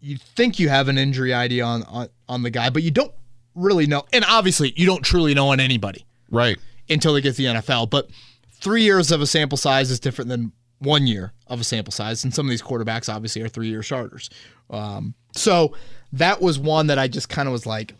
You 0.00 0.18
think 0.18 0.58
you 0.58 0.68
have 0.68 0.88
an 0.88 0.98
injury 0.98 1.32
idea 1.32 1.64
on, 1.64 1.82
on 1.84 2.08
on 2.28 2.42
the 2.42 2.50
guy, 2.50 2.70
but 2.70 2.82
you 2.82 2.90
don't 2.90 3.12
really 3.54 3.86
know. 3.86 4.04
And 4.12 4.24
obviously, 4.28 4.72
you 4.76 4.86
don't 4.86 5.02
truly 5.02 5.34
know 5.34 5.48
on 5.48 5.60
anybody 5.60 6.04
Right. 6.30 6.58
until 6.88 7.14
they 7.14 7.20
get 7.20 7.32
to 7.36 7.42
the 7.42 7.46
NFL. 7.48 7.86
But 7.90 8.10
three 8.52 8.82
years 8.82 9.10
of 9.12 9.20
a 9.20 9.26
sample 9.26 9.58
size 9.58 9.90
is 9.90 10.00
different 10.00 10.28
than 10.28 10.52
one 10.78 11.06
year 11.06 11.32
of 11.46 11.60
a 11.60 11.64
sample 11.64 11.92
size. 11.92 12.24
And 12.24 12.34
some 12.34 12.46
of 12.46 12.50
these 12.50 12.62
quarterbacks 12.62 13.12
obviously 13.12 13.42
are 13.42 13.48
three 13.48 13.68
year 13.68 13.82
starters. 13.82 14.28
Um, 14.70 15.14
so 15.34 15.74
that 16.12 16.40
was 16.40 16.58
one 16.58 16.88
that 16.88 16.98
I 16.98 17.08
just 17.08 17.28
kind 17.28 17.48
of 17.48 17.52
was 17.52 17.66
like, 17.66 17.94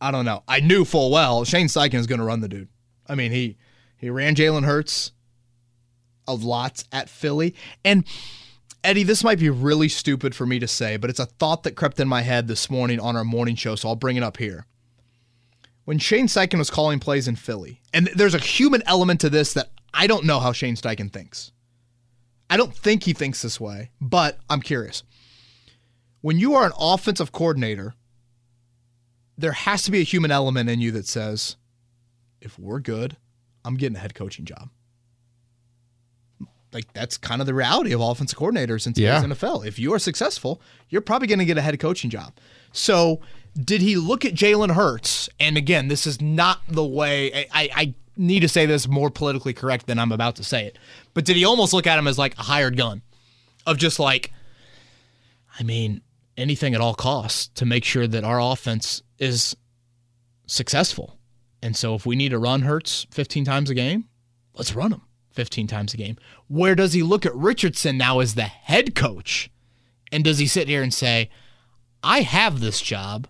I 0.00 0.10
don't 0.10 0.24
know. 0.24 0.42
I 0.46 0.60
knew 0.60 0.84
full 0.84 1.10
well 1.10 1.44
Shane 1.44 1.66
Steichen 1.66 1.94
is 1.94 2.06
going 2.06 2.18
to 2.18 2.24
run 2.24 2.40
the 2.40 2.48
dude. 2.48 2.68
I 3.08 3.14
mean, 3.14 3.32
he 3.32 3.56
he 3.96 4.10
ran 4.10 4.34
Jalen 4.34 4.64
Hurts 4.64 5.12
a 6.26 6.34
lot 6.34 6.84
at 6.92 7.08
Philly. 7.08 7.54
And 7.84 8.04
Eddie, 8.84 9.02
this 9.02 9.24
might 9.24 9.38
be 9.38 9.50
really 9.50 9.88
stupid 9.88 10.34
for 10.34 10.46
me 10.46 10.58
to 10.58 10.68
say, 10.68 10.96
but 10.96 11.10
it's 11.10 11.18
a 11.18 11.26
thought 11.26 11.62
that 11.64 11.74
crept 11.74 11.98
in 11.98 12.06
my 12.06 12.20
head 12.20 12.46
this 12.46 12.70
morning 12.70 13.00
on 13.00 13.16
our 13.16 13.24
morning 13.24 13.56
show, 13.56 13.74
so 13.74 13.88
I'll 13.88 13.96
bring 13.96 14.16
it 14.16 14.22
up 14.22 14.36
here 14.36 14.66
when 15.84 15.98
Shane 15.98 16.26
Steichen 16.26 16.58
was 16.58 16.70
calling 16.70 16.98
plays 16.98 17.28
in 17.28 17.36
Philly, 17.36 17.80
and 17.92 18.08
there's 18.14 18.34
a 18.34 18.38
human 18.38 18.82
element 18.86 19.20
to 19.20 19.30
this 19.30 19.52
that 19.54 19.70
I 19.92 20.06
don't 20.06 20.24
know 20.24 20.40
how 20.40 20.52
Shane 20.52 20.76
Steichen 20.76 21.12
thinks. 21.12 21.52
I 22.48 22.56
don't 22.56 22.74
think 22.74 23.04
he 23.04 23.12
thinks 23.12 23.42
this 23.42 23.60
way, 23.60 23.90
but 24.00 24.38
I'm 24.48 24.60
curious. 24.60 25.02
When 26.20 26.38
you 26.38 26.54
are 26.54 26.66
an 26.66 26.72
offensive 26.78 27.32
coordinator, 27.32 27.94
there 29.36 29.52
has 29.52 29.82
to 29.82 29.90
be 29.90 30.00
a 30.00 30.04
human 30.04 30.30
element 30.30 30.70
in 30.70 30.80
you 30.80 30.90
that 30.92 31.06
says, 31.06 31.56
if 32.40 32.58
we're 32.58 32.80
good, 32.80 33.16
I'm 33.64 33.76
getting 33.76 33.96
a 33.96 34.00
head 34.00 34.14
coaching 34.14 34.44
job. 34.44 34.70
Like 36.74 36.92
that's 36.92 37.16
kind 37.16 37.40
of 37.40 37.46
the 37.46 37.54
reality 37.54 37.92
of 37.92 38.00
offensive 38.00 38.38
coordinators 38.38 38.86
in 38.86 38.92
today's 38.92 39.22
Yeah. 39.22 39.22
NFL. 39.22 39.64
If 39.66 39.78
you 39.78 39.94
are 39.94 39.98
successful, 39.98 40.60
you're 40.90 41.00
probably 41.00 41.28
going 41.28 41.38
to 41.38 41.44
get 41.44 41.56
a 41.56 41.62
head 41.62 41.78
coaching 41.78 42.10
job. 42.10 42.32
So, 42.72 43.20
did 43.56 43.80
he 43.80 43.96
look 43.96 44.24
at 44.24 44.34
Jalen 44.34 44.72
Hurts? 44.74 45.28
And 45.38 45.56
again, 45.56 45.86
this 45.86 46.06
is 46.08 46.20
not 46.20 46.60
the 46.68 46.84
way 46.84 47.32
I, 47.32 47.46
I, 47.54 47.68
I 47.76 47.94
need 48.16 48.40
to 48.40 48.48
say 48.48 48.66
this 48.66 48.88
more 48.88 49.10
politically 49.10 49.52
correct 49.52 49.86
than 49.86 49.98
I'm 50.00 50.10
about 50.10 50.34
to 50.36 50.44
say 50.44 50.66
it. 50.66 50.76
But 51.14 51.24
did 51.24 51.36
he 51.36 51.44
almost 51.44 51.72
look 51.72 51.86
at 51.86 51.96
him 51.98 52.08
as 52.08 52.18
like 52.18 52.36
a 52.36 52.42
hired 52.42 52.76
gun 52.76 53.02
of 53.64 53.78
just 53.78 54.00
like, 54.00 54.32
I 55.58 55.62
mean, 55.62 56.00
anything 56.36 56.74
at 56.74 56.80
all 56.80 56.94
costs 56.94 57.46
to 57.54 57.64
make 57.64 57.84
sure 57.84 58.08
that 58.08 58.24
our 58.24 58.40
offense 58.40 59.02
is 59.20 59.56
successful. 60.46 61.16
And 61.62 61.76
so 61.76 61.94
if 61.94 62.04
we 62.04 62.16
need 62.16 62.30
to 62.30 62.38
run 62.38 62.62
Hurts 62.62 63.06
15 63.12 63.44
times 63.44 63.70
a 63.70 63.74
game, 63.74 64.08
let's 64.54 64.74
run 64.74 64.92
him 64.92 65.02
15 65.34 65.66
times 65.66 65.92
a 65.94 65.96
game. 65.96 66.16
Where 66.48 66.74
does 66.74 66.92
he 66.92 67.02
look 67.02 67.26
at 67.26 67.34
Richardson 67.34 67.98
now 67.98 68.20
as 68.20 68.34
the 68.34 68.42
head 68.42 68.94
coach? 68.94 69.50
And 70.10 70.24
does 70.24 70.38
he 70.38 70.46
sit 70.46 70.68
here 70.68 70.82
and 70.82 70.94
say, 70.94 71.28
I 72.02 72.20
have 72.20 72.60
this 72.60 72.80
job. 72.80 73.26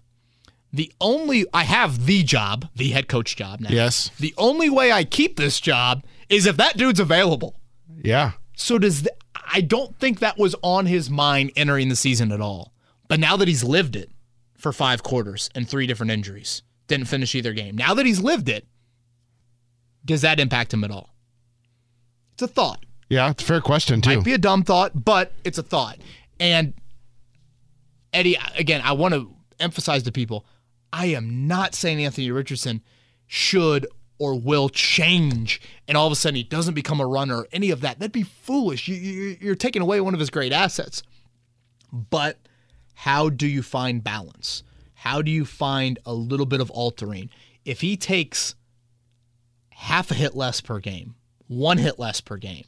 The 0.73 0.93
only, 1.01 1.47
I 1.55 1.65
have 1.65 2.07
the 2.07 2.23
job, 2.23 2.69
the 2.75 2.91
head 2.91 3.09
coach 3.09 3.37
job 3.37 3.61
now. 3.61 3.71
Yes. 3.71 4.11
The 4.19 4.35
only 4.37 4.69
way 4.69 4.93
I 4.93 5.05
keep 5.05 5.37
this 5.37 5.61
job 5.61 6.05
is 6.29 6.47
if 6.47 6.57
that 6.57 6.77
dude's 6.77 7.01
available. 7.01 7.61
Yeah. 8.03 8.33
So 8.57 8.79
does 8.79 9.09
I 9.53 9.61
don't 9.61 9.97
think 9.99 10.19
that 10.19 10.39
was 10.39 10.55
on 10.63 10.87
his 10.87 11.09
mind 11.09 11.53
entering 11.55 11.89
the 11.89 11.97
season 11.97 12.33
at 12.33 12.41
all. 12.41 12.73
But 13.09 13.21
now 13.21 13.37
that 13.37 13.49
he's 13.49 13.63
lived 13.63 13.95
it 13.95 14.11
for 14.57 14.73
five 14.73 15.03
quarters 15.03 15.51
and 15.55 15.69
three 15.69 15.87
different 15.87 16.13
injuries, 16.13 16.63
didn't 16.89 17.07
finish 17.07 17.35
either 17.35 17.53
game. 17.53 17.77
Now 17.77 17.95
that 17.95 18.07
he's 18.07 18.21
lived 18.21 18.49
it, 18.49 18.67
does 20.05 20.23
that 20.23 20.41
impact 20.41 20.75
him 20.75 20.85
at 20.85 20.91
all? 20.91 21.14
It's 22.35 22.43
a 22.43 22.49
thought. 22.49 22.85
Yeah. 23.09 23.31
It's 23.31 23.43
a 23.43 23.47
fair 23.47 23.61
question 23.61 24.01
too. 24.01 24.17
Might 24.17 24.25
be 24.25 24.35
a 24.35 24.39
dumb 24.39 24.63
thought, 24.63 25.05
but 25.05 25.33
it's 25.45 25.59
a 25.59 25.63
thought. 25.63 25.99
And 26.39 26.75
Eddie, 28.13 28.39
again, 28.57 28.81
I 28.85 28.93
want 28.93 29.15
to 29.15 29.35
emphasize 29.61 30.03
to 30.05 30.13
people, 30.13 30.45
I 30.93 31.07
am 31.07 31.47
not 31.47 31.75
saying 31.75 32.05
Anthony 32.05 32.31
Richardson 32.31 32.83
should 33.27 33.87
or 34.19 34.39
will 34.39 34.69
change 34.69 35.61
and 35.89 35.97
all 35.97 36.07
of 36.07 36.13
a 36.13 36.17
sudden 36.17 36.37
he 36.37 36.43
doesn't 36.43 36.75
become 36.75 37.01
a 37.01 37.07
runner 37.07 37.39
or 37.39 37.49
any 37.53 37.71
of 37.71 37.81
that. 37.81 37.99
That'd 37.99 38.13
be 38.13 38.23
foolish. 38.23 38.89
You, 38.89 38.95
you, 38.95 39.37
you're 39.41 39.55
taking 39.55 39.83
away 39.83 40.01
one 40.01 40.15
of 40.15 40.21
his 40.21 40.31
great 40.31 40.53
assets. 40.53 41.03
But 41.93 42.39
how 42.95 43.29
do 43.29 43.47
you 43.47 43.63
find 43.63 44.03
balance? 44.03 44.63
How 44.95 45.21
do 45.21 45.31
you 45.31 45.45
find 45.45 45.99
a 46.07 46.15
little 46.15 46.47
bit 46.47 46.61
of 46.61 46.71
altering? 46.71 47.31
If 47.65 47.81
he 47.81 47.97
takes 47.97 48.55
half 49.71 50.11
a 50.11 50.15
hit 50.15 50.35
less 50.35 50.61
per 50.61 50.79
game, 50.79 51.15
one 51.49 51.79
hit 51.79 51.99
less 51.99 52.21
per 52.21 52.37
game, 52.37 52.65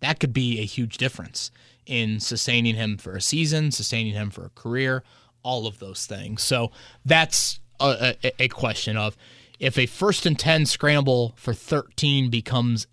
that 0.00 0.20
could 0.20 0.32
be 0.32 0.60
a 0.60 0.64
huge 0.64 0.96
difference 0.96 1.50
in 1.86 2.20
sustaining 2.20 2.74
him 2.76 2.96
for 2.96 3.16
a 3.16 3.20
season, 3.20 3.70
sustaining 3.70 4.14
him 4.14 4.30
for 4.30 4.44
a 4.46 4.50
career, 4.50 5.02
all 5.42 5.66
of 5.66 5.78
those 5.78 6.06
things. 6.06 6.42
So 6.42 6.70
that's 7.04 7.60
a, 7.80 8.16
a, 8.22 8.44
a 8.44 8.48
question 8.48 8.96
of 8.96 9.16
if 9.58 9.78
a 9.78 9.86
first 9.86 10.26
and 10.26 10.38
10 10.38 10.66
scramble 10.66 11.34
for 11.36 11.52
13 11.52 12.30
becomes 12.30 12.86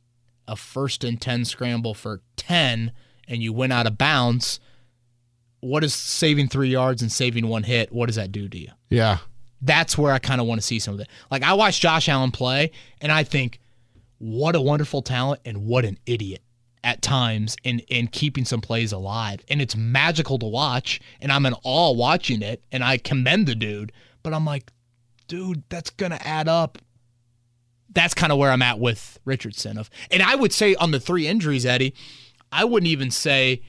a 0.48 0.56
first 0.56 1.04
and 1.04 1.20
10 1.20 1.46
scramble 1.46 1.94
for 1.94 2.22
10 2.36 2.92
and 3.28 3.44
you 3.44 3.54
went 3.54 3.74
out 3.74 3.88
of 3.88 3.98
bounds, 3.98 4.60
what 5.60 5.84
is 5.84 5.94
saving 5.94 6.48
three 6.48 6.70
yards 6.70 7.02
and 7.02 7.12
saving 7.12 7.48
one 7.48 7.64
hit? 7.64 7.92
What 7.92 8.08
does 8.08 8.16
that 8.16 8.32
do 8.32 8.48
to 8.48 8.58
you? 8.58 8.70
yeah. 8.90 9.18
that's 9.62 9.98
where 9.98 10.14
I 10.14 10.20
kind 10.20 10.40
of 10.40 10.48
want 10.48 10.62
to 10.62 10.66
see 10.68 10.80
some 10.80 10.94
of 10.94 11.00
it. 11.00 11.10
Like 11.32 11.44
I 11.44 11.54
watched 11.54 11.82
Josh 11.82 12.08
Allen 12.08 12.32
play, 12.32 12.72
and 13.02 13.12
I 13.12 13.24
think, 13.24 13.60
what 14.20 14.56
a 14.56 14.62
wonderful 14.62 15.02
talent 15.02 15.42
and 15.46 15.66
what 15.66 15.86
an 15.86 15.98
idiot 16.06 16.42
at 16.84 17.02
times 17.02 17.56
in 17.64 17.80
in 17.80 18.08
keeping 18.08 18.46
some 18.46 18.62
plays 18.62 18.92
alive. 18.92 19.42
And 19.50 19.62
it's 19.62 19.76
magical 19.76 20.40
to 20.40 20.46
watch, 20.46 21.00
and 21.22 21.32
I'm 21.32 21.46
in 21.46 21.54
awe 21.64 21.92
watching 21.94 22.42
it, 22.42 22.64
and 22.72 22.84
I 22.84 22.98
commend 22.98 23.48
the 23.48 23.56
dude. 23.56 23.92
But 24.24 24.34
I'm 24.34 24.46
like, 24.46 24.72
dude, 25.28 25.64
that's 25.70 25.90
gonna 25.90 26.20
add 26.22 26.48
up. 26.48 26.78
That's 27.94 28.14
kind 28.14 28.32
of 28.32 28.38
where 28.38 28.52
I'm 28.52 28.62
at 28.62 28.80
with 28.80 29.20
Richardson. 29.26 29.78
Of 29.78 29.90
and 30.12 30.24
I 30.24 30.36
would 30.36 30.54
say 30.54 30.76
on 30.76 30.92
the 30.92 31.00
three 31.00 31.28
injuries, 31.28 31.66
Eddie, 31.66 31.94
I 32.52 32.64
wouldn't 32.64 32.90
even 32.90 33.12
say 33.12 33.62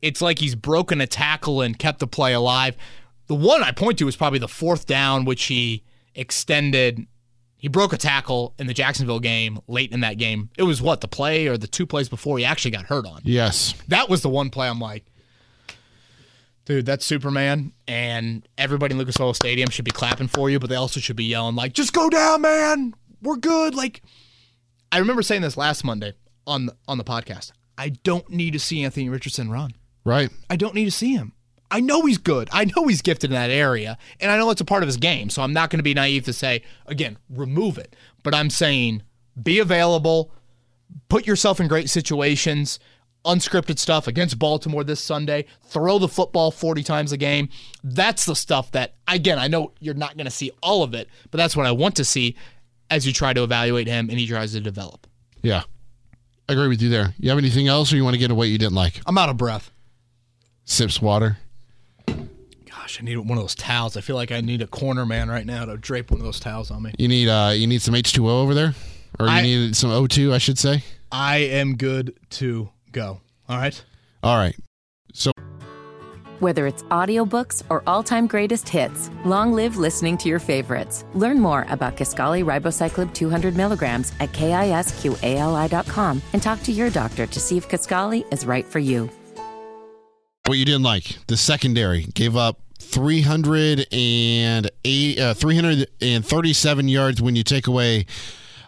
it's 0.00 0.20
like 0.20 0.38
he's 0.38 0.54
broken 0.54 1.00
a 1.00 1.06
tackle 1.06 1.60
and 1.60 1.78
kept 1.78 2.00
the 2.00 2.06
play 2.06 2.32
alive. 2.32 2.76
The 3.26 3.34
one 3.34 3.62
I 3.62 3.72
point 3.72 3.98
to 3.98 4.08
is 4.08 4.16
probably 4.16 4.40
the 4.40 4.48
fourth 4.48 4.86
down, 4.86 5.24
which 5.24 5.44
he 5.44 5.84
extended. 6.14 7.06
He 7.62 7.68
broke 7.68 7.92
a 7.92 7.96
tackle 7.96 8.54
in 8.58 8.66
the 8.66 8.74
Jacksonville 8.74 9.20
game 9.20 9.60
late 9.68 9.92
in 9.92 10.00
that 10.00 10.18
game. 10.18 10.50
It 10.58 10.64
was 10.64 10.82
what, 10.82 11.00
the 11.00 11.06
play 11.06 11.46
or 11.46 11.56
the 11.56 11.68
two 11.68 11.86
plays 11.86 12.08
before 12.08 12.36
he 12.36 12.44
actually 12.44 12.72
got 12.72 12.86
hurt 12.86 13.06
on? 13.06 13.20
Yes. 13.22 13.74
That 13.86 14.08
was 14.08 14.20
the 14.20 14.28
one 14.28 14.50
play 14.50 14.68
I'm 14.68 14.80
like, 14.80 15.04
dude, 16.64 16.86
that's 16.86 17.06
Superman. 17.06 17.72
And 17.86 18.48
everybody 18.58 18.94
in 18.94 18.98
Lucas 18.98 19.20
Oil 19.20 19.32
Stadium 19.32 19.70
should 19.70 19.84
be 19.84 19.92
clapping 19.92 20.26
for 20.26 20.50
you, 20.50 20.58
but 20.58 20.70
they 20.70 20.74
also 20.74 20.98
should 20.98 21.14
be 21.14 21.22
yelling, 21.22 21.54
like, 21.54 21.72
just 21.72 21.92
go 21.92 22.10
down, 22.10 22.40
man. 22.40 22.94
We're 23.22 23.36
good. 23.36 23.76
Like, 23.76 24.02
I 24.90 24.98
remember 24.98 25.22
saying 25.22 25.42
this 25.42 25.56
last 25.56 25.84
Monday 25.84 26.14
on 26.48 26.66
the, 26.66 26.76
on 26.88 26.98
the 26.98 27.04
podcast. 27.04 27.52
I 27.78 27.90
don't 27.90 28.28
need 28.28 28.54
to 28.54 28.58
see 28.58 28.82
Anthony 28.82 29.08
Richardson 29.08 29.52
run. 29.52 29.74
Right. 30.04 30.30
I 30.50 30.56
don't 30.56 30.74
need 30.74 30.86
to 30.86 30.90
see 30.90 31.14
him. 31.14 31.32
I 31.72 31.80
know 31.80 32.02
he's 32.02 32.18
good. 32.18 32.48
I 32.52 32.66
know 32.66 32.86
he's 32.86 33.00
gifted 33.02 33.30
in 33.30 33.34
that 33.34 33.50
area, 33.50 33.96
and 34.20 34.30
I 34.30 34.36
know 34.36 34.50
it's 34.50 34.60
a 34.60 34.64
part 34.64 34.82
of 34.82 34.86
his 34.86 34.98
game. 34.98 35.30
So 35.30 35.42
I'm 35.42 35.54
not 35.54 35.70
going 35.70 35.78
to 35.78 35.82
be 35.82 35.94
naive 35.94 36.24
to 36.26 36.32
say 36.32 36.62
again, 36.86 37.16
remove 37.30 37.78
it. 37.78 37.96
But 38.22 38.34
I'm 38.34 38.50
saying 38.50 39.02
be 39.42 39.58
available, 39.58 40.30
put 41.08 41.26
yourself 41.26 41.58
in 41.58 41.68
great 41.68 41.88
situations. 41.88 42.78
unscripted 43.24 43.78
stuff 43.78 44.06
against 44.06 44.38
Baltimore 44.38 44.84
this 44.84 45.00
Sunday, 45.00 45.46
throw 45.64 45.98
the 45.98 46.08
football 46.08 46.50
40 46.50 46.82
times 46.82 47.12
a 47.12 47.16
game. 47.16 47.48
That's 47.82 48.24
the 48.24 48.34
stuff 48.34 48.70
that, 48.72 48.94
again, 49.08 49.38
I 49.38 49.48
know 49.48 49.72
you're 49.80 49.94
not 49.94 50.16
going 50.16 50.24
to 50.26 50.30
see 50.30 50.50
all 50.62 50.82
of 50.82 50.94
it, 50.94 51.08
but 51.30 51.38
that's 51.38 51.56
what 51.56 51.66
I 51.66 51.72
want 51.72 51.96
to 51.96 52.04
see 52.04 52.36
as 52.90 53.06
you 53.06 53.12
try 53.12 53.32
to 53.32 53.42
evaluate 53.42 53.86
him 53.86 54.10
and 54.10 54.18
he 54.18 54.26
tries 54.26 54.52
to 54.52 54.60
develop. 54.60 55.06
Yeah. 55.42 55.62
I 56.48 56.54
agree 56.54 56.68
with 56.68 56.82
you 56.82 56.88
there. 56.88 57.14
You 57.18 57.30
have 57.30 57.38
anything 57.38 57.68
else 57.68 57.92
or 57.92 57.96
you 57.96 58.04
want 58.04 58.14
to 58.14 58.18
get 58.18 58.28
to 58.28 58.34
what 58.34 58.48
you 58.48 58.58
didn't 58.58 58.74
like? 58.74 59.00
I'm 59.06 59.16
out 59.16 59.28
of 59.28 59.36
breath. 59.36 59.70
Sips 60.64 61.00
water. 61.00 61.38
Gosh, 62.92 63.00
I 63.00 63.04
need 63.06 63.16
one 63.16 63.38
of 63.38 63.42
those 63.44 63.54
towels. 63.54 63.96
I 63.96 64.02
feel 64.02 64.16
like 64.16 64.30
I 64.32 64.42
need 64.42 64.60
a 64.60 64.66
corner 64.66 65.06
man 65.06 65.30
right 65.30 65.46
now 65.46 65.64
to 65.64 65.78
drape 65.78 66.10
one 66.10 66.20
of 66.20 66.24
those 66.26 66.38
towels 66.38 66.70
on 66.70 66.82
me. 66.82 66.92
You 66.98 67.08
need 67.08 67.26
uh 67.28 67.52
you 67.54 67.66
need 67.66 67.80
some 67.80 67.94
H2O 67.94 68.28
over 68.28 68.52
there? 68.52 68.74
Or 69.18 69.26
you 69.26 69.32
I- 69.32 69.40
need 69.42 69.76
some 69.76 69.90
O2, 69.90 70.32
I 70.32 70.38
should 70.38 70.58
say. 70.58 70.84
I 71.10 71.38
am 71.38 71.76
good 71.76 72.18
to 72.30 72.68
go. 72.90 73.20
All 73.48 73.56
right. 73.58 73.82
All 74.22 74.36
right. 74.36 74.54
So 75.14 75.30
Whether 76.40 76.66
it's 76.66 76.82
audiobooks 76.84 77.62
or 77.70 77.82
all-time 77.86 78.26
greatest 78.26 78.68
hits, 78.68 79.10
long 79.24 79.52
live 79.54 79.76
listening 79.78 80.18
to 80.18 80.28
your 80.28 80.38
favorites. 80.38 81.04
Learn 81.14 81.38
more 81.40 81.64
about 81.70 81.96
Kisqali 81.96 82.44
Ribociclib 82.44 83.14
200 83.14 83.56
milligrams 83.56 84.12
at 84.20 84.32
kisqali.com 84.32 86.22
and 86.32 86.42
talk 86.42 86.62
to 86.64 86.72
your 86.72 86.90
doctor 86.90 87.26
to 87.26 87.40
see 87.40 87.56
if 87.56 87.68
Kisqali 87.68 88.30
is 88.32 88.44
right 88.44 88.66
for 88.66 88.80
you. 88.80 89.08
what 90.46 90.58
you 90.58 90.64
didn't 90.66 90.82
like. 90.82 91.18
The 91.28 91.36
secondary 91.38 92.02
gave 92.14 92.36
up 92.36 92.58
308, 92.82 95.18
uh, 95.18 95.34
337 95.34 96.88
yards 96.88 97.22
when 97.22 97.36
you 97.36 97.44
take 97.44 97.66
away 97.66 98.06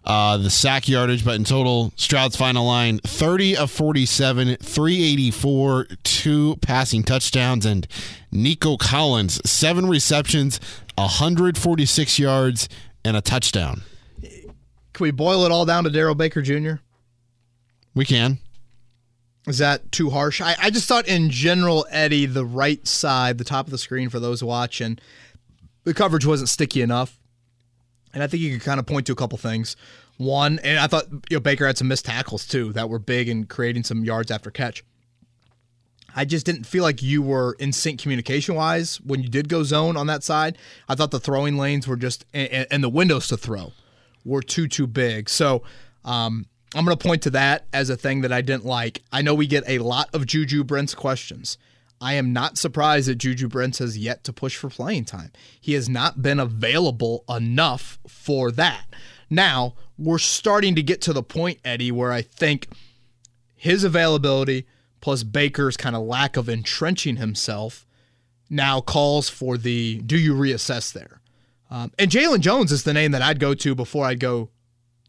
uh, 0.05 0.37
the 0.37 0.51
sack 0.51 0.89
yardage, 0.89 1.25
but 1.25 1.35
in 1.35 1.45
total, 1.45 1.93
Stroud's 1.97 2.37
final 2.37 2.67
line 2.67 2.99
30 2.99 3.57
of 3.57 3.71
47, 3.71 4.57
384, 4.57 5.87
two 6.03 6.57
passing 6.57 7.03
touchdowns, 7.03 7.65
and 7.65 7.87
Nico 8.31 8.77
Collins, 8.77 9.41
seven 9.49 9.87
receptions, 9.87 10.61
146 10.97 12.19
yards, 12.19 12.69
and 13.05 13.17
a 13.17 13.21
touchdown. 13.21 13.83
Can 14.23 15.05
we 15.05 15.11
boil 15.11 15.45
it 15.45 15.51
all 15.51 15.65
down 15.65 15.85
to 15.85 15.91
Darrell 15.91 16.15
Baker 16.15 16.43
Jr.? 16.43 16.75
We 17.95 18.05
can. 18.05 18.39
Is 19.47 19.59
that 19.59 19.93
too 19.93 20.11
harsh? 20.11 20.41
I, 20.41 20.57
I 20.59 20.71
just 20.71 20.89
thought 20.89 21.07
in 21.07 21.31
general, 21.31 21.87
Eddie, 21.91 22.27
the 22.27 22.47
right 22.47 22.87
side, 22.87 23.39
the 23.39 23.45
top 23.45 23.67
of 23.67 23.71
the 23.71 23.79
screen 23.79 24.09
for 24.09 24.19
those 24.19 24.43
watching, 24.43 24.99
the 25.85 25.93
coverage 25.93 26.25
wasn't 26.25 26.49
sticky 26.49 26.81
enough. 26.81 27.19
And 28.15 28.23
I 28.23 28.27
think 28.27 28.43
you 28.43 28.53
could 28.53 28.65
kind 28.65 28.81
of 28.81 28.87
point 28.87 29.07
to 29.07 29.13
a 29.13 29.17
couple 29.17 29.37
things. 29.37 29.77
One, 30.17 30.61
and 30.61 30.79
I 30.79 30.87
thought 30.87 31.11
you 31.11 31.37
know 31.37 31.41
Baker 31.41 31.67
had 31.67 31.77
some 31.77 31.89
missed 31.89 32.05
tackles 32.05 32.47
too 32.47 32.73
that 32.75 32.89
were 32.89 33.01
big 33.01 33.29
and 33.29 33.49
creating 33.49 33.83
some 33.83 34.05
yards 34.05 34.31
after 34.31 34.51
catch. 34.51 34.85
I 36.17 36.25
just 36.25 36.47
didn't 36.47 36.65
feel 36.65 36.85
like 36.85 37.03
you 37.03 37.21
were 37.21 37.57
in 37.59 37.73
sync 37.73 38.01
communication 38.01 38.55
wise 38.55 39.01
when 39.01 39.21
you 39.21 39.29
did 39.29 39.49
go 39.49 39.65
zone 39.65 39.97
on 39.97 40.07
that 40.07 40.23
side. 40.23 40.57
I 40.89 40.95
thought 40.95 41.11
the 41.11 41.19
throwing 41.19 41.59
lanes 41.59 41.89
were 41.89 41.97
just 41.97 42.25
and, 42.33 42.69
and 42.71 42.85
the 42.85 42.89
windows 42.89 43.27
to 43.29 43.37
throw 43.37 43.73
were 44.25 44.43
too 44.43 44.69
too 44.69 44.87
big. 44.87 45.29
So 45.29 45.65
um, 46.05 46.47
I'm 46.75 46.85
going 46.85 46.97
to 46.97 47.03
point 47.03 47.23
to 47.23 47.31
that 47.31 47.67
as 47.73 47.89
a 47.89 47.97
thing 47.97 48.23
that 48.23 48.33
I 48.33 48.41
didn't 48.41 48.65
like. 48.65 49.03
I 49.13 49.23
know 49.23 49.35
we 49.35 49.47
get 49.47 49.65
a 49.69 49.79
lot 49.79 50.09
of 50.13 50.27
Juju 50.27 50.65
Brents 50.65 50.95
questions. 50.95 51.57
I 52.01 52.15
am 52.15 52.33
not 52.33 52.59
surprised 52.59 53.09
that 53.09 53.17
Juju 53.17 53.49
Brents 53.49 53.79
has 53.79 53.97
yet 53.97 54.25
to 54.25 54.33
push 54.33 54.57
for 54.57 54.69
playing 54.69 55.05
time. 55.05 55.33
He 55.61 55.75
has 55.75 55.89
not 55.89 56.21
been 56.21 56.41
available 56.41 57.25
enough 57.29 57.99
for 58.09 58.51
that. 58.53 58.87
Now, 59.31 59.75
we're 59.97 60.19
starting 60.19 60.75
to 60.75 60.83
get 60.83 61.01
to 61.03 61.13
the 61.13 61.23
point, 61.23 61.61
Eddie, 61.65 61.93
where 61.93 62.13
I 62.13 62.23
think 62.23 62.69
his 63.55 63.85
availability 63.85 64.67
plus 65.01 65.23
Baker's 65.23 65.77
kind 65.77 65.95
of 65.95 66.03
lack 66.03 66.37
of 66.37 66.49
entrenching 66.49 67.17
himself 67.17 67.87
now 68.51 68.81
calls 68.81 69.29
for 69.29 69.57
the 69.57 70.03
do 70.05 70.19
you 70.19 70.35
reassess 70.35 70.93
there? 70.93 71.21
Um, 71.71 71.93
and 71.99 72.11
Jaylon 72.11 72.41
Jones 72.41 72.73
is 72.73 72.85
the 72.85 72.93
name 72.93 73.13
that 73.13 73.23
I'd 73.23 73.41
go 73.41 73.55
to 73.55 73.75
before 73.75 74.05
I'd 74.05 74.21
go 74.21 74.51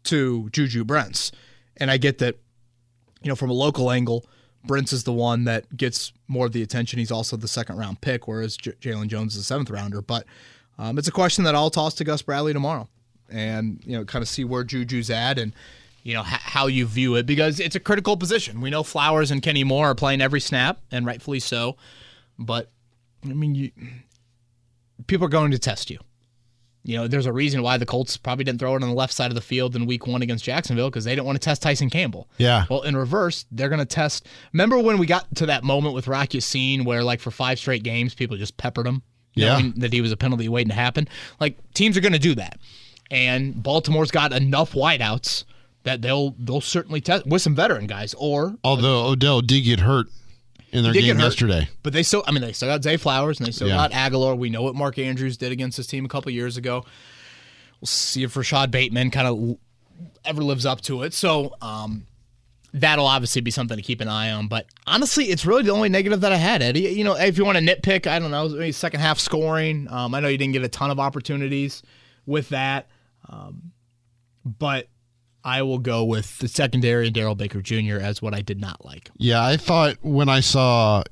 to 0.04 0.48
Juju 0.50 0.84
Brents. 0.84 1.32
And 1.78 1.90
I 1.90 1.96
get 1.96 2.18
that, 2.18 2.36
you 3.22 3.28
know, 3.28 3.36
from 3.36 3.50
a 3.50 3.54
local 3.54 3.90
angle, 3.90 4.24
Brents 4.64 4.92
is 4.92 5.04
the 5.04 5.12
one 5.12 5.44
that 5.44 5.76
gets 5.76 6.12
more 6.26 6.46
of 6.46 6.52
the 6.52 6.62
attention. 6.62 6.98
He's 6.98 7.12
also 7.12 7.36
the 7.36 7.48
second 7.48 7.76
round 7.76 8.00
pick, 8.00 8.26
whereas 8.26 8.56
J- 8.56 8.72
Jaylon 8.80 9.08
Jones 9.08 9.34
is 9.34 9.40
the 9.40 9.44
seventh 9.44 9.70
rounder. 9.70 10.02
But 10.02 10.26
um, 10.78 10.98
it's 10.98 11.08
a 11.08 11.12
question 11.12 11.44
that 11.44 11.54
I'll 11.54 11.70
toss 11.70 11.94
to 11.94 12.04
Gus 12.04 12.22
Bradley 12.22 12.52
tomorrow 12.52 12.88
and, 13.30 13.80
you 13.84 13.96
know, 13.96 14.04
kind 14.04 14.22
of 14.22 14.28
see 14.28 14.44
where 14.44 14.64
Juju's 14.64 15.10
at 15.10 15.38
and, 15.38 15.52
you 16.02 16.14
know, 16.14 16.20
h- 16.20 16.26
how 16.26 16.66
you 16.66 16.86
view 16.86 17.14
it 17.14 17.26
because 17.26 17.60
it's 17.60 17.76
a 17.76 17.80
critical 17.80 18.16
position. 18.16 18.60
We 18.60 18.70
know 18.70 18.82
Flowers 18.82 19.30
and 19.30 19.42
Kenny 19.42 19.64
Moore 19.64 19.90
are 19.90 19.94
playing 19.94 20.20
every 20.20 20.40
snap, 20.40 20.80
and 20.90 21.06
rightfully 21.06 21.40
so. 21.40 21.76
But, 22.38 22.70
I 23.24 23.32
mean, 23.32 23.54
you, 23.54 23.70
people 25.06 25.26
are 25.26 25.30
going 25.30 25.50
to 25.50 25.58
test 25.58 25.90
you. 25.90 25.98
You 26.86 26.96
know, 26.96 27.08
there's 27.08 27.26
a 27.26 27.32
reason 27.32 27.62
why 27.62 27.78
the 27.78 27.84
Colts 27.86 28.16
probably 28.16 28.44
didn't 28.44 28.60
throw 28.60 28.76
it 28.76 28.82
on 28.82 28.88
the 28.88 28.94
left 28.94 29.12
side 29.12 29.32
of 29.32 29.34
the 29.34 29.40
field 29.40 29.74
in 29.74 29.86
week 29.86 30.06
one 30.06 30.22
against 30.22 30.44
Jacksonville 30.44 30.88
because 30.88 31.04
they 31.04 31.12
didn't 31.16 31.26
want 31.26 31.34
to 31.40 31.44
test 31.44 31.60
Tyson 31.60 31.90
Campbell. 31.90 32.28
Yeah. 32.38 32.64
Well, 32.70 32.82
in 32.82 32.96
reverse, 32.96 33.44
they're 33.50 33.68
going 33.68 33.80
to 33.80 33.84
test. 33.84 34.26
Remember 34.52 34.78
when 34.78 34.96
we 34.98 35.06
got 35.06 35.26
to 35.34 35.46
that 35.46 35.64
moment 35.64 35.94
with 35.96 36.06
Rock 36.06 36.32
Ya-Sin 36.32 36.84
where, 36.84 37.02
like, 37.02 37.18
for 37.18 37.32
five 37.32 37.58
straight 37.58 37.82
games, 37.82 38.14
people 38.14 38.36
just 38.36 38.56
peppered 38.56 38.86
him, 38.86 39.02
Yeah. 39.34 39.60
that 39.78 39.92
he 39.92 40.00
was 40.00 40.12
a 40.12 40.16
penalty 40.16 40.48
waiting 40.48 40.68
to 40.68 40.76
happen? 40.76 41.08
Like, 41.40 41.58
teams 41.74 41.96
are 41.96 42.00
going 42.00 42.12
to 42.12 42.20
do 42.20 42.36
that. 42.36 42.58
And 43.10 43.60
Baltimore's 43.62 44.12
got 44.12 44.32
enough 44.32 44.72
wideouts 44.72 45.42
that 45.82 46.02
they'll 46.02 46.34
they'll 46.38 46.60
certainly 46.60 47.00
test 47.00 47.26
with 47.26 47.42
some 47.42 47.54
veteran 47.54 47.86
guys. 47.86 48.14
Or 48.18 48.56
Although 48.64 49.06
Odell 49.06 49.40
did 49.40 49.62
get 49.62 49.80
hurt 49.80 50.06
in 50.72 50.82
their 50.82 50.92
game 50.92 51.16
hurt. 51.16 51.22
yesterday. 51.24 51.68
But 51.82 51.92
they 51.92 52.02
still, 52.02 52.22
I 52.26 52.32
mean, 52.32 52.42
they 52.42 52.52
still 52.52 52.68
got 52.68 52.82
Zay 52.82 52.96
Flowers 52.96 53.38
and 53.38 53.46
they 53.46 53.52
still 53.52 53.68
Yeah. 53.68 53.88
got 53.88 53.92
Agholor. 53.92 54.36
We 54.36 54.50
know 54.50 54.62
what 54.62 54.74
Mark 54.74 54.98
Andrews 54.98 55.36
did 55.36 55.52
against 55.52 55.76
his 55.76 55.86
team 55.86 56.04
a 56.04 56.08
couple 56.08 56.30
years 56.32 56.56
ago. 56.56 56.84
We'll 57.80 57.86
see 57.86 58.22
if 58.22 58.36
Rashod 58.36 58.70
Bateman 58.70 59.10
kind 59.10 59.26
of 59.28 59.58
ever 60.24 60.42
lives 60.42 60.66
up 60.66 60.80
to 60.82 61.02
it. 61.02 61.14
So 61.14 61.54
um, 61.62 62.06
that'll 62.72 63.06
obviously 63.06 63.40
be 63.42 63.50
something 63.50 63.76
to 63.76 63.82
keep 63.82 64.00
an 64.00 64.08
eye 64.08 64.30
on. 64.32 64.48
But 64.48 64.66
honestly, 64.86 65.26
it's 65.26 65.46
really 65.46 65.62
the 65.62 65.70
only 65.70 65.88
negative 65.88 66.20
that 66.22 66.32
I 66.32 66.36
had, 66.36 66.62
Eddie. 66.62 66.80
You 66.80 67.04
know, 67.04 67.14
if 67.16 67.38
you 67.38 67.44
want 67.44 67.58
to 67.58 67.64
nitpick, 67.64 68.06
I 68.06 68.18
don't 68.18 68.30
know, 68.30 68.70
second 68.72 69.00
half 69.00 69.18
scoring. 69.18 69.88
Um, 69.90 70.14
I 70.14 70.20
know 70.20 70.28
you 70.28 70.38
didn't 70.38 70.52
get 70.54 70.62
a 70.64 70.68
ton 70.68 70.90
of 70.90 70.98
opportunities 70.98 71.82
with 72.26 72.48
that. 72.50 72.88
Um, 73.28 73.72
but 74.44 74.88
I 75.46 75.62
will 75.62 75.78
go 75.78 76.02
with 76.02 76.38
the 76.38 76.48
secondary 76.48 77.06
and 77.06 77.14
Darrell 77.14 77.36
Baker 77.36 77.62
Jr. 77.62 77.98
as 78.00 78.20
what 78.20 78.34
I 78.34 78.42
did 78.42 78.60
not 78.60 78.84
like. 78.84 79.10
Yeah, 79.16 79.44
I 79.44 79.56
thought 79.56 79.96
when 80.02 80.28
I 80.28 80.40
saw 80.40 81.04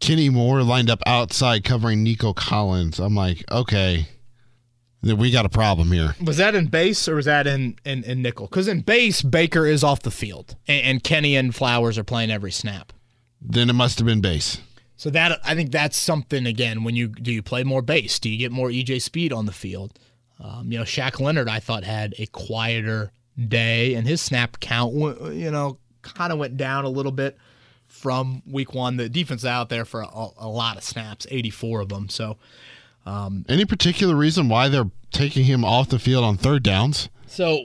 Kenny 0.00 0.30
Moore 0.30 0.62
lined 0.62 0.88
up 0.88 1.02
outside 1.04 1.64
covering 1.64 2.02
Nico 2.02 2.32
Collins, 2.32 2.98
I'm 2.98 3.14
like, 3.14 3.44
okay, 3.52 4.08
then 5.02 5.18
we 5.18 5.30
got 5.30 5.44
a 5.44 5.50
problem 5.50 5.92
here. 5.92 6.14
Was 6.24 6.38
that 6.38 6.54
in 6.54 6.68
base 6.68 7.06
or 7.08 7.16
was 7.16 7.26
that 7.26 7.46
in 7.46 7.76
in, 7.84 8.04
in 8.04 8.22
nickel? 8.22 8.46
Because 8.46 8.68
in 8.68 8.80
base, 8.80 9.20
Baker 9.20 9.66
is 9.66 9.84
off 9.84 10.00
the 10.00 10.10
field, 10.10 10.56
and, 10.66 10.84
and 10.86 11.04
Kenny 11.04 11.36
and 11.36 11.54
Flowers 11.54 11.98
are 11.98 12.04
playing 12.04 12.30
every 12.30 12.50
snap. 12.50 12.94
Then 13.38 13.68
it 13.68 13.74
must 13.74 13.98
have 13.98 14.06
been 14.06 14.22
base. 14.22 14.62
So 14.96 15.10
that 15.10 15.40
I 15.44 15.54
think 15.54 15.72
that's 15.72 15.98
something 15.98 16.46
again. 16.46 16.84
When 16.84 16.96
you 16.96 17.08
do 17.08 17.30
you 17.30 17.42
play 17.42 17.64
more 17.64 17.82
base? 17.82 18.18
Do 18.18 18.30
you 18.30 18.38
get 18.38 18.50
more 18.50 18.70
EJ 18.70 19.02
speed 19.02 19.30
on 19.30 19.44
the 19.44 19.52
field? 19.52 19.98
Um, 20.40 20.72
you 20.72 20.78
know, 20.78 20.84
Shaq 20.84 21.20
Leonard 21.20 21.50
I 21.50 21.60
thought 21.60 21.84
had 21.84 22.14
a 22.18 22.26
quieter 22.26 23.12
day, 23.46 23.94
and 23.94 24.06
his 24.06 24.20
snap 24.20 24.60
count 24.60 24.94
you 24.94 25.50
know 25.50 25.78
kind 26.02 26.32
of 26.32 26.38
went 26.38 26.56
down 26.56 26.84
a 26.84 26.88
little 26.88 27.12
bit 27.12 27.36
from 27.86 28.42
week 28.46 28.74
one. 28.74 28.96
The 28.96 29.08
defense 29.08 29.44
out 29.44 29.68
there 29.68 29.84
for 29.84 30.02
a, 30.02 30.28
a 30.38 30.48
lot 30.48 30.76
of 30.76 30.82
snaps, 30.82 31.26
eighty 31.30 31.50
four 31.50 31.80
of 31.80 31.88
them. 31.88 32.08
So 32.08 32.36
um, 33.06 33.46
Any 33.48 33.64
particular 33.64 34.14
reason 34.14 34.48
why 34.48 34.68
they're 34.68 34.90
taking 35.10 35.44
him 35.44 35.64
off 35.64 35.88
the 35.88 35.98
field 35.98 36.24
on 36.24 36.36
third 36.36 36.62
downs? 36.62 37.08
So 37.26 37.64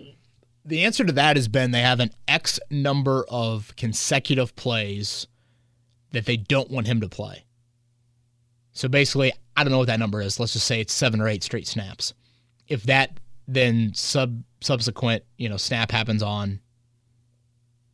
the 0.63 0.85
answer 0.85 1.03
to 1.03 1.11
that 1.13 1.35
has 1.35 1.47
been 1.47 1.71
they 1.71 1.81
have 1.81 1.99
an 1.99 2.11
X 2.27 2.59
number 2.69 3.25
of 3.29 3.75
consecutive 3.75 4.55
plays 4.55 5.27
that 6.11 6.25
they 6.25 6.37
don't 6.37 6.71
want 6.71 6.87
him 6.87 7.01
to 7.01 7.09
play. 7.09 7.43
So 8.71 8.87
basically, 8.87 9.33
I 9.57 9.63
don't 9.63 9.71
know 9.71 9.79
what 9.79 9.87
that 9.87 9.99
number 9.99 10.21
is. 10.21 10.39
Let's 10.39 10.53
just 10.53 10.65
say 10.65 10.79
it's 10.79 10.93
seven 10.93 11.19
or 11.19 11.27
eight 11.27 11.43
straight 11.43 11.67
snaps. 11.67 12.13
If 12.67 12.83
that 12.83 13.19
then 13.47 13.93
sub 13.93 14.43
subsequent, 14.61 15.23
you 15.37 15.49
know, 15.49 15.57
snap 15.57 15.91
happens 15.91 16.23
on 16.23 16.59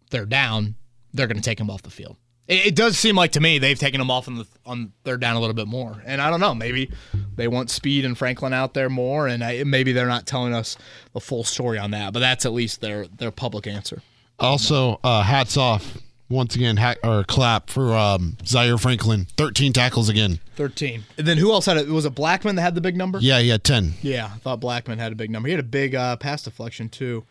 third 0.09 0.29
down, 0.29 0.75
they're 1.13 1.27
going 1.27 1.37
to 1.37 1.43
take 1.43 1.59
him 1.59 1.69
off 1.69 1.81
the 1.81 1.89
field. 1.89 2.17
It, 2.47 2.67
it 2.67 2.75
does 2.75 2.97
seem 2.97 3.15
like 3.15 3.31
to 3.33 3.39
me 3.39 3.59
they've 3.59 3.77
taken 3.77 4.01
him 4.01 4.11
off 4.11 4.27
on 4.27 4.35
the 4.35 4.47
on 4.65 4.93
third 5.03 5.21
down 5.21 5.35
a 5.35 5.39
little 5.39 5.53
bit 5.55 5.67
more, 5.67 6.01
and 6.05 6.21
I 6.21 6.29
don't 6.29 6.39
know. 6.39 6.55
Maybe 6.55 6.91
they 7.35 7.47
want 7.47 7.69
Speed 7.69 8.05
and 8.05 8.17
Franklin 8.17 8.53
out 8.53 8.73
there 8.73 8.89
more, 8.89 9.27
and 9.27 9.43
I, 9.43 9.63
maybe 9.63 9.91
they're 9.91 10.07
not 10.07 10.25
telling 10.25 10.53
us 10.53 10.77
the 11.13 11.19
full 11.19 11.43
story 11.43 11.77
on 11.77 11.91
that. 11.91 12.13
But 12.13 12.19
that's 12.19 12.45
at 12.45 12.53
least 12.53 12.81
their 12.81 13.07
their 13.07 13.31
public 13.31 13.67
answer. 13.67 14.01
Also, 14.39 14.99
uh, 15.03 15.21
hats 15.21 15.57
off 15.57 15.97
once 16.29 16.55
again, 16.55 16.77
hat, 16.77 16.99
or 17.03 17.23
clap 17.23 17.69
for 17.69 17.95
um, 17.95 18.37
Zaire 18.45 18.77
Franklin. 18.77 19.27
13 19.37 19.73
tackles 19.73 20.09
again. 20.09 20.39
Thirteen. 20.55 21.03
And 21.17 21.25
then 21.25 21.37
who 21.37 21.51
else 21.51 21.65
had 21.65 21.77
it? 21.77 21.87
Was 21.87 22.05
it 22.05 22.13
Blackmon 22.15 22.55
that 22.55 22.61
had 22.61 22.75
the 22.75 22.81
big 22.81 22.95
number? 22.97 23.17
Yeah, 23.19 23.39
he 23.39 23.49
had 23.49 23.63
10. 23.63 23.93
Yeah, 24.01 24.25
I 24.33 24.37
thought 24.39 24.59
Blackmon 24.59 24.97
had 24.97 25.11
a 25.11 25.15
big 25.15 25.31
number. 25.31 25.47
He 25.47 25.53
had 25.53 25.59
a 25.59 25.67
big 25.67 25.95
uh, 25.95 26.17
pass 26.17 26.43
deflection 26.43 26.89
too, 26.89 27.25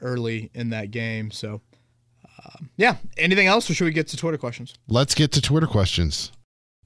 early 0.00 0.50
in 0.54 0.70
that 0.70 0.90
game. 0.90 1.30
So, 1.30 1.60
Um, 2.44 2.68
yeah. 2.76 2.96
Anything 3.16 3.46
else, 3.46 3.68
or 3.70 3.74
should 3.74 3.86
we 3.86 3.92
get 3.92 4.08
to 4.08 4.16
Twitter 4.16 4.36
questions? 4.38 4.74
Let's 4.88 5.14
get 5.14 5.32
to 5.32 5.40
Twitter 5.40 5.66
questions. 5.66 6.32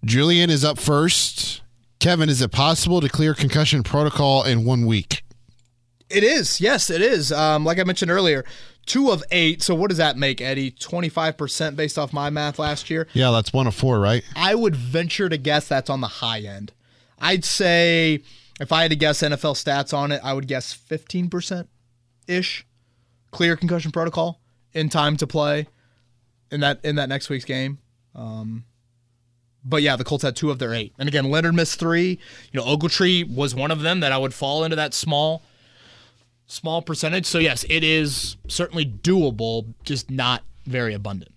Julian 0.04 0.48
is 0.48 0.64
up 0.64 0.78
first. 0.78 1.60
Kevin, 1.98 2.28
is 2.30 2.40
it 2.40 2.50
possible 2.52 3.00
to 3.02 3.08
clear 3.08 3.34
concussion 3.34 3.82
protocol 3.82 4.44
in 4.44 4.64
one 4.64 4.86
week? 4.86 5.22
It 6.08 6.24
is. 6.24 6.60
Yes, 6.60 6.88
it 6.88 7.02
is. 7.02 7.30
Um, 7.30 7.64
like 7.64 7.78
I 7.78 7.84
mentioned 7.84 8.10
earlier, 8.10 8.44
two 8.86 9.10
of 9.10 9.22
eight. 9.30 9.62
So 9.62 9.74
what 9.74 9.88
does 9.88 9.98
that 9.98 10.16
make, 10.16 10.40
Eddie? 10.40 10.70
25% 10.72 11.76
based 11.76 11.98
off 11.98 12.12
my 12.12 12.30
math 12.30 12.58
last 12.58 12.90
year. 12.90 13.06
Yeah, 13.12 13.30
that's 13.30 13.52
one 13.52 13.66
of 13.66 13.74
four, 13.74 14.00
right? 14.00 14.22
I 14.36 14.54
would 14.54 14.76
venture 14.76 15.28
to 15.28 15.36
guess 15.36 15.68
that's 15.68 15.90
on 15.90 16.00
the 16.00 16.06
high 16.06 16.40
end. 16.40 16.72
I'd 17.18 17.44
say 17.44 18.20
if 18.60 18.72
I 18.72 18.82
had 18.82 18.90
to 18.90 18.96
guess 18.96 19.22
NFL 19.22 19.54
stats 19.54 19.96
on 19.96 20.12
it, 20.12 20.20
I 20.24 20.32
would 20.32 20.46
guess 20.46 20.76
15% 20.76 21.66
ish 22.26 22.66
clear 23.30 23.56
concussion 23.56 23.92
protocol 23.92 24.40
in 24.72 24.88
time 24.88 25.16
to 25.18 25.26
play 25.26 25.66
in 26.50 26.60
that 26.60 26.80
in 26.84 26.96
that 26.96 27.08
next 27.08 27.28
week's 27.28 27.44
game. 27.44 27.78
Um, 28.14 28.64
but 29.64 29.82
yeah, 29.82 29.96
the 29.96 30.04
Colts 30.04 30.24
had 30.24 30.36
two 30.36 30.50
of 30.50 30.58
their 30.58 30.72
eight. 30.72 30.94
And 30.98 31.08
again, 31.08 31.30
Leonard 31.30 31.54
missed 31.54 31.78
three. 31.78 32.18
You 32.52 32.60
know, 32.60 32.64
Ogletree 32.64 33.32
was 33.32 33.54
one 33.54 33.70
of 33.70 33.82
them 33.82 34.00
that 34.00 34.12
I 34.12 34.18
would 34.18 34.34
fall 34.34 34.64
into 34.64 34.76
that 34.76 34.94
small 34.94 35.42
small 36.50 36.82
percentage. 36.82 37.26
So 37.26 37.38
yes, 37.38 37.64
it 37.68 37.84
is 37.84 38.36
certainly 38.48 38.84
doable, 38.84 39.72
just 39.84 40.10
not 40.10 40.42
very 40.66 40.94
abundant. 40.94 41.32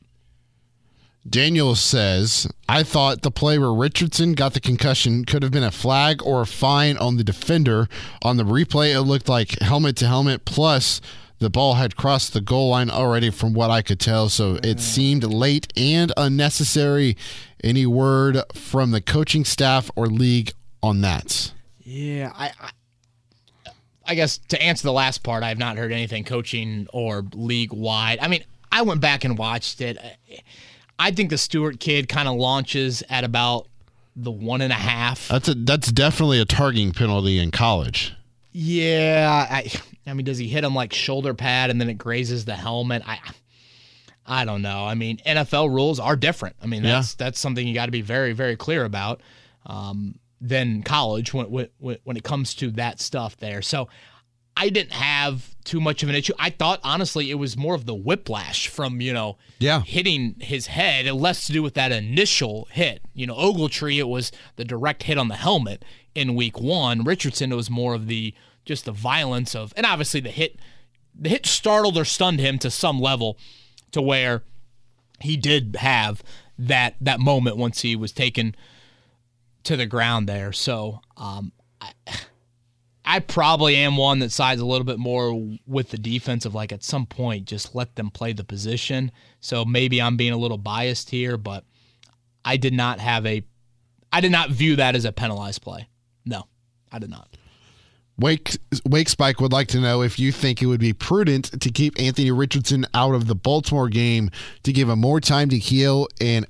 Daniel 1.28 1.74
says, 1.76 2.50
I 2.68 2.84
thought 2.84 3.22
the 3.22 3.32
play 3.32 3.58
where 3.58 3.74
Richardson 3.74 4.34
got 4.34 4.54
the 4.54 4.60
concussion 4.60 5.24
could 5.24 5.42
have 5.42 5.54
been 5.54 5.64
a 5.64 5.72
flag 5.72 6.22
or 6.22 6.42
a 6.42 6.46
fine 6.46 6.98
on 6.98 7.16
the 7.16 7.24
defender. 7.24 7.88
On 8.24 8.36
the 8.36 8.44
replay, 8.44 8.94
it 8.94 9.04
looked 9.04 9.30
like 9.30 9.58
helmet 9.60 9.96
to 9.98 10.08
helmet, 10.08 10.44
plus 10.44 11.00
the 11.40 11.50
ball 11.50 11.76
had 11.76 11.96
crossed 11.96 12.34
the 12.34 12.42
goal 12.42 12.70
line 12.70 12.90
already, 12.90 13.30
from 13.30 13.54
what 13.54 13.70
I 13.70 13.82
could 13.82 14.02
tell. 14.02 14.28
So 14.28 14.56
it 14.56 14.78
mm. 14.78 14.80
seemed 14.82 15.24
late 15.24 15.72
and 15.78 16.12
unnecessary. 16.18 17.16
Any 17.64 17.86
word 17.86 18.40
from 18.54 18.92
the 18.92 19.00
coaching 19.00 19.46
staff 19.46 19.90
or 19.96 20.08
league 20.08 20.52
on 20.82 21.00
that? 21.02 21.54
Yeah, 21.80 22.34
I, 22.36 22.52
I 24.06 24.16
guess 24.16 24.38
to 24.50 24.62
answer 24.62 24.84
the 24.84 24.94
last 24.94 25.24
part, 25.24 25.44
I 25.44 25.50
have 25.50 25.58
not 25.58 25.78
heard 25.78 25.92
anything 25.92 26.24
coaching 26.24 26.88
or 26.92 27.26
league 27.34 27.72
wide. 27.72 28.20
I 28.22 28.28
mean, 28.28 28.44
I 28.72 28.82
went 28.82 29.02
back 29.02 29.24
and 29.24 29.38
watched 29.38 29.82
it. 29.82 29.98
I 31.00 31.12
think 31.12 31.30
the 31.30 31.38
Stewart 31.38 31.80
kid 31.80 32.10
kind 32.10 32.28
of 32.28 32.36
launches 32.36 33.04
at 33.10 33.24
about 33.24 33.68
the 34.16 34.32
one 34.32 34.62
and 34.62 34.72
a 34.72 34.78
half. 34.78 35.28
That's 35.28 35.48
a 35.48 35.56
that's 35.56 35.92
definitely 35.92 36.40
a 36.40 36.46
targeting 36.46 36.92
penalty 36.92 37.40
in 37.40 37.52
college. 37.52 38.14
Yeah, 38.52 39.48
I, 39.50 39.72
I 40.06 40.14
mean, 40.14 40.26
does 40.26 40.38
he 40.38 40.48
hit 40.48 40.64
him 40.64 40.76
like 40.76 40.94
shoulder 40.94 41.34
pad 41.34 41.70
and 41.70 41.82
then 41.82 41.90
it 41.90 41.96
grazes 41.96 42.46
the 42.46 42.56
helmet? 42.56 43.02
I, 43.06 43.20
I 44.28 44.46
don't 44.46 44.62
know. 44.62 44.86
I 44.86 44.94
mean, 44.94 45.18
NFL 45.26 45.74
rules 45.74 46.00
are 46.00 46.16
different. 46.16 46.56
I 46.62 46.68
mean, 46.68 46.84
that's 46.84 47.14
yeah. 47.14 47.26
that's 47.26 47.40
something 47.40 47.68
you 47.68 47.74
got 47.74 47.86
to 47.88 47.92
be 47.92 48.02
very 48.02 48.34
very 48.34 48.56
clear 48.56 48.86
about. 48.86 49.22
Um, 49.66 50.20
than 50.44 50.84
college 50.84 51.34
when, 51.34 51.46
when 51.80 51.98
when 52.04 52.18
it 52.18 52.24
comes 52.24 52.54
to 52.54 52.70
that 52.72 53.00
stuff 53.00 53.38
there. 53.38 53.62
So 53.62 53.88
I 54.56 54.70
didn't 54.70 54.92
have 54.92 55.56
too 55.64 55.80
much 55.80 56.04
of 56.04 56.10
an 56.10 56.16
issue. 56.16 56.34
I 56.38 56.50
thought 56.50 56.82
honestly 56.84 57.32
it 57.32 57.36
was 57.36 57.56
more 57.56 57.74
of 57.74 57.86
the 57.86 57.96
whiplash 57.96 58.68
from 58.68 59.00
you 59.00 59.14
know 59.14 59.38
yeah 59.58 59.82
hitting 59.82 60.36
his 60.40 60.68
head, 60.68 61.08
and 61.08 61.20
less 61.20 61.48
to 61.48 61.54
do 61.54 61.64
with 61.64 61.76
that 61.76 61.94
initial 61.94 62.68
hit. 62.72 63.02
You 63.14 63.26
know, 63.26 63.36
Ogletree 63.36 63.98
it 63.98 64.10
was 64.10 64.32
the 64.58 64.66
direct 64.66 65.04
hit 65.04 65.18
on 65.18 65.30
the 65.30 65.36
helmet 65.36 65.86
in 66.14 66.36
week 66.36 66.60
one. 66.60 67.06
Richardson 67.06 67.54
it 67.54 67.56
was 67.56 67.70
more 67.70 67.94
of 67.94 68.08
the 68.08 68.34
just 68.66 68.86
the 68.86 68.92
violence 68.92 69.56
of, 69.56 69.74
and 69.78 69.86
obviously 69.86 70.20
the 70.20 70.30
hit 70.30 70.58
the 71.16 71.30
hit 71.30 71.46
startled 71.46 71.98
or 71.98 72.06
stunned 72.06 72.40
him 72.40 72.60
to 72.60 72.70
some 72.70 73.00
level, 73.00 73.38
to 73.92 74.02
where 74.02 74.44
he 75.22 75.38
did 75.38 75.78
have 75.80 76.22
that 76.60 76.96
that 77.00 77.22
moment 77.22 77.56
once 77.56 77.82
he 77.82 77.96
was 77.96 78.12
taken 78.12 78.56
to 79.64 79.78
the 79.78 79.86
ground 79.86 80.28
there. 80.28 80.52
So 80.52 81.00
um, 81.18 81.52
I, 81.82 81.92
I 83.06 83.20
probably 83.20 83.76
am 83.76 83.98
one 83.98 84.20
that 84.20 84.32
sides 84.32 84.62
a 84.62 84.66
little 84.66 84.86
bit 84.86 85.00
more 85.00 85.34
with 85.68 85.90
the 85.90 85.98
defense 85.98 86.46
of 86.46 86.56
like 86.56 86.72
at 86.72 86.84
some 86.84 87.06
point 87.06 87.46
just 87.46 87.76
let 87.76 87.96
them 87.96 88.10
play 88.10 88.34
the 88.34 88.44
position. 88.44 89.12
So 89.40 89.66
maybe 89.66 90.02
I'm 90.02 90.18
being 90.18 90.34
a 90.34 90.38
little 90.38 90.58
biased 90.58 91.10
here, 91.10 91.38
but 91.38 91.66
I 92.46 92.58
did 92.58 92.74
not 92.74 93.00
have 93.00 93.26
a 93.26 93.44
I 94.12 94.22
did 94.22 94.32
not 94.32 94.52
view 94.52 94.76
that 94.76 94.96
as 94.96 95.06
a 95.06 95.12
penalized 95.12 95.62
play. 95.62 95.90
No, 96.26 96.48
I 96.92 97.00
did 97.00 97.10
not. 97.10 97.36
Wake 98.18 98.58
Wake 98.86 99.10
Spike 99.10 99.42
would 99.42 99.52
like 99.52 99.68
to 99.70 99.80
know 99.80 100.04
if 100.04 100.20
you 100.20 100.32
think 100.32 100.62
it 100.62 100.68
would 100.68 100.80
be 100.80 100.94
prudent 100.94 101.60
to 101.60 101.72
keep 101.72 102.00
Anthony 102.00 102.32
Richardson 102.32 102.86
out 102.94 103.16
of 103.16 103.28
the 103.28 103.36
Baltimore 103.36 103.90
game 103.90 104.30
to 104.64 104.72
give 104.72 104.88
him 104.88 105.00
more 105.00 105.20
time 105.20 105.50
to 105.50 105.58
heal 105.58 106.08
and 106.22 106.46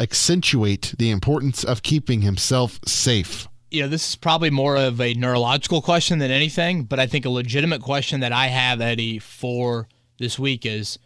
accentuate 0.00 0.94
the 0.98 1.10
importance 1.10 1.64
of 1.64 1.82
keeping 1.82 2.22
himself 2.22 2.80
safe? 2.86 3.48
You 3.70 3.82
know, 3.82 3.88
this 3.88 4.10
is 4.10 4.16
probably 4.16 4.50
more 4.50 4.76
of 4.76 5.00
a 5.00 5.14
neurological 5.14 5.82
question 5.82 6.18
than 6.18 6.30
anything, 6.30 6.84
but 6.84 6.98
I 6.98 7.06
think 7.06 7.24
a 7.24 7.30
legitimate 7.30 7.82
question 7.82 8.20
that 8.20 8.32
I 8.32 8.46
have, 8.46 8.80
Eddie, 8.80 9.18
for 9.18 9.88
this 10.18 10.38
week 10.38 10.64
is 10.64 10.98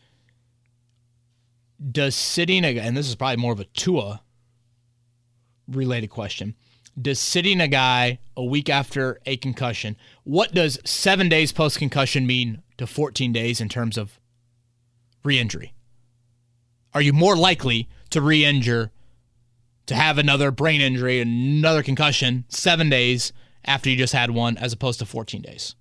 Does 1.91 2.15
sitting, 2.15 2.65
a, 2.65 2.79
and 2.79 2.97
this 2.97 3.09
is 3.09 3.17
probably 3.17 3.39
more 3.39 3.53
of 3.53 3.61
a 3.61 3.65
Tua 3.65 4.23
related 5.69 6.09
question, 6.09 6.55
does 7.01 7.19
sitting 7.19 7.61
a 7.61 7.69
guy 7.69 8.19
a 8.37 8.45
week 8.45 8.69
after 8.69 9.19
a 9.25 9.37
concussion, 9.37 9.97
what 10.25 10.53
does 10.53 10.79
seven 10.85 11.29
days 11.29 11.53
post 11.53 11.79
concussion 11.79 12.27
mean 12.27 12.63
to 12.77 12.87
14 12.87 13.33
days 13.33 13.61
in 13.61 13.69
terms 13.69 13.97
of 13.97 14.21
re 15.25 15.39
injury? 15.39 15.73
Are 16.95 17.01
you 17.01 17.13
more 17.13 17.37
likely 17.37 17.89
to 18.13 18.21
re 18.21 18.45
injure, 18.45 18.91
to 19.87 19.95
have 19.95 20.19
another 20.19 20.51
brain 20.51 20.81
injury, 20.81 21.21
another 21.21 21.83
concussion 21.83 22.45
seven 22.49 22.89
days 22.89 23.33
after 23.65 23.91
you 23.91 23.97
just 23.97 24.13
had 24.13 24.31
one, 24.31 24.57
as 24.57 24.73
opposed 24.73 24.99
to 25.01 25.07
14 25.07 25.43
days? 25.43 25.75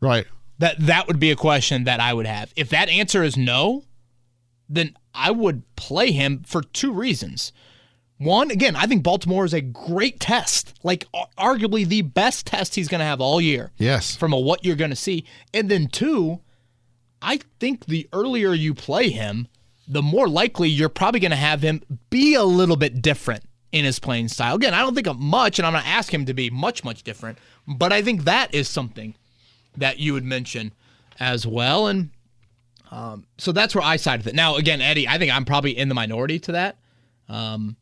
Right. 0.00 0.26
That 0.58 0.78
that 0.80 1.06
would 1.06 1.20
be 1.20 1.30
a 1.30 1.36
question 1.36 1.84
that 1.84 2.00
I 2.00 2.12
would 2.12 2.26
have. 2.26 2.52
If 2.56 2.70
that 2.70 2.88
answer 2.88 3.22
is 3.22 3.36
no, 3.36 3.84
then 4.68 4.96
I 5.14 5.30
would 5.30 5.62
play 5.76 6.10
him 6.10 6.42
for 6.46 6.62
two 6.62 6.92
reasons. 6.92 7.52
One, 8.18 8.50
again, 8.50 8.74
I 8.74 8.86
think 8.86 9.04
Baltimore 9.04 9.44
is 9.44 9.54
a 9.54 9.60
great 9.60 10.18
test, 10.18 10.74
like 10.82 11.06
arguably 11.38 11.86
the 11.86 12.02
best 12.02 12.46
test 12.46 12.74
he's 12.74 12.88
going 12.88 12.98
to 12.98 13.04
have 13.04 13.20
all 13.20 13.40
year. 13.40 13.70
Yes. 13.78 14.16
From 14.16 14.32
a 14.32 14.38
what 14.38 14.64
you're 14.64 14.76
going 14.76 14.90
to 14.90 14.96
see. 14.96 15.24
And 15.54 15.68
then 15.68 15.86
two, 15.86 16.40
I 17.22 17.38
think 17.60 17.86
the 17.86 18.08
earlier 18.12 18.52
you 18.52 18.74
play 18.74 19.10
him, 19.10 19.46
the 19.88 20.02
more 20.02 20.28
likely 20.28 20.68
you're 20.68 20.88
probably 20.88 21.20
going 21.20 21.30
to 21.30 21.36
have 21.36 21.62
him 21.62 21.82
be 22.10 22.34
a 22.34 22.44
little 22.44 22.76
bit 22.76 23.00
different 23.00 23.44
in 23.72 23.84
his 23.84 23.98
playing 23.98 24.28
style. 24.28 24.56
Again, 24.56 24.74
I 24.74 24.80
don't 24.80 24.94
think 24.94 25.06
of 25.06 25.18
much, 25.18 25.58
and 25.58 25.66
I'm 25.66 25.72
going 25.72 25.84
to 25.84 25.88
ask 25.90 26.12
him 26.12 26.26
to 26.26 26.34
be 26.34 26.50
much, 26.50 26.84
much 26.84 27.02
different, 27.02 27.38
but 27.66 27.92
I 27.92 28.02
think 28.02 28.24
that 28.24 28.54
is 28.54 28.68
something 28.68 29.14
that 29.76 29.98
you 29.98 30.12
would 30.12 30.24
mention 30.24 30.72
as 31.18 31.46
well. 31.46 31.86
And 31.86 32.10
um, 32.90 33.26
so 33.38 33.52
that's 33.52 33.74
where 33.74 33.84
I 33.84 33.96
side 33.96 34.20
with 34.20 34.28
it. 34.28 34.34
Now, 34.34 34.56
again, 34.56 34.80
Eddie, 34.80 35.08
I 35.08 35.18
think 35.18 35.34
I'm 35.34 35.44
probably 35.44 35.76
in 35.76 35.88
the 35.88 35.94
minority 35.94 36.38
to 36.40 36.52
that. 36.52 36.76
Um, 37.28 37.76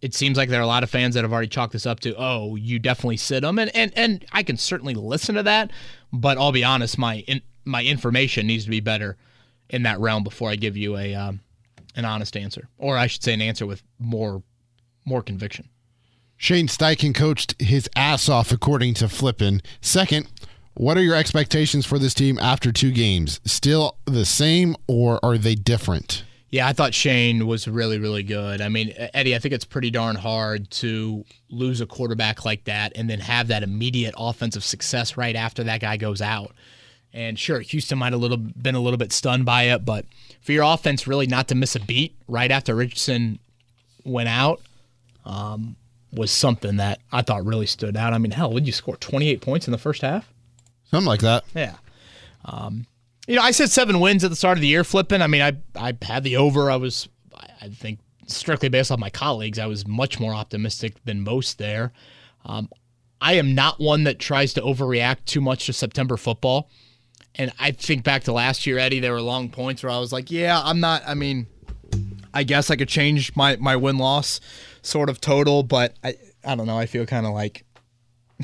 it 0.00 0.14
seems 0.14 0.36
like 0.36 0.48
there 0.48 0.60
are 0.60 0.64
a 0.64 0.68
lot 0.68 0.82
of 0.82 0.90
fans 0.90 1.14
that 1.14 1.24
have 1.24 1.32
already 1.32 1.48
chalked 1.48 1.72
this 1.72 1.86
up 1.86 2.00
to, 2.00 2.14
oh, 2.16 2.56
you 2.56 2.78
definitely 2.78 3.16
sit 3.16 3.42
him, 3.42 3.58
and 3.58 3.74
and 3.74 3.92
and 3.96 4.24
I 4.32 4.44
can 4.44 4.56
certainly 4.56 4.94
listen 4.94 5.34
to 5.34 5.42
that, 5.42 5.72
but 6.12 6.38
I'll 6.38 6.52
be 6.52 6.62
honest, 6.62 6.98
my 6.98 7.24
in, 7.26 7.42
my 7.64 7.82
information 7.82 8.46
needs 8.46 8.64
to 8.64 8.70
be 8.70 8.80
better 8.80 9.16
in 9.68 9.82
that 9.82 9.98
realm 9.98 10.22
before 10.22 10.50
I 10.50 10.56
give 10.56 10.76
you 10.76 10.96
a 10.96 11.14
um, 11.14 11.40
an 11.98 12.04
honest 12.04 12.36
answer, 12.36 12.68
or 12.78 12.96
I 12.96 13.08
should 13.08 13.22
say, 13.22 13.34
an 13.34 13.42
answer 13.42 13.66
with 13.66 13.82
more 13.98 14.42
more 15.04 15.22
conviction. 15.22 15.68
Shane 16.36 16.68
Steichen 16.68 17.14
coached 17.14 17.60
his 17.60 17.90
ass 17.96 18.28
off, 18.28 18.52
according 18.52 18.94
to 18.94 19.08
Flippin. 19.08 19.60
Second, 19.80 20.28
what 20.74 20.96
are 20.96 21.02
your 21.02 21.16
expectations 21.16 21.84
for 21.84 21.98
this 21.98 22.14
team 22.14 22.38
after 22.38 22.70
two 22.70 22.92
games? 22.92 23.40
Still 23.44 23.96
the 24.04 24.24
same, 24.24 24.76
or 24.86 25.18
are 25.24 25.36
they 25.36 25.56
different? 25.56 26.22
Yeah, 26.50 26.68
I 26.68 26.72
thought 26.72 26.94
Shane 26.94 27.46
was 27.46 27.66
really, 27.66 27.98
really 27.98 28.22
good. 28.22 28.60
I 28.60 28.68
mean, 28.68 28.94
Eddie, 29.12 29.34
I 29.34 29.38
think 29.38 29.52
it's 29.52 29.64
pretty 29.64 29.90
darn 29.90 30.16
hard 30.16 30.70
to 30.70 31.24
lose 31.50 31.80
a 31.80 31.86
quarterback 31.86 32.44
like 32.44 32.64
that 32.64 32.92
and 32.94 33.10
then 33.10 33.18
have 33.20 33.48
that 33.48 33.62
immediate 33.62 34.14
offensive 34.16 34.64
success 34.64 35.16
right 35.16 35.36
after 35.36 35.64
that 35.64 35.80
guy 35.80 35.96
goes 35.96 36.22
out. 36.22 36.54
And 37.12 37.38
sure, 37.38 37.60
Houston 37.60 37.98
might 37.98 38.12
have 38.12 38.20
little 38.20 38.36
been 38.36 38.74
a 38.74 38.80
little 38.80 38.98
bit 38.98 39.12
stunned 39.12 39.44
by 39.44 39.64
it, 39.64 39.84
but 39.84 40.04
for 40.40 40.52
your 40.52 40.64
offense 40.64 41.06
really 41.06 41.26
not 41.26 41.48
to 41.48 41.54
miss 41.54 41.74
a 41.74 41.80
beat 41.80 42.14
right 42.28 42.50
after 42.50 42.74
Richardson 42.74 43.38
went 44.04 44.28
out 44.28 44.60
um, 45.24 45.76
was 46.12 46.30
something 46.30 46.76
that 46.76 47.00
I 47.10 47.22
thought 47.22 47.44
really 47.44 47.66
stood 47.66 47.96
out. 47.96 48.12
I 48.12 48.18
mean, 48.18 48.32
hell, 48.32 48.52
would 48.52 48.66
you 48.66 48.72
score 48.72 48.96
28 48.96 49.40
points 49.40 49.66
in 49.66 49.72
the 49.72 49.78
first 49.78 50.02
half? 50.02 50.32
Something 50.90 51.06
like 51.06 51.20
that. 51.20 51.44
Yeah. 51.54 51.76
Um, 52.44 52.86
you 53.26 53.36
know, 53.36 53.42
I 53.42 53.50
said 53.50 53.70
seven 53.70 54.00
wins 54.00 54.24
at 54.24 54.30
the 54.30 54.36
start 54.36 54.56
of 54.56 54.62
the 54.62 54.68
year, 54.68 54.84
flipping. 54.84 55.20
I 55.20 55.26
mean, 55.26 55.42
I 55.42 55.52
I 55.76 55.94
had 56.02 56.24
the 56.24 56.38
over. 56.38 56.70
I 56.70 56.76
was, 56.76 57.08
I 57.60 57.68
think, 57.68 58.00
strictly 58.26 58.68
based 58.68 58.90
off 58.90 58.98
my 58.98 59.10
colleagues, 59.10 59.58
I 59.58 59.66
was 59.66 59.86
much 59.86 60.18
more 60.18 60.34
optimistic 60.34 60.94
than 61.04 61.22
most 61.22 61.58
there. 61.58 61.92
Um, 62.46 62.70
I 63.20 63.34
am 63.34 63.54
not 63.54 63.80
one 63.80 64.04
that 64.04 64.18
tries 64.18 64.54
to 64.54 64.62
overreact 64.62 65.24
too 65.26 65.40
much 65.40 65.66
to 65.66 65.72
September 65.72 66.16
football. 66.16 66.70
And 67.34 67.52
I 67.58 67.70
think 67.70 68.02
back 68.04 68.24
to 68.24 68.32
last 68.32 68.66
year, 68.66 68.78
Eddie, 68.78 69.00
there 69.00 69.12
were 69.12 69.22
long 69.22 69.48
points 69.48 69.82
where 69.82 69.92
I 69.92 69.98
was 69.98 70.12
like, 70.12 70.30
yeah, 70.30 70.60
I'm 70.62 70.80
not, 70.80 71.02
I 71.06 71.14
mean, 71.14 71.46
I 72.34 72.42
guess 72.42 72.70
I 72.70 72.76
could 72.76 72.88
change 72.88 73.34
my, 73.36 73.56
my 73.56 73.76
win 73.76 73.98
loss 73.98 74.40
sort 74.82 75.08
of 75.08 75.20
total, 75.20 75.62
but 75.62 75.96
I, 76.02 76.14
I 76.44 76.54
don't 76.54 76.66
know. 76.66 76.78
I 76.78 76.86
feel 76.86 77.06
kind 77.06 77.26
of 77.26 77.32
like 77.32 77.64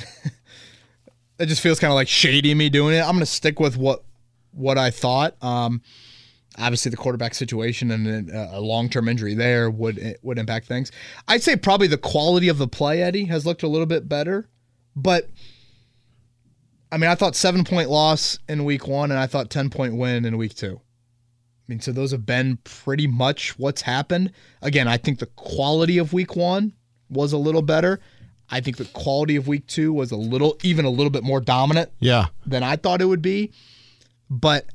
it 1.39 1.47
just 1.47 1.61
feels 1.61 1.81
kind 1.81 1.91
of 1.91 1.95
like 1.95 2.09
shady 2.09 2.55
me 2.55 2.69
doing 2.69 2.95
it. 2.95 3.01
I'm 3.01 3.13
going 3.13 3.21
to 3.21 3.27
stick 3.27 3.61
with 3.61 3.77
what 3.77 4.05
what 4.53 4.79
I 4.79 4.91
thought. 4.91 5.43
Um, 5.43 5.83
obviously, 6.59 6.91
the 6.91 6.97
quarterback 6.97 7.35
situation 7.35 7.91
and 7.91 8.31
a 8.31 8.61
long 8.61 8.89
term 8.89 9.09
injury 9.09 9.35
there 9.35 9.71
would 9.71 10.17
would 10.23 10.39
impact 10.39 10.67
things. 10.67 10.93
I'd 11.29 11.43
say 11.43 11.57
probably 11.57 11.87
the 11.87 11.99
quality 11.99 12.49
of 12.49 12.59
the 12.59 12.69
play, 12.69 13.03
Eddie, 13.03 13.25
has 13.27 13.47
looked 13.47 13.63
a 13.63 13.69
little 13.69 13.87
bit 13.87 14.09
better, 14.09 14.49
but 14.95 15.29
I 16.93 16.97
mean, 16.97 17.11
I 17.11 17.15
thought 17.15 17.35
seven 17.35 17.65
point 17.65 17.91
loss 17.91 18.39
in 18.49 18.65
week 18.65 18.87
one, 18.87 19.11
and 19.11 19.19
I 19.19 19.27
thought 19.27 19.51
ten 19.51 19.71
point 19.71 19.97
win 19.97 20.25
in 20.25 20.37
week 20.37 20.55
two. 20.55 20.81
I 20.81 21.65
mean, 21.67 21.81
so 21.81 21.93
those 21.93 22.11
have 22.11 22.27
been 22.27 22.59
pretty 22.65 23.07
much 23.07 23.59
what's 23.59 23.83
happened. 23.83 24.33
Again, 24.61 24.87
I 24.87 24.99
think 24.99 25.19
the 25.19 25.27
quality 25.27 25.99
of 25.99 26.13
week 26.13 26.37
one 26.37 26.75
was 27.09 27.33
a 27.33 27.39
little 27.39 27.63
better. 27.63 28.01
I 28.51 28.61
think 28.61 28.77
the 28.77 28.85
quality 28.85 29.37
of 29.37 29.49
week 29.49 29.67
two 29.67 29.93
was 29.93 30.11
a 30.11 30.17
little, 30.17 30.59
even 30.63 30.85
a 30.85 30.91
little 30.91 31.11
bit 31.11 31.25
more 31.25 31.41
dominant. 31.41 31.91
Yeah. 32.01 32.27
Than 32.47 32.63
I 32.63 32.77
thought 32.77 33.01
it 33.01 33.07
would 33.07 33.23
be. 33.23 33.53
But 34.29 34.67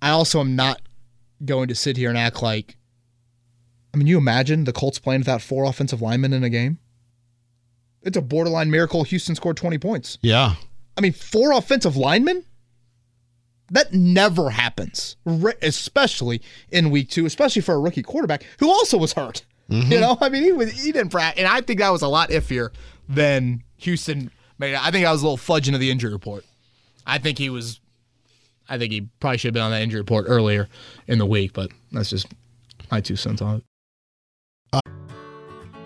I 0.00 0.10
also 0.10 0.40
am 0.40 0.56
not 0.56 0.80
going 1.44 1.68
to 1.68 1.74
sit 1.74 1.96
here 1.96 2.08
and 2.08 2.18
act 2.18 2.42
like. 2.42 2.76
I 3.92 3.98
mean, 3.98 4.06
you 4.06 4.16
imagine 4.18 4.64
the 4.64 4.72
Colts 4.72 4.98
playing 4.98 5.22
without 5.22 5.42
four 5.42 5.64
offensive 5.64 6.00
linemen 6.00 6.32
in 6.32 6.44
a 6.44 6.48
game? 6.48 6.78
It's 8.02 8.16
a 8.16 8.22
borderline 8.22 8.70
miracle. 8.70 9.04
Houston 9.04 9.34
scored 9.34 9.56
20 9.56 9.78
points. 9.78 10.16
Yeah. 10.22 10.54
I 11.00 11.02
mean, 11.02 11.14
four 11.14 11.52
offensive 11.52 11.96
linemen? 11.96 12.44
That 13.70 13.94
never 13.94 14.50
happens, 14.50 15.16
especially 15.62 16.42
in 16.70 16.90
week 16.90 17.08
two, 17.08 17.24
especially 17.24 17.62
for 17.62 17.74
a 17.74 17.78
rookie 17.78 18.02
quarterback 18.02 18.44
who 18.58 18.68
also 18.68 18.98
was 18.98 19.14
hurt. 19.14 19.46
Mm-hmm. 19.70 19.92
You 19.92 20.00
know, 20.00 20.18
I 20.20 20.28
mean, 20.28 20.42
he 20.42 20.52
was 20.52 20.72
he 20.72 20.92
didn't 20.92 21.08
practice, 21.08 21.42
and 21.42 21.50
I 21.50 21.62
think 21.62 21.78
that 21.78 21.88
was 21.88 22.02
a 22.02 22.08
lot 22.08 22.28
iffier 22.28 22.68
than 23.08 23.62
Houston 23.78 24.30
made. 24.58 24.74
I 24.74 24.90
think 24.90 25.06
I 25.06 25.12
was 25.12 25.22
a 25.22 25.24
little 25.24 25.38
fudge 25.38 25.70
of 25.70 25.80
the 25.80 25.90
injury 25.90 26.12
report. 26.12 26.44
I 27.06 27.16
think 27.16 27.38
he 27.38 27.48
was. 27.48 27.80
I 28.68 28.76
think 28.76 28.92
he 28.92 29.08
probably 29.20 29.38
should 29.38 29.48
have 29.48 29.54
been 29.54 29.62
on 29.62 29.70
that 29.70 29.80
injury 29.80 30.00
report 30.00 30.26
earlier 30.28 30.68
in 31.06 31.18
the 31.18 31.26
week, 31.26 31.54
but 31.54 31.70
that's 31.92 32.10
just 32.10 32.26
my 32.90 33.00
two 33.00 33.16
cents 33.16 33.40
on 33.40 33.56
it. 33.56 33.64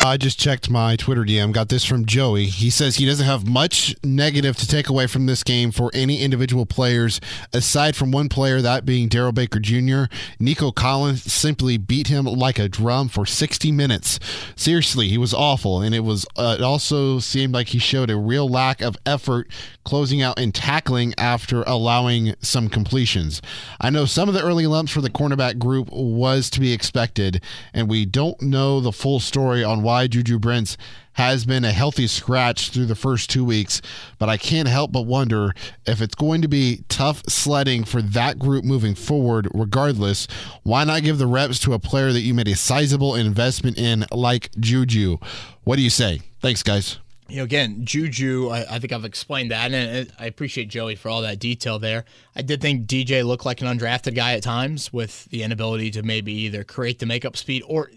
I 0.00 0.16
just 0.16 0.38
checked 0.38 0.70
my 0.70 0.94
Twitter 0.94 1.24
DM, 1.24 1.50
got 1.50 1.70
this 1.70 1.84
from 1.84 2.06
Joey. 2.06 2.44
He 2.44 2.70
says 2.70 2.94
he 2.94 3.04
doesn't 3.04 3.26
have 3.26 3.48
much 3.48 3.96
negative 4.04 4.56
to 4.58 4.68
take 4.68 4.88
away 4.88 5.08
from 5.08 5.26
this 5.26 5.42
game 5.42 5.72
for 5.72 5.90
any 5.92 6.22
individual 6.22 6.66
players, 6.66 7.20
aside 7.52 7.96
from 7.96 8.12
one 8.12 8.28
player, 8.28 8.62
that 8.62 8.86
being 8.86 9.08
Darrell 9.08 9.32
Baker 9.32 9.58
Jr. 9.58 10.04
Nico 10.38 10.70
Collins 10.70 11.24
simply 11.24 11.78
beat 11.78 12.06
him 12.06 12.26
like 12.26 12.60
a 12.60 12.68
drum 12.68 13.08
for 13.08 13.26
60 13.26 13.72
minutes. 13.72 14.20
Seriously, 14.54 15.08
he 15.08 15.18
was 15.18 15.34
awful, 15.34 15.80
and 15.80 15.92
it 15.92 16.04
was 16.04 16.24
uh, 16.36 16.54
it 16.56 16.62
also 16.62 17.18
seemed 17.18 17.52
like 17.52 17.70
he 17.70 17.80
showed 17.80 18.08
a 18.08 18.16
real 18.16 18.48
lack 18.48 18.80
of 18.80 18.96
effort 19.04 19.50
closing 19.82 20.22
out 20.22 20.38
and 20.38 20.54
tackling 20.54 21.12
after 21.18 21.62
allowing 21.62 22.34
some 22.40 22.68
completions. 22.68 23.42
I 23.80 23.90
know 23.90 24.04
some 24.04 24.28
of 24.28 24.34
the 24.36 24.44
early 24.44 24.68
lumps 24.68 24.92
for 24.92 25.00
the 25.00 25.10
cornerback 25.10 25.58
group 25.58 25.88
was 25.90 26.50
to 26.50 26.60
be 26.60 26.72
expected, 26.72 27.42
and 27.74 27.88
we 27.88 28.06
don't 28.06 28.40
know 28.40 28.80
the 28.80 28.92
full 28.92 29.18
story 29.18 29.64
on 29.64 29.82
why 29.88 30.06
Juju 30.06 30.38
Brents 30.38 30.76
has 31.14 31.46
been 31.46 31.64
a 31.64 31.72
healthy 31.72 32.06
scratch 32.06 32.68
through 32.68 32.84
the 32.84 32.94
first 32.94 33.30
two 33.30 33.42
weeks, 33.42 33.80
but 34.18 34.28
I 34.28 34.36
can't 34.36 34.68
help 34.68 34.92
but 34.92 35.06
wonder 35.06 35.54
if 35.86 36.02
it's 36.02 36.14
going 36.14 36.42
to 36.42 36.48
be 36.48 36.84
tough 36.90 37.22
sledding 37.26 37.84
for 37.84 38.02
that 38.02 38.38
group 38.38 38.66
moving 38.66 38.94
forward, 38.94 39.48
regardless. 39.54 40.28
Why 40.62 40.84
not 40.84 41.04
give 41.04 41.16
the 41.16 41.26
reps 41.26 41.58
to 41.60 41.72
a 41.72 41.78
player 41.78 42.12
that 42.12 42.20
you 42.20 42.34
made 42.34 42.48
a 42.48 42.54
sizable 42.54 43.14
investment 43.14 43.78
in, 43.78 44.04
like 44.12 44.50
Juju? 44.60 45.16
What 45.64 45.76
do 45.76 45.82
you 45.82 45.88
say? 45.88 46.20
Thanks, 46.40 46.62
guys 46.62 46.98
you 47.30 47.36
know, 47.36 47.44
again, 47.44 47.84
Juju, 47.84 48.48
I, 48.48 48.76
I, 48.76 48.78
think 48.78 48.90
I've 48.90 49.04
explained 49.04 49.50
that, 49.50 49.70
and 49.70 50.10
I 50.18 50.24
appreciate 50.24 50.70
Joey 50.70 50.94
for 50.94 51.10
all 51.10 51.20
that 51.20 51.38
detail 51.38 51.78
there. 51.78 52.06
I 52.34 52.40
did 52.40 52.62
think 52.62 52.86
DJ 52.86 53.22
looked 53.22 53.44
like 53.44 53.60
an 53.60 53.66
undrafted 53.66 54.14
guy 54.14 54.32
at 54.32 54.42
times 54.42 54.94
with 54.94 55.26
the 55.26 55.42
inability 55.42 55.90
to 55.90 56.02
maybe 56.02 56.32
either 56.32 56.64
create 56.64 57.00
the 57.00 57.06
makeup 57.06 57.36
speed 57.36 57.64
or 57.66 57.90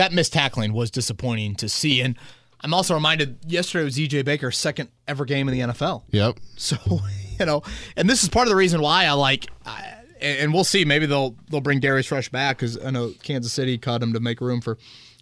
that 0.00 0.12
missed 0.12 0.32
tackling 0.32 0.72
was 0.72 0.90
disappointing 0.90 1.54
to 1.56 1.68
see. 1.68 2.00
And 2.00 2.16
I'm 2.62 2.72
also 2.72 2.94
reminded 2.94 3.38
yesterday 3.46 3.84
was 3.84 3.98
EJ 3.98 4.24
Baker's 4.24 4.56
second 4.56 4.88
ever 5.06 5.26
game 5.26 5.46
in 5.46 5.54
the 5.54 5.72
NFL. 5.72 6.04
Yep. 6.10 6.38
So, 6.56 6.76
you 7.38 7.44
know, 7.44 7.62
and 7.96 8.08
this 8.08 8.22
is 8.22 8.30
part 8.30 8.46
of 8.46 8.50
the 8.50 8.56
reason 8.56 8.80
why 8.80 9.04
I 9.04 9.12
like. 9.12 9.46
I, 9.64 9.96
and 10.22 10.52
we'll 10.52 10.64
see. 10.64 10.84
Maybe 10.84 11.06
they'll 11.06 11.36
they'll 11.50 11.62
bring 11.62 11.80
Darius 11.80 12.06
Fresh 12.06 12.28
back 12.30 12.58
because 12.58 12.82
I 12.82 12.90
know 12.90 13.12
Kansas 13.22 13.52
City 13.52 13.78
cut 13.78 14.02
him 14.02 14.12
to 14.12 14.20
make 14.20 14.40
room 14.40 14.60
for 14.60 14.76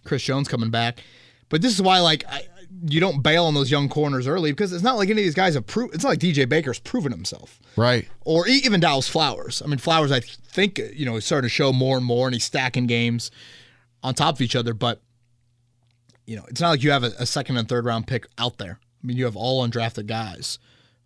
Chris 0.05 0.22
Jones 0.22 0.49
coming 0.49 0.70
back. 0.70 1.03
But 1.49 1.62
this 1.62 1.72
is 1.72 1.81
why, 1.81 2.01
like, 2.01 2.24
I, 2.29 2.43
you 2.87 3.01
don't 3.01 3.22
bail 3.22 3.47
on 3.47 3.55
those 3.55 3.70
young 3.70 3.89
corners 3.89 4.26
early 4.26 4.53
because 4.53 4.72
it's 4.72 4.83
not 4.83 4.97
like 4.97 5.09
any 5.09 5.22
of 5.22 5.24
these 5.24 5.35
guys 5.35 5.55
have 5.55 5.66
proved. 5.66 5.95
It's 5.95 6.03
not 6.05 6.11
like 6.11 6.18
DJ 6.18 6.49
Baker's 6.49 6.81
proven 6.81 7.12
himself, 7.12 7.61
right? 7.76 8.09
Or 8.24 8.47
even 8.47 8.81
Dallis 8.81 9.09
Flowers. 9.09 9.62
I 9.62 9.68
mean, 9.68 9.79
Flowers, 9.79 10.12
I 10.12 10.20
think 10.20 10.81
you 10.95 11.07
know, 11.07 11.16
is 11.16 11.24
starting 11.24 11.49
to 11.49 11.53
show 11.53 11.72
more 11.72 11.97
and 11.97 12.07
more, 12.07 12.26
and 12.26 12.35
he's 12.35 12.45
stacking 12.45 12.87
games 12.87 13.31
on 14.03 14.15
top 14.15 14.37
of 14.37 14.41
each 14.41 14.57
other. 14.57 14.75
But 14.75 15.01
you 16.27 16.37
know, 16.37 16.45
it's 16.49 16.61
not 16.61 16.71
like 16.71 16.83
you 16.83 16.91
have 16.91 17.05
a, 17.05 17.13
a 17.19 17.27
second 17.27 17.57
and 17.57 17.69
third 17.69 17.85
round 17.85 18.07
pick 18.07 18.27
out 18.37 18.59
there. 18.59 18.79
I 18.83 19.07
mean, 19.07 19.17
you 19.17 19.25
have 19.25 19.37
all 19.37 19.67
undrafted 19.67 20.07
guys 20.07 20.59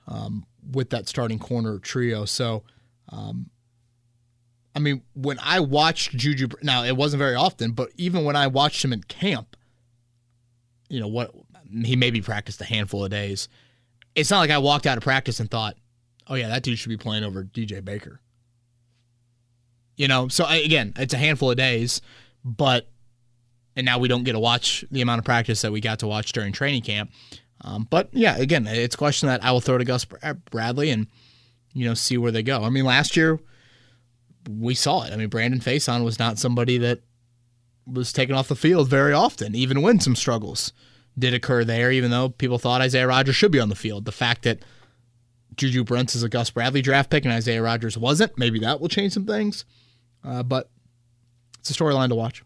um, 0.09 0.47
with 0.73 0.91
that 0.91 1.09
starting 1.09 1.39
corner 1.39 1.79
trio. 1.79 2.25
So, 2.25 2.65
um, 3.11 3.51
I 4.75 4.79
mean, 4.79 5.03
when 5.15 5.39
I 5.43 5.61
watched 5.61 6.17
Juju, 6.17 6.49
now 6.63 6.83
it 6.85 6.97
wasn't 6.97 7.19
very 7.19 7.35
often, 7.35 7.73
but 7.73 7.91
even 7.97 8.25
when 8.25 8.37
I 8.37 8.47
watched 8.47 8.85
him 8.85 8.93
in 8.93 9.03
camp, 9.03 9.57
you 10.89 11.01
know 11.01 11.09
what 11.09 11.33
he 11.85 11.97
maybe 11.97 12.21
practiced 12.21 12.61
a 12.61 12.65
handful 12.65 13.05
of 13.05 13.11
days. 13.11 13.49
It's 14.15 14.31
not 14.31 14.41
like 14.41 14.51
I 14.51 14.59
walked 14.59 14.87
out 14.87 14.99
of 14.99 15.05
practice 15.05 15.41
and 15.41 15.51
thought, 15.51 15.77
"Oh 16.27 16.35
yeah, 16.35 16.49
that 16.49 16.63
dude 16.63 16.79
should 16.79 16.91
be 16.91 16.97
playing 16.97 17.25
over 17.25 17.45
DJ 17.45 17.83
Baker." 17.83 18.21
You 19.97 20.09
know, 20.09 20.29
so 20.29 20.47
again, 20.49 20.95
it's 20.97 21.15
a 21.15 21.19
handful 21.19 21.51
of 21.51 21.57
days, 21.57 22.03
but 22.45 22.89
and 23.77 23.85
now 23.87 23.99
we 23.99 24.09
don't 24.09 24.25
get 24.25 24.33
to 24.33 24.39
watch 24.39 24.85
the 24.91 25.01
amount 25.01 25.19
of 25.19 25.25
practice 25.25 25.63
that 25.63 25.73
we 25.73 25.81
got 25.81 26.01
to 26.01 26.07
watch 26.07 26.33
during 26.33 26.53
training 26.53 26.83
camp. 26.83 27.11
Um, 27.63 27.87
but 27.89 28.11
yeah, 28.13 28.37
again, 28.37 28.67
it's 28.67 28.95
a 28.95 28.99
question 28.99 29.29
that 29.29 29.43
I 29.43 29.53
will 29.53 29.61
throw 29.61 29.79
to 29.79 29.85
Gus 29.85 30.07
Bradley 30.51 30.91
and 30.91 31.07
you 31.73 31.87
know 31.87 31.95
see 31.95 32.19
where 32.19 32.33
they 32.33 32.43
go. 32.43 32.63
I 32.63 32.71
mean, 32.71 32.85
last 32.85 33.17
year 33.17 33.39
we 34.51 34.75
saw 34.75 35.05
it. 35.05 35.13
I 35.13 35.17
mean, 35.17 35.29
Brandon 35.29 35.61
Facyson 35.61 36.05
was 36.05 36.19
not 36.19 36.39
somebody 36.39 36.79
that 36.79 37.01
was 37.87 38.13
taken 38.13 38.35
off 38.35 38.49
the 38.49 38.57
field 38.57 38.89
very 38.89 39.13
often, 39.13 39.55
even 39.55 39.83
when 39.83 40.01
some 40.01 40.17
struggles 40.17 40.73
did 41.19 41.35
occur 41.35 41.65
there, 41.65 41.91
even 41.93 42.11
though 42.11 42.31
people 42.31 42.59
thought 42.59 42.81
Isaiah 42.81 43.07
Rodgers 43.07 43.37
should 43.37 43.53
be 43.53 43.61
on 43.61 43.69
the 43.69 43.75
field. 43.75 44.05
The 44.05 44.13
fact 44.13 44.43
that 44.43 44.61
Juju 45.57 45.85
Brents 45.85 46.15
is 46.15 46.23
a 46.23 46.29
Gus 46.29 46.51
Bradley 46.51 46.83
draft 46.83 47.11
pick 47.11 47.25
and 47.25 47.35
Isaiah 47.35 47.63
Rodgers 47.63 47.99
wasn't, 47.99 48.39
maybe 48.39 48.59
that 48.61 48.81
will 48.81 48.89
change 48.89 49.13
some 49.13 49.27
things. 49.27 49.65
Uh, 50.25 50.43
but 50.43 50.71
it's 51.63 51.71
a 51.71 51.75
storyline 51.75 52.09
to 52.09 52.17
watch. 52.17 52.43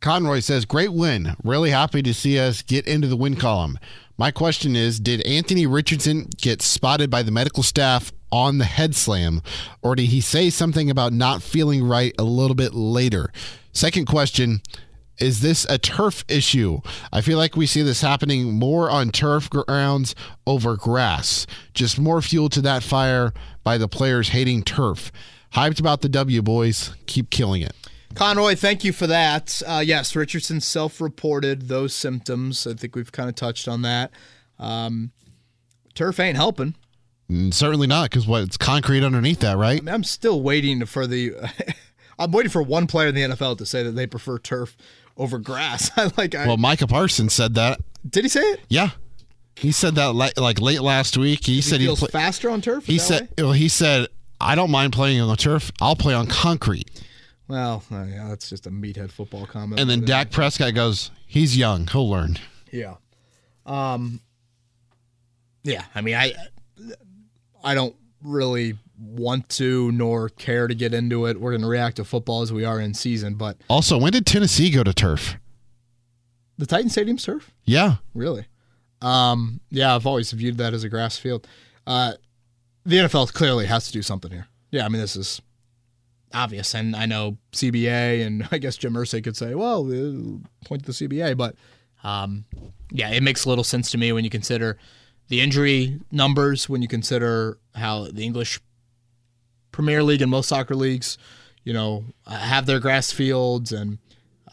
Conroy 0.00 0.40
says, 0.40 0.64
Great 0.64 0.92
win. 0.92 1.36
Really 1.44 1.70
happy 1.70 2.02
to 2.02 2.12
see 2.12 2.40
us 2.40 2.62
get 2.62 2.88
into 2.88 3.06
the 3.06 3.16
win 3.16 3.36
column. 3.36 3.78
My 4.16 4.32
question 4.32 4.74
is 4.74 4.98
Did 4.98 5.24
Anthony 5.24 5.64
Richardson 5.64 6.28
get 6.36 6.60
spotted 6.60 7.08
by 7.08 7.22
the 7.22 7.30
medical 7.30 7.62
staff 7.62 8.12
on 8.32 8.58
the 8.58 8.64
head 8.64 8.96
slam, 8.96 9.42
or 9.80 9.94
did 9.94 10.06
he 10.06 10.20
say 10.20 10.50
something 10.50 10.90
about 10.90 11.12
not 11.12 11.40
feeling 11.40 11.84
right 11.84 12.12
a 12.18 12.24
little 12.24 12.56
bit 12.56 12.74
later? 12.74 13.32
Second 13.72 14.06
question 14.06 14.60
is 15.18 15.40
this 15.40 15.64
a 15.68 15.78
turf 15.78 16.24
issue? 16.28 16.80
I 17.12 17.20
feel 17.20 17.38
like 17.38 17.56
we 17.56 17.66
see 17.66 17.82
this 17.82 18.00
happening 18.00 18.52
more 18.52 18.90
on 18.90 19.10
turf 19.10 19.48
grounds 19.50 20.16
over 20.48 20.76
grass. 20.76 21.46
Just 21.74 21.98
more 21.98 22.20
fuel 22.20 22.48
to 22.50 22.60
that 22.62 22.82
fire 22.82 23.32
by 23.62 23.78
the 23.78 23.88
players 23.88 24.30
hating 24.30 24.62
turf. 24.64 25.12
Hyped 25.54 25.80
about 25.80 26.02
the 26.02 26.08
W, 26.08 26.42
boys. 26.42 26.94
Keep 27.06 27.30
killing 27.30 27.62
it. 27.62 27.72
Conroy, 28.14 28.54
thank 28.54 28.84
you 28.84 28.92
for 28.92 29.06
that. 29.06 29.62
Uh, 29.66 29.82
yes, 29.84 30.16
Richardson 30.16 30.60
self 30.60 31.00
reported 31.00 31.68
those 31.68 31.94
symptoms. 31.94 32.66
I 32.66 32.74
think 32.74 32.96
we've 32.96 33.12
kind 33.12 33.28
of 33.28 33.34
touched 33.34 33.68
on 33.68 33.82
that. 33.82 34.10
Um, 34.58 35.12
turf 35.94 36.18
ain't 36.18 36.36
helping. 36.36 36.74
Mm, 37.30 37.52
certainly 37.52 37.86
not, 37.86 38.10
because 38.10 38.26
what 38.26 38.42
it's 38.42 38.56
concrete 38.56 39.04
underneath 39.04 39.40
that, 39.40 39.56
right? 39.56 39.86
I 39.86 39.94
am 39.94 40.04
still 40.04 40.40
waiting 40.40 40.84
for 40.86 41.06
the. 41.06 41.34
I'm 42.18 42.32
waiting 42.32 42.50
for 42.50 42.62
one 42.62 42.86
player 42.86 43.08
in 43.08 43.14
the 43.14 43.22
NFL 43.22 43.58
to 43.58 43.66
say 43.66 43.82
that 43.82 43.92
they 43.92 44.06
prefer 44.06 44.38
turf 44.38 44.76
over 45.16 45.38
grass. 45.38 45.90
I 45.96 46.10
like. 46.16 46.34
I, 46.34 46.46
well, 46.46 46.56
Micah 46.56 46.86
Parsons 46.86 47.32
said 47.32 47.54
that. 47.54 47.80
Did 48.08 48.24
he 48.24 48.28
say 48.28 48.40
it? 48.40 48.60
Yeah, 48.68 48.90
he 49.54 49.72
said 49.72 49.94
that 49.96 50.14
like 50.14 50.60
late 50.60 50.80
last 50.80 51.16
week. 51.16 51.44
He, 51.44 51.56
he 51.56 51.60
said 51.60 51.80
he 51.80 51.86
feels 51.86 52.02
faster 52.10 52.48
on 52.50 52.62
turf. 52.62 52.86
He 52.86 52.98
said. 52.98 53.28
Well, 53.36 53.52
he 53.52 53.68
said 53.68 54.08
I 54.40 54.54
don't 54.54 54.70
mind 54.70 54.92
playing 54.92 55.20
on 55.20 55.28
the 55.28 55.36
turf. 55.36 55.70
I'll 55.80 55.96
play 55.96 56.14
on 56.14 56.26
concrete. 56.26 56.88
Well, 57.48 57.82
uh, 57.90 58.04
yeah, 58.04 58.28
that's 58.28 58.48
just 58.50 58.66
a 58.66 58.70
meathead 58.70 59.10
football 59.10 59.46
comment. 59.46 59.80
And 59.80 59.88
then 59.88 60.02
uh, 60.02 60.06
Dak 60.06 60.30
Prescott 60.30 60.74
goes, 60.74 61.10
he's 61.26 61.56
young. 61.56 61.86
He'll 61.86 62.08
learn. 62.08 62.38
Yeah. 62.70 62.96
Um. 63.66 64.20
Yeah, 65.64 65.84
I 65.94 66.00
mean, 66.00 66.14
I 66.14 66.34
I 67.64 67.74
don't 67.74 67.94
really 68.22 68.76
want 69.00 69.48
to 69.50 69.92
nor 69.92 70.28
care 70.30 70.66
to 70.66 70.74
get 70.74 70.92
into 70.94 71.26
it. 71.26 71.40
We're 71.40 71.52
going 71.52 71.62
to 71.62 71.68
react 71.68 71.96
to 71.96 72.04
football 72.04 72.42
as 72.42 72.52
we 72.52 72.64
are 72.64 72.80
in 72.80 72.94
season, 72.94 73.34
but 73.34 73.56
Also, 73.68 73.96
when 73.98 74.12
did 74.12 74.26
Tennessee 74.26 74.70
go 74.70 74.82
to 74.84 74.92
turf? 74.92 75.36
the 76.56 76.66
Titan 76.66 76.90
Stadium 76.90 77.16
turf? 77.16 77.50
Yeah. 77.64 77.96
really? 78.14 78.46
Um. 79.00 79.60
Yeah, 79.70 79.94
I've 79.94 80.06
always 80.06 80.32
viewed 80.32 80.58
that 80.58 80.74
as 80.74 80.82
a 80.84 80.88
grass 80.88 81.16
field. 81.18 81.46
Uh, 81.86 82.14
the 82.84 82.96
NFL 82.96 83.32
clearly 83.32 83.66
has 83.66 83.86
to 83.86 83.92
do 83.92 84.02
something 84.02 84.30
here. 84.30 84.48
Yeah, 84.70 84.84
I 84.84 84.88
mean, 84.88 85.00
this 85.00 85.14
is 85.16 85.40
obvious, 86.34 86.74
and 86.74 86.94
I 86.94 87.06
know 87.06 87.38
CBA, 87.52 88.26
and 88.26 88.48
I 88.52 88.58
guess 88.58 88.76
Jim 88.76 88.94
Irsay 88.94 89.22
could 89.22 89.36
say, 89.36 89.54
"Well, 89.54 89.86
uh, 89.86 90.38
point 90.66 90.84
to 90.84 90.92
the 90.92 90.92
CBA," 90.92 91.36
but 91.36 91.54
um, 92.04 92.44
yeah, 92.90 93.10
it 93.10 93.22
makes 93.22 93.44
a 93.44 93.48
little 93.48 93.64
sense 93.64 93.90
to 93.92 93.98
me 93.98 94.12
when 94.12 94.24
you 94.24 94.30
consider 94.30 94.78
the 95.28 95.40
injury 95.40 96.00
numbers, 96.10 96.68
when 96.68 96.82
you 96.82 96.88
consider 96.88 97.58
how 97.74 98.08
the 98.10 98.24
English 98.24 98.60
Premier 99.72 100.02
League 100.02 100.22
and 100.22 100.30
most 100.30 100.48
soccer 100.48 100.74
leagues, 100.74 101.18
you 101.64 101.72
know, 101.72 102.04
have 102.26 102.66
their 102.66 102.80
grass 102.80 103.12
fields, 103.12 103.72
and 103.72 103.98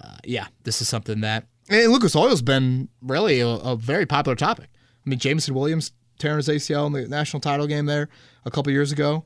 uh, 0.01 0.17
yeah, 0.23 0.47
this 0.63 0.82
is 0.82 0.89
something 0.89 1.21
that 1.21 1.45
and 1.69 1.91
Lucas 1.91 2.15
Oil's 2.15 2.41
been 2.41 2.89
really 3.01 3.39
a, 3.39 3.47
a 3.47 3.76
very 3.76 4.05
popular 4.05 4.36
topic. 4.36 4.69
I 5.05 5.09
mean, 5.09 5.19
Jameson 5.19 5.53
Williams 5.53 5.91
tearing 6.19 6.38
his 6.38 6.47
ACL 6.47 6.88
in 6.88 6.93
the 6.93 7.07
national 7.07 7.41
title 7.41 7.67
game 7.67 7.86
there 7.86 8.09
a 8.45 8.51
couple 8.51 8.71
years 8.71 8.91
ago. 8.91 9.26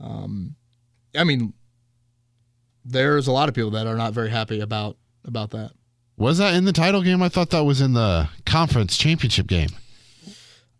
Um, 0.00 0.54
I 1.16 1.24
mean, 1.24 1.52
there's 2.84 3.26
a 3.26 3.32
lot 3.32 3.48
of 3.48 3.54
people 3.54 3.70
that 3.70 3.86
are 3.86 3.96
not 3.96 4.12
very 4.12 4.30
happy 4.30 4.60
about 4.60 4.96
about 5.24 5.50
that. 5.50 5.72
Was 6.16 6.38
that 6.38 6.54
in 6.54 6.64
the 6.64 6.72
title 6.72 7.02
game? 7.02 7.22
I 7.22 7.28
thought 7.28 7.50
that 7.50 7.64
was 7.64 7.80
in 7.80 7.94
the 7.94 8.28
conference 8.44 8.96
championship 8.96 9.46
game. 9.46 9.70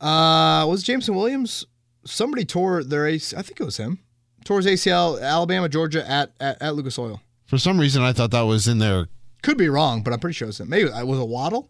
Uh, 0.00 0.66
was 0.68 0.82
Jameson 0.82 1.14
Williams? 1.14 1.64
Somebody 2.04 2.44
tore 2.44 2.82
their 2.82 3.06
AC. 3.06 3.36
I 3.36 3.42
think 3.42 3.60
it 3.60 3.64
was 3.64 3.76
him. 3.76 4.00
Tore 4.44 4.60
his 4.60 4.66
ACL, 4.66 5.22
Alabama, 5.22 5.68
Georgia 5.68 6.08
at 6.08 6.32
at, 6.40 6.60
at 6.60 6.74
Lucas 6.74 6.98
Oil. 6.98 7.20
For 7.46 7.58
some 7.58 7.78
reason, 7.78 8.02
I 8.02 8.12
thought 8.12 8.30
that 8.32 8.42
was 8.42 8.66
in 8.66 8.78
there. 8.78 9.08
Could 9.42 9.58
be 9.58 9.68
wrong, 9.68 10.02
but 10.02 10.12
I'm 10.12 10.20
pretty 10.20 10.34
sure 10.34 10.46
it 10.46 10.50
was 10.50 10.60
him. 10.60 10.68
Maybe 10.68 10.88
it 10.88 11.06
was 11.06 11.18
a 11.18 11.24
Waddle. 11.24 11.68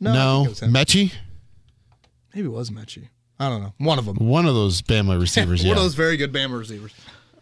No, 0.00 0.12
No, 0.12 0.36
think 0.36 0.46
it 0.46 0.50
was 0.50 0.62
him. 0.62 0.72
Metchie? 0.72 1.12
maybe 2.34 2.46
it 2.46 2.52
was 2.52 2.70
Metchie. 2.70 3.08
I 3.38 3.48
don't 3.48 3.62
know. 3.62 3.72
One 3.78 3.98
of 3.98 4.04
them. 4.04 4.16
One 4.16 4.46
of 4.46 4.54
those 4.54 4.80
Bama 4.82 5.20
receivers, 5.20 5.62
yeah. 5.64 5.70
One 5.70 5.76
yeah. 5.76 5.82
of 5.82 5.84
those 5.84 5.94
very 5.94 6.16
good 6.16 6.32
Bama 6.32 6.58
receivers. 6.58 6.94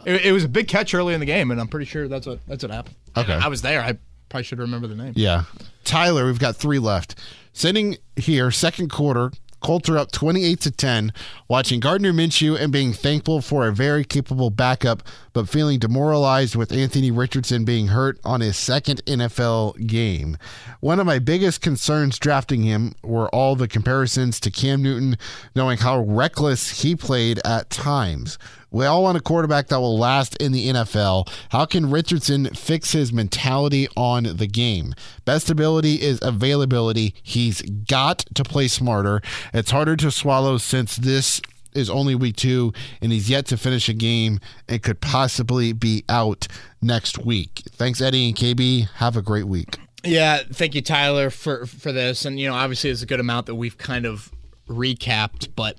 It, 0.05 0.27
it 0.27 0.33
was 0.33 0.45
a 0.45 0.49
big 0.49 0.69
catch 0.69 0.95
early 0.95 1.15
in 1.15 1.21
the 1.21 1.27
game, 1.27 1.51
and 1.51 1.61
I'm 1.61 1.69
pretty 1.69 1.87
sure 1.87 2.09
that's 2.09 2.27
what 2.27 2.41
that's 2.47 2.63
what 2.63 2.73
happened. 2.73 2.97
Okay. 3.17 3.35
I 3.35 3.49
was 3.49 3.63
there. 3.63 3.81
I 3.81 3.99
probably 4.29 4.45
should 4.45 4.59
remember 4.59 4.87
the 4.87 4.97
name. 4.97 5.13
Yeah. 5.17 5.45
Tyler, 5.85 6.27
we've 6.27 6.39
got 6.39 6.57
three 6.57 6.79
left. 6.79 7.17
Sitting 7.53 7.99
here, 8.17 8.51
second 8.51 8.91
quarter, 8.91 9.31
Colts 9.63 9.89
up 9.89 10.11
28 10.11 10.61
to 10.61 10.71
10, 10.73 11.13
watching 11.49 11.79
Gardner 11.79 12.13
Minshew 12.13 12.61
and 12.61 12.73
being 12.73 12.93
thankful 12.93 13.41
for 13.41 13.67
a 13.67 13.73
very 13.73 14.05
capable 14.05 14.51
backup, 14.51 15.05
but 15.33 15.49
feeling 15.49 15.79
demoralized 15.79 16.57
with 16.57 16.73
Anthony 16.73 17.13
Richardson 17.13 17.65
being 17.65 17.89
hurt 17.89 18.19
on 18.25 18.41
his 18.41 18.57
second 18.57 19.05
NFL 19.07 19.87
game. 19.87 20.37
One 20.81 20.99
of 20.99 21.07
my 21.07 21.21
biggest 21.21 21.61
concerns 21.61 22.19
drafting 22.19 22.65
him 22.65 22.95
were 23.05 23.29
all 23.29 23.55
the 23.55 23.69
comparisons 23.69 24.41
to 24.41 24.51
Cam 24.51 24.83
Newton, 24.83 25.17
knowing 25.55 25.79
how 25.79 26.01
reckless 26.01 26.83
he 26.83 26.97
played 26.97 27.41
at 27.45 27.71
times. 27.71 28.39
We 28.73 28.87
all 28.87 29.03
want 29.03 29.19
a 29.19 29.21
quarterback 29.21 29.69
that 29.69 29.81
will 29.81 29.99
last 29.99 30.35
in 30.37 30.53
the 30.53 30.69
NFL. 30.69 31.31
How 31.51 31.67
can 31.67 31.91
Richardson 31.91 32.47
fix 32.55 32.93
his 32.93 33.13
mentality 33.13 33.87
on 33.97 34.25
the 34.25 34.47
game? 34.47 34.95
Best 35.27 35.51
ability 35.51 36.01
is 36.01 36.19
availability. 36.23 37.15
He's 37.23 37.61
got 37.61 38.21
to 38.35 38.43
play 38.43 38.69
smarter. 38.69 39.21
It's 39.53 39.71
harder 39.71 39.95
to 39.97 40.11
swallow 40.11 40.57
since 40.57 40.97
this 40.97 41.43
is 41.75 41.91
only 41.91 42.15
week 42.15 42.37
two 42.37 42.73
and 43.01 43.13
he's 43.13 43.29
yet 43.29 43.47
to 43.47 43.57
finish 43.57 43.89
a 43.89 43.95
game 43.95 44.41
and 44.69 44.83
could 44.83 45.01
possibly 45.01 45.73
be 45.75 46.05
out 46.09 46.49
next 46.81 47.19
week. 47.19 47.63
Thanks, 47.71 48.01
Eddie 48.01 48.29
and 48.29 48.37
KB. 48.37 48.89
Have 48.95 49.17
a 49.19 49.23
great 49.23 49.47
week. 49.47 49.79
Yeah, 50.05 50.41
thank 50.51 50.75
you, 50.75 50.83
Tyler, 50.83 51.31
for 51.31 51.67
for 51.67 51.93
this. 51.93 52.25
And 52.25 52.41
you 52.41 52.49
know, 52.49 52.55
obviously, 52.55 52.91
it's 52.91 53.03
a 53.03 53.07
good 53.07 53.21
amount 53.21 53.47
that 53.47 53.55
we've 53.55 53.79
kind 53.79 54.05
of 54.05 54.33
recapped, 54.69 55.51
but 55.55 55.77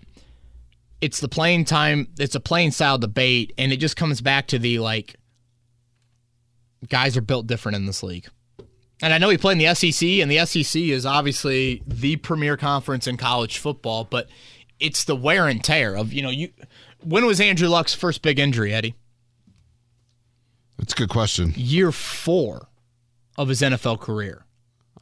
it's 1.03 1.19
the 1.19 1.27
playing 1.27 1.65
time. 1.65 2.07
It's 2.17 2.33
a 2.33 2.39
playing 2.39 2.71
style 2.71 2.97
debate, 2.97 3.51
and 3.57 3.73
it 3.73 3.77
just 3.77 3.97
comes 3.97 4.21
back 4.21 4.47
to 4.47 4.57
the 4.57 4.79
like, 4.79 5.17
guys 6.87 7.17
are 7.17 7.21
built 7.21 7.45
different 7.45 7.75
in 7.75 7.85
this 7.85 8.03
league. 8.03 8.29
And 9.01 9.13
I 9.13 9.17
know 9.17 9.27
he 9.27 9.37
played 9.37 9.61
in 9.61 9.67
the 9.67 9.75
SEC, 9.75 10.07
and 10.07 10.31
the 10.31 10.45
SEC 10.45 10.81
is 10.81 11.05
obviously 11.05 11.83
the 11.85 12.15
premier 12.15 12.55
conference 12.55 13.05
in 13.05 13.17
college 13.17 13.57
football, 13.57 14.05
but 14.05 14.29
it's 14.79 15.03
the 15.03 15.13
wear 15.13 15.49
and 15.49 15.61
tear 15.61 15.93
of 15.93 16.13
you 16.13 16.21
know 16.21 16.29
you. 16.29 16.51
When 17.03 17.25
was 17.25 17.41
Andrew 17.41 17.67
Luck's 17.67 17.93
first 17.93 18.21
big 18.21 18.39
injury, 18.39 18.73
Eddie? 18.73 18.95
That's 20.77 20.93
a 20.93 20.95
good 20.95 21.09
question. 21.09 21.51
Year 21.57 21.91
four 21.91 22.69
of 23.37 23.49
his 23.49 23.61
NFL 23.61 23.99
career. 23.99 24.45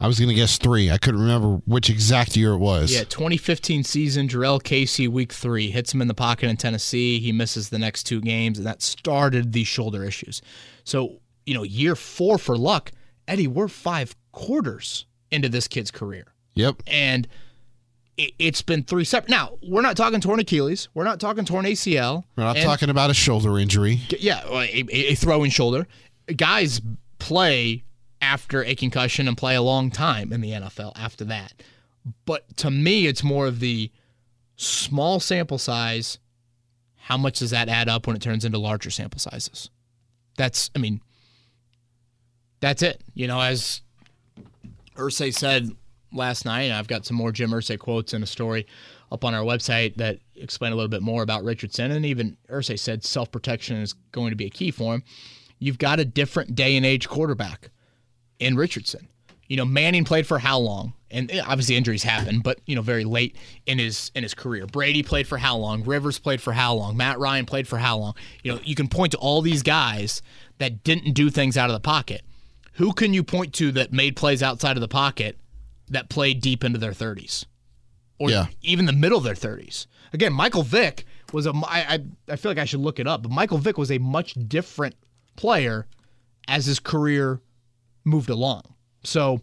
I 0.00 0.06
was 0.08 0.18
going 0.18 0.28
to 0.30 0.34
guess 0.34 0.58
three. 0.58 0.90
I 0.90 0.98
couldn't 0.98 1.20
remember 1.20 1.60
which 1.66 1.88
exact 1.88 2.36
year 2.36 2.52
it 2.54 2.58
was. 2.58 2.92
Yeah, 2.92 3.04
2015 3.04 3.84
season, 3.84 4.26
Jurrell 4.28 4.60
Casey, 4.62 5.06
week 5.06 5.32
three, 5.32 5.70
hits 5.70 5.94
him 5.94 6.02
in 6.02 6.08
the 6.08 6.14
pocket 6.14 6.48
in 6.48 6.56
Tennessee. 6.56 7.20
He 7.20 7.30
misses 7.30 7.68
the 7.68 7.78
next 7.78 8.02
two 8.04 8.20
games, 8.20 8.58
and 8.58 8.66
that 8.66 8.82
started 8.82 9.52
the 9.52 9.62
shoulder 9.64 10.02
issues. 10.04 10.42
So, 10.84 11.20
you 11.46 11.54
know, 11.54 11.62
year 11.62 11.94
four 11.94 12.38
for 12.38 12.56
Luck, 12.58 12.90
Eddie, 13.28 13.46
we're 13.46 13.68
five 13.68 14.16
quarters 14.32 15.06
into 15.30 15.48
this 15.48 15.68
kid's 15.68 15.90
career. 15.92 16.24
Yep. 16.54 16.82
And 16.88 17.28
it, 18.16 18.32
it's 18.38 18.60
been 18.62 18.82
three 18.82 19.04
separate. 19.04 19.30
Now, 19.30 19.58
we're 19.62 19.82
not 19.82 19.96
talking 19.96 20.20
torn 20.20 20.40
Achilles. 20.40 20.88
We're 20.94 21.04
not 21.04 21.20
talking 21.20 21.44
torn 21.44 21.64
ACL. 21.64 22.24
We're 22.36 22.44
not 22.44 22.56
And- 22.56 22.64
talking 22.64 22.90
about 22.90 23.10
a 23.10 23.14
shoulder 23.14 23.56
injury. 23.58 24.00
yeah, 24.18 24.42
a, 24.48 24.84
a 25.12 25.14
throwing 25.14 25.50
shoulder. 25.50 25.86
Guys 26.36 26.80
play 27.18 27.84
after 28.22 28.64
a 28.64 28.74
concussion 28.74 29.28
and 29.28 29.36
play 29.36 29.56
a 29.56 29.60
long 29.60 29.90
time 29.90 30.32
in 30.32 30.40
the 30.40 30.52
NFL 30.52 30.92
after 30.96 31.24
that. 31.24 31.52
But 32.24 32.56
to 32.58 32.70
me, 32.70 33.06
it's 33.06 33.22
more 33.22 33.46
of 33.46 33.60
the 33.60 33.90
small 34.56 35.20
sample 35.20 35.58
size. 35.58 36.18
How 36.96 37.16
much 37.18 37.40
does 37.40 37.50
that 37.50 37.68
add 37.68 37.88
up 37.88 38.06
when 38.06 38.16
it 38.16 38.22
turns 38.22 38.44
into 38.44 38.58
larger 38.58 38.90
sample 38.90 39.18
sizes? 39.18 39.68
That's, 40.36 40.70
I 40.74 40.78
mean, 40.78 41.00
that's 42.60 42.82
it. 42.82 43.02
You 43.12 43.26
know, 43.26 43.40
as 43.40 43.82
Irsay 44.96 45.34
said 45.34 45.70
last 46.12 46.44
night, 46.44 46.70
I've 46.70 46.86
got 46.86 47.04
some 47.04 47.16
more 47.16 47.32
Jim 47.32 47.50
Irsay 47.50 47.78
quotes 47.78 48.14
in 48.14 48.22
a 48.22 48.26
story 48.26 48.66
up 49.10 49.24
on 49.24 49.34
our 49.34 49.42
website 49.42 49.96
that 49.96 50.18
explain 50.36 50.72
a 50.72 50.76
little 50.76 50.88
bit 50.88 51.02
more 51.02 51.22
about 51.22 51.42
Richardson. 51.42 51.90
And 51.90 52.06
even 52.06 52.36
Irsay 52.48 52.78
said 52.78 53.04
self 53.04 53.32
protection 53.32 53.76
is 53.78 53.94
going 54.12 54.30
to 54.30 54.36
be 54.36 54.46
a 54.46 54.50
key 54.50 54.70
for 54.70 54.94
him. 54.94 55.02
You've 55.58 55.78
got 55.78 55.98
a 55.98 56.04
different 56.04 56.54
day 56.54 56.76
and 56.76 56.86
age 56.86 57.08
quarterback 57.08 57.71
in 58.42 58.56
Richardson. 58.56 59.08
You 59.48 59.56
know, 59.56 59.64
Manning 59.64 60.04
played 60.04 60.26
for 60.26 60.38
how 60.38 60.58
long? 60.58 60.94
And 61.10 61.30
eh, 61.30 61.42
obviously 61.46 61.76
injuries 61.76 62.02
happen, 62.02 62.40
but 62.40 62.60
you 62.64 62.74
know, 62.74 62.80
very 62.82 63.04
late 63.04 63.36
in 63.66 63.78
his 63.78 64.10
in 64.14 64.22
his 64.22 64.32
career. 64.34 64.66
Brady 64.66 65.02
played 65.02 65.26
for 65.28 65.36
how 65.38 65.56
long? 65.56 65.84
Rivers 65.84 66.18
played 66.18 66.40
for 66.40 66.52
how 66.52 66.74
long? 66.74 66.96
Matt 66.96 67.18
Ryan 67.18 67.44
played 67.44 67.68
for 67.68 67.76
how 67.78 67.98
long? 67.98 68.14
You 68.42 68.54
know, 68.54 68.60
you 68.64 68.74
can 68.74 68.88
point 68.88 69.12
to 69.12 69.18
all 69.18 69.42
these 69.42 69.62
guys 69.62 70.22
that 70.58 70.82
didn't 70.84 71.12
do 71.12 71.28
things 71.28 71.56
out 71.58 71.68
of 71.68 71.74
the 71.74 71.80
pocket. 71.80 72.22
Who 72.74 72.92
can 72.94 73.12
you 73.12 73.22
point 73.22 73.52
to 73.54 73.72
that 73.72 73.92
made 73.92 74.16
plays 74.16 74.42
outside 74.42 74.76
of 74.78 74.80
the 74.80 74.88
pocket 74.88 75.38
that 75.90 76.08
played 76.08 76.40
deep 76.40 76.64
into 76.64 76.78
their 76.78 76.92
30s? 76.92 77.44
Or 78.18 78.30
Yeah. 78.30 78.46
even 78.62 78.86
the 78.86 78.92
middle 78.94 79.18
of 79.18 79.24
their 79.24 79.34
30s? 79.34 79.86
Again, 80.14 80.32
Michael 80.32 80.62
Vick 80.62 81.04
was 81.32 81.46
a 81.46 81.52
I, 81.66 81.94
I 81.94 81.98
I 82.32 82.36
feel 82.36 82.50
like 82.50 82.58
I 82.58 82.64
should 82.64 82.80
look 82.80 82.98
it 82.98 83.06
up, 83.06 83.22
but 83.22 83.30
Michael 83.30 83.58
Vick 83.58 83.76
was 83.76 83.90
a 83.90 83.98
much 83.98 84.34
different 84.48 84.94
player 85.36 85.86
as 86.48 86.64
his 86.64 86.78
career 86.78 87.42
moved 88.04 88.30
along. 88.30 88.62
So 89.04 89.40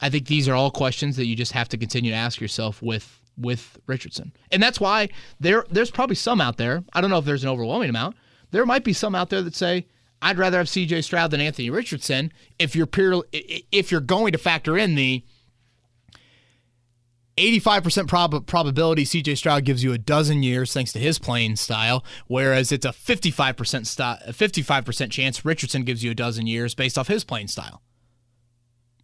I 0.00 0.10
think 0.10 0.26
these 0.26 0.48
are 0.48 0.54
all 0.54 0.70
questions 0.70 1.16
that 1.16 1.26
you 1.26 1.36
just 1.36 1.52
have 1.52 1.68
to 1.70 1.76
continue 1.76 2.10
to 2.10 2.16
ask 2.16 2.40
yourself 2.40 2.82
with 2.82 3.20
with 3.38 3.78
Richardson. 3.86 4.32
And 4.50 4.62
that's 4.62 4.80
why 4.80 5.08
there 5.40 5.64
there's 5.70 5.90
probably 5.90 6.16
some 6.16 6.40
out 6.40 6.56
there. 6.56 6.84
I 6.92 7.00
don't 7.00 7.10
know 7.10 7.18
if 7.18 7.24
there's 7.24 7.44
an 7.44 7.50
overwhelming 7.50 7.88
amount. 7.88 8.16
There 8.50 8.66
might 8.66 8.84
be 8.84 8.92
some 8.92 9.14
out 9.14 9.30
there 9.30 9.42
that 9.42 9.54
say 9.54 9.86
I'd 10.20 10.38
rather 10.38 10.58
have 10.58 10.66
CJ 10.66 11.04
Stroud 11.04 11.30
than 11.30 11.40
Anthony 11.40 11.70
Richardson 11.70 12.32
if 12.58 12.76
you're 12.76 12.86
pure, 12.86 13.24
if 13.32 13.90
you're 13.90 14.00
going 14.00 14.32
to 14.32 14.38
factor 14.38 14.76
in 14.76 14.94
the 14.94 15.24
85% 17.38 18.08
prob- 18.08 18.46
probability 18.46 19.04
CJ 19.04 19.38
Stroud 19.38 19.64
gives 19.64 19.82
you 19.82 19.92
a 19.92 19.98
dozen 19.98 20.42
years 20.42 20.72
thanks 20.72 20.92
to 20.92 20.98
his 20.98 21.18
playing 21.18 21.56
style, 21.56 22.04
whereas 22.26 22.70
it's 22.72 22.84
a 22.84 22.90
55% 22.90 23.86
st- 23.86 24.18
a 24.26 24.32
55% 24.32 25.10
chance 25.10 25.44
Richardson 25.44 25.82
gives 25.84 26.04
you 26.04 26.10
a 26.10 26.14
dozen 26.14 26.46
years 26.46 26.74
based 26.74 26.98
off 26.98 27.08
his 27.08 27.24
playing 27.24 27.48
style. 27.48 27.82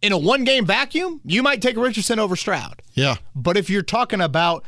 In 0.01 0.11
a 0.13 0.17
one 0.17 0.43
game 0.43 0.65
vacuum, 0.65 1.21
you 1.25 1.43
might 1.43 1.61
take 1.61 1.75
Richardson 1.75 2.19
over 2.19 2.35
Stroud. 2.35 2.81
Yeah. 2.93 3.17
But 3.35 3.57
if 3.57 3.69
you're 3.69 3.81
talking 3.81 4.21
about 4.21 4.65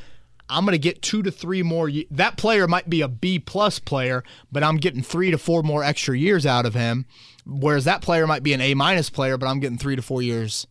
I'm 0.52 0.66
going 0.66 0.74
to 0.74 0.80
get 0.80 1.02
two 1.02 1.24
to 1.24 1.32
three 1.32 1.64
more. 1.64 1.90
That 2.12 2.36
player 2.36 2.68
might 2.68 2.90
be 2.90 3.02
a 3.02 3.08
B 3.08 3.40
plus 3.40 3.80
player, 3.80 4.22
but 4.52 4.64
I'm 4.64 4.78
getting 4.78 5.02
three 5.02 5.32
to 5.32 5.38
four 5.38 5.64
more 5.64 5.82
extra 5.82 6.18
years 6.18 6.46
out 6.46 6.66
of 6.66 6.74
him. 6.74 7.06
Whereas 7.46 7.86
that 7.86 8.02
player 8.02 8.28
might 8.28 8.44
be 8.44 8.52
an 8.52 8.60
A 8.60 8.74
minus 8.74 9.10
player, 9.10 9.38
but 9.38 9.48
I'm 9.48 9.62
getting 9.62 9.78
three 9.78 9.96
to 9.96 10.02
four 10.02 10.22
years 10.22 10.68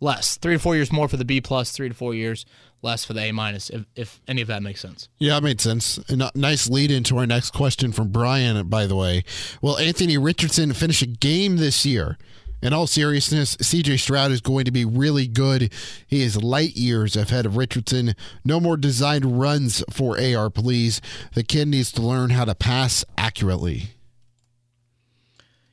less. 0.00 0.38
Three 0.38 0.54
to 0.54 0.58
four 0.58 0.74
years 0.74 0.90
more 0.90 1.06
for 1.06 1.18
the 1.18 1.24
B 1.24 1.40
plus, 1.40 1.70
three 1.70 1.88
to 1.88 1.94
four 1.94 2.14
years 2.14 2.46
less 2.80 3.04
for 3.04 3.12
the 3.12 3.20
A 3.20 3.32
minus, 3.32 3.70
if, 3.70 3.84
if 3.94 4.20
any 4.26 4.40
of 4.40 4.48
that 4.48 4.62
makes 4.62 4.80
sense. 4.80 5.08
Yeah, 5.18 5.36
it 5.36 5.42
made 5.42 5.60
sense. 5.60 6.00
Nice 6.34 6.68
lead 6.68 6.90
into 6.90 7.16
our 7.18 7.26
next 7.26 7.52
question 7.52 7.92
from 7.92 8.08
Brian, 8.08 8.66
by 8.68 8.86
the 8.86 8.96
way. 8.96 9.22
Will 9.60 9.78
Anthony 9.78 10.18
Richardson 10.18 10.72
finish 10.72 11.02
a 11.02 11.06
game 11.06 11.58
this 11.58 11.86
year? 11.86 12.18
In 12.62 12.72
all 12.72 12.86
seriousness, 12.86 13.56
CJ 13.56 13.98
Stroud 13.98 14.30
is 14.30 14.40
going 14.40 14.64
to 14.66 14.70
be 14.70 14.84
really 14.84 15.26
good. 15.26 15.72
He 16.06 16.22
is 16.22 16.40
light 16.40 16.76
years 16.76 17.16
ahead 17.16 17.44
of 17.44 17.56
Richardson. 17.56 18.14
No 18.44 18.60
more 18.60 18.76
designed 18.76 19.40
runs 19.40 19.82
for 19.90 20.16
AR, 20.20 20.48
please. 20.48 21.00
The 21.34 21.42
kid 21.42 21.66
needs 21.66 21.90
to 21.92 22.02
learn 22.02 22.30
how 22.30 22.44
to 22.44 22.54
pass 22.54 23.04
accurately. 23.18 23.90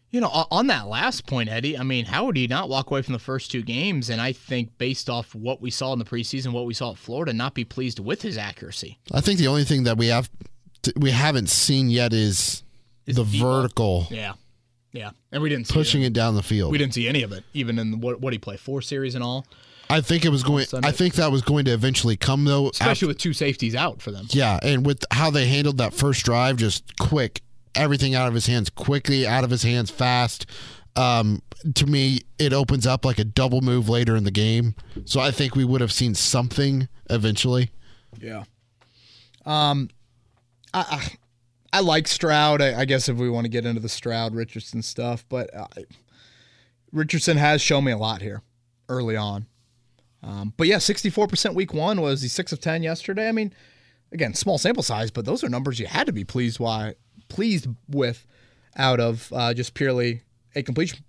You 0.09 0.21
know, 0.21 0.29
on 0.49 0.65
that 0.67 0.87
last 0.87 1.27
point, 1.27 1.49
Eddie, 1.49 1.77
I 1.77 1.83
mean, 1.83 2.05
how 2.05 2.25
would 2.25 2.35
he 2.35 2.47
not 2.47 2.67
walk 2.67 2.89
away 2.89 3.03
from 3.03 3.13
the 3.13 3.19
first 3.19 3.51
two 3.51 3.61
games? 3.61 4.09
And 4.09 4.19
I 4.19 4.31
think, 4.31 4.75
based 4.79 5.07
off 5.07 5.35
what 5.35 5.61
we 5.61 5.69
saw 5.69 5.93
in 5.93 5.99
the 5.99 6.05
preseason, 6.05 6.51
what 6.51 6.65
we 6.65 6.73
saw 6.73 6.93
at 6.93 6.97
Florida, 6.97 7.31
not 7.31 7.53
be 7.53 7.63
pleased 7.63 7.99
with 7.99 8.23
his 8.23 8.35
accuracy. 8.35 8.97
I 9.13 9.21
think 9.21 9.37
the 9.37 9.47
only 9.47 9.65
thing 9.65 9.83
that 9.83 9.97
we 9.97 10.07
have 10.07 10.27
we 10.95 11.11
haven't 11.11 11.49
seen 11.49 11.91
yet 11.91 12.13
is, 12.13 12.63
is 13.05 13.17
the 13.17 13.23
vertical. 13.23 14.07
Yeah, 14.09 14.33
yeah, 14.91 15.11
and 15.31 15.41
we 15.41 15.49
didn't 15.49 15.69
pushing 15.69 16.01
it. 16.01 16.07
it 16.07 16.13
down 16.13 16.35
the 16.35 16.43
field. 16.43 16.71
We 16.71 16.77
didn't 16.77 16.93
see 16.93 17.07
any 17.07 17.23
of 17.23 17.31
it, 17.31 17.43
even 17.53 17.79
in 17.79 18.01
what 18.01 18.21
what 18.21 18.33
he 18.33 18.39
play 18.39 18.57
four 18.57 18.81
series 18.81 19.15
and 19.15 19.23
all. 19.23 19.45
I 19.91 20.01
think 20.01 20.23
it 20.23 20.29
was 20.29 20.43
going. 20.43 20.65
I 20.83 20.91
think 20.91 21.15
that 21.15 21.31
was 21.31 21.41
going 21.41 21.65
to 21.65 21.71
eventually 21.71 22.15
come 22.15 22.45
though, 22.45 22.69
especially 22.69 22.91
after, 22.91 23.07
with 23.07 23.17
two 23.17 23.33
safeties 23.33 23.75
out 23.75 24.01
for 24.01 24.11
them. 24.11 24.27
Yeah, 24.29 24.59
and 24.61 24.85
with 24.85 25.03
how 25.11 25.31
they 25.31 25.47
handled 25.47 25.77
that 25.77 25.93
first 25.93 26.25
drive, 26.25 26.57
just 26.57 26.97
quick 26.97 27.41
everything 27.75 28.15
out 28.15 28.27
of 28.27 28.33
his 28.33 28.45
hands 28.45 28.69
quickly, 28.69 29.27
out 29.27 29.43
of 29.43 29.49
his 29.49 29.63
hands 29.63 29.89
fast. 29.89 30.45
Um, 30.95 31.41
to 31.75 31.85
me, 31.85 32.21
it 32.37 32.53
opens 32.53 32.85
up 32.85 33.05
like 33.05 33.19
a 33.19 33.23
double 33.23 33.61
move 33.61 33.89
later 33.89 34.15
in 34.15 34.23
the 34.23 34.31
game. 34.31 34.75
So 35.05 35.19
I 35.19 35.31
think 35.31 35.55
we 35.55 35.65
would 35.65 35.81
have 35.81 35.91
seen 35.91 36.15
something 36.15 36.87
eventually. 37.09 37.71
Yeah. 38.19 38.43
Um, 39.45 39.89
I, 40.73 41.11
I, 41.71 41.81
like 41.81 42.07
Stroud. 42.07 42.61
I, 42.61 42.81
I, 42.81 42.85
guess 42.85 43.09
if 43.09 43.17
we 43.17 43.29
want 43.29 43.45
to 43.45 43.49
get 43.49 43.65
into 43.65 43.81
the 43.81 43.89
Stroud 43.89 44.35
Richardson 44.35 44.81
stuff, 44.81 45.25
but 45.29 45.53
uh, 45.55 45.67
Richardson 46.91 47.37
has 47.37 47.61
shown 47.61 47.83
me 47.83 47.91
a 47.91 47.97
lot 47.97 48.21
here 48.21 48.41
early 48.87 49.15
on. 49.15 49.45
Um, 50.23 50.53
but 50.57 50.67
yeah, 50.67 50.77
64% 50.77 51.53
week 51.53 51.73
one 51.73 52.01
was 52.01 52.21
the 52.21 52.27
six 52.27 52.51
of 52.51 52.59
10 52.59 52.83
yesterday. 52.83 53.29
I 53.29 53.31
mean, 53.31 53.53
again, 54.11 54.33
small 54.33 54.57
sample 54.57 54.83
size, 54.83 55.11
but 55.11 55.25
those 55.25 55.43
are 55.43 55.49
numbers 55.49 55.79
you 55.79 55.87
had 55.87 56.07
to 56.07 56.13
be 56.13 56.23
pleased 56.23 56.59
why 56.59 56.95
pleased 57.29 57.67
with 57.87 58.25
out 58.75 58.99
of 58.99 59.31
uh, 59.33 59.53
just 59.53 59.73
purely 59.73 60.23
a 60.55 60.63
completion 60.63 61.03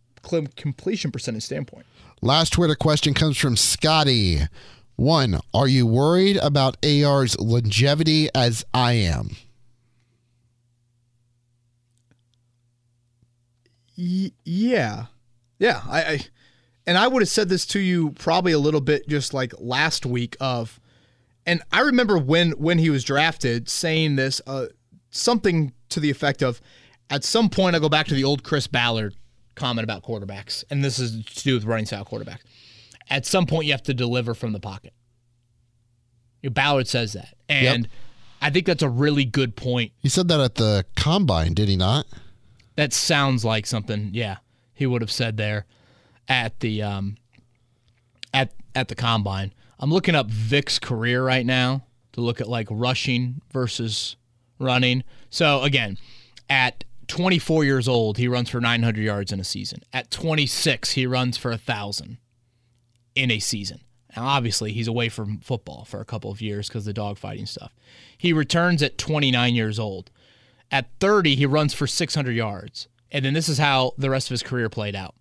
completion 0.56 1.10
percentage 1.10 1.42
standpoint. 1.42 1.86
Last 2.20 2.52
Twitter 2.52 2.74
question 2.74 3.14
comes 3.14 3.38
from 3.38 3.56
Scotty. 3.56 4.40
One, 4.96 5.40
are 5.54 5.66
you 5.66 5.86
worried 5.86 6.36
about 6.36 6.76
AR's 6.84 7.38
longevity 7.40 8.28
as 8.34 8.64
I 8.74 8.92
am? 8.92 9.30
Y- 14.00 14.32
yeah. 14.44 15.06
Yeah. 15.58 15.82
I, 15.86 16.02
I 16.02 16.20
and 16.86 16.96
I 16.96 17.06
would 17.06 17.22
have 17.22 17.28
said 17.28 17.48
this 17.48 17.66
to 17.66 17.78
you 17.78 18.10
probably 18.12 18.52
a 18.52 18.58
little 18.58 18.80
bit 18.80 19.06
just 19.06 19.34
like 19.34 19.52
last 19.58 20.06
week 20.06 20.36
of 20.40 20.80
and 21.46 21.62
I 21.72 21.80
remember 21.80 22.18
when 22.18 22.52
when 22.52 22.78
he 22.78 22.90
was 22.90 23.04
drafted 23.04 23.68
saying 23.68 24.16
this 24.16 24.40
uh, 24.46 24.66
something 25.10 25.72
to 25.88 26.00
the 26.00 26.10
effect 26.10 26.42
of, 26.42 26.60
at 27.08 27.24
some 27.24 27.48
point, 27.48 27.74
I 27.74 27.78
go 27.78 27.88
back 27.88 28.06
to 28.06 28.14
the 28.14 28.24
old 28.24 28.42
Chris 28.44 28.66
Ballard 28.66 29.16
comment 29.54 29.84
about 29.84 30.04
quarterbacks, 30.04 30.64
and 30.70 30.84
this 30.84 30.98
is 30.98 31.24
to 31.24 31.42
do 31.42 31.54
with 31.54 31.64
running 31.64 31.86
style 31.86 32.04
quarterbacks. 32.04 32.40
At 33.08 33.26
some 33.26 33.46
point, 33.46 33.66
you 33.66 33.72
have 33.72 33.82
to 33.84 33.94
deliver 33.94 34.34
from 34.34 34.52
the 34.52 34.60
pocket. 34.60 34.92
Ballard 36.42 36.88
says 36.88 37.14
that, 37.14 37.34
and 37.48 37.84
yep. 37.84 37.92
I 38.40 38.50
think 38.50 38.66
that's 38.66 38.82
a 38.82 38.88
really 38.88 39.24
good 39.24 39.56
point. 39.56 39.92
He 39.98 40.08
said 40.08 40.28
that 40.28 40.40
at 40.40 40.54
the 40.54 40.86
combine, 40.96 41.52
did 41.52 41.68
he 41.68 41.76
not? 41.76 42.06
That 42.80 42.94
sounds 42.94 43.44
like 43.44 43.66
something. 43.66 44.08
Yeah, 44.14 44.38
he 44.72 44.86
would 44.86 45.02
have 45.02 45.12
said 45.12 45.36
there 45.36 45.66
at 46.28 46.60
the 46.60 46.82
um, 46.82 47.18
at 48.32 48.54
at 48.74 48.88
the 48.88 48.94
combine. 48.94 49.52
I'm 49.78 49.92
looking 49.92 50.14
up 50.14 50.30
Vick's 50.30 50.78
career 50.78 51.22
right 51.22 51.44
now 51.44 51.84
to 52.12 52.22
look 52.22 52.40
at 52.40 52.48
like 52.48 52.68
rushing 52.70 53.42
versus 53.52 54.16
running. 54.58 55.04
So 55.28 55.62
again, 55.62 55.98
at 56.48 56.84
24 57.08 57.64
years 57.64 57.86
old, 57.86 58.16
he 58.16 58.26
runs 58.26 58.48
for 58.48 58.62
900 58.62 59.02
yards 59.02 59.30
in 59.30 59.40
a 59.40 59.44
season. 59.44 59.82
At 59.92 60.10
26, 60.10 60.92
he 60.92 61.04
runs 61.04 61.36
for 61.36 61.52
a 61.52 61.58
thousand 61.58 62.16
in 63.14 63.30
a 63.30 63.40
season. 63.40 63.82
Now, 64.16 64.24
obviously, 64.24 64.72
he's 64.72 64.88
away 64.88 65.10
from 65.10 65.40
football 65.40 65.84
for 65.84 66.00
a 66.00 66.06
couple 66.06 66.30
of 66.30 66.40
years 66.40 66.68
because 66.68 66.86
of 66.86 66.94
the 66.94 66.98
dogfighting 66.98 67.46
stuff. 67.46 67.74
He 68.16 68.32
returns 68.32 68.82
at 68.82 68.96
29 68.96 69.54
years 69.54 69.78
old. 69.78 70.10
At 70.70 70.88
30, 71.00 71.36
he 71.36 71.46
runs 71.46 71.74
for 71.74 71.86
600 71.86 72.32
yards. 72.32 72.88
And 73.10 73.24
then 73.24 73.34
this 73.34 73.48
is 73.48 73.58
how 73.58 73.92
the 73.98 74.10
rest 74.10 74.28
of 74.28 74.30
his 74.30 74.42
career 74.42 74.68
played 74.68 74.94
out 74.94 75.14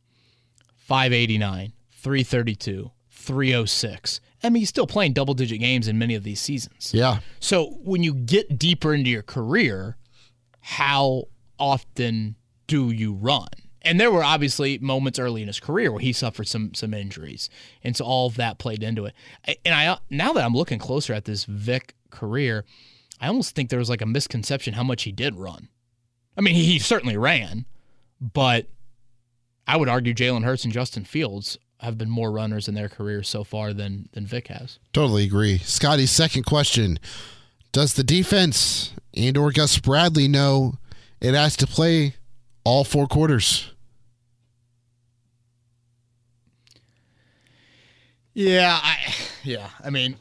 589, 0.78 1.74
332, 1.92 2.92
306. 3.10 4.22
I 4.44 4.50
mean, 4.50 4.62
he's 4.62 4.70
still 4.70 4.88
playing 4.88 5.14
double 5.14 5.34
digit 5.34 5.60
games 5.60 5.88
in 5.88 5.98
many 5.98 6.16
of 6.16 6.24
these 6.24 6.40
seasons. 6.40 6.94
Yeah. 6.94 7.20
So 7.40 7.78
when 7.84 8.04
you 8.04 8.14
get 8.14 8.58
deeper 8.58 8.94
into 8.94 9.10
your 9.10 9.24
career, 9.24 9.98
how 10.62 11.26
often 11.58 12.36
do 12.68 12.92
you 12.92 13.14
run? 13.14 13.48
And 13.82 14.00
there 14.00 14.12
were 14.12 14.24
obviously 14.24 14.78
moments 14.78 15.20
early 15.20 15.42
in 15.42 15.48
his 15.48 15.60
career 15.60 15.92
where 15.92 16.02
he 16.02 16.14
suffered 16.14 16.48
some 16.48 16.74
some 16.74 16.94
injuries, 16.94 17.50
and 17.82 17.96
so 17.96 18.04
all 18.04 18.28
of 18.28 18.36
that 18.36 18.58
played 18.60 18.84
into 18.84 19.06
it. 19.06 19.14
And 19.66 19.74
I 19.74 19.98
now 20.10 20.34
that 20.34 20.44
I'm 20.44 20.54
looking 20.54 20.80
closer 20.80 21.14
at 21.14 21.26
this 21.26 21.46
Vick 21.46 21.96
career, 22.10 22.66
I 23.20 23.28
almost 23.28 23.56
think 23.56 23.70
there 23.70 23.80
was 23.80 23.90
like 23.90 24.02
a 24.02 24.06
misconception 24.06 24.74
how 24.74 24.84
much 24.84 25.04
he 25.04 25.12
did 25.12 25.36
run. 25.36 25.70
I 26.38 26.42
mean, 26.42 26.56
he, 26.56 26.64
he 26.64 26.80
certainly 26.80 27.18
ran, 27.18 27.66
but 28.22 28.68
I 29.68 29.78
would 29.78 29.90
argue 29.90 30.14
Jalen 30.14 30.44
Hurts 30.44 30.64
and 30.64 30.74
Justin 30.74 31.04
Fields 31.04 31.58
have 31.80 31.98
been 31.98 32.10
more 32.10 32.32
runners 32.32 32.68
in 32.68 32.76
their 32.76 32.90
careers 32.90 33.28
so 33.30 33.44
far 33.44 33.74
than 33.74 34.10
than 34.14 34.26
Vick 34.26 34.48
has. 34.48 34.80
Totally 34.94 35.26
agree. 35.26 35.58
Scotty's 35.60 36.12
second 36.12 36.44
question: 36.44 37.00
Does 37.72 37.94
the 37.94 38.04
defense 38.04 38.94
and 39.14 39.38
or 39.38 39.52
Gus 39.52 39.78
Bradley 39.80 40.28
know 40.28 40.76
it 41.22 41.34
has 41.34 41.56
to 41.58 41.68
play 41.68 42.16
all 42.64 42.84
four 42.84 43.08
quarters? 43.08 43.72
Yeah, 48.34 48.80
I 48.82 49.14
yeah, 49.44 49.70
I 49.84 49.90
mean 49.90 50.16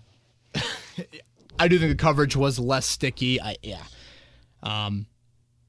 I 1.58 1.68
do 1.68 1.78
think 1.78 1.90
the 1.90 2.02
coverage 2.02 2.36
was 2.36 2.58
less 2.58 2.86
sticky. 2.86 3.40
I 3.40 3.56
yeah. 3.62 3.82
Um 4.62 5.06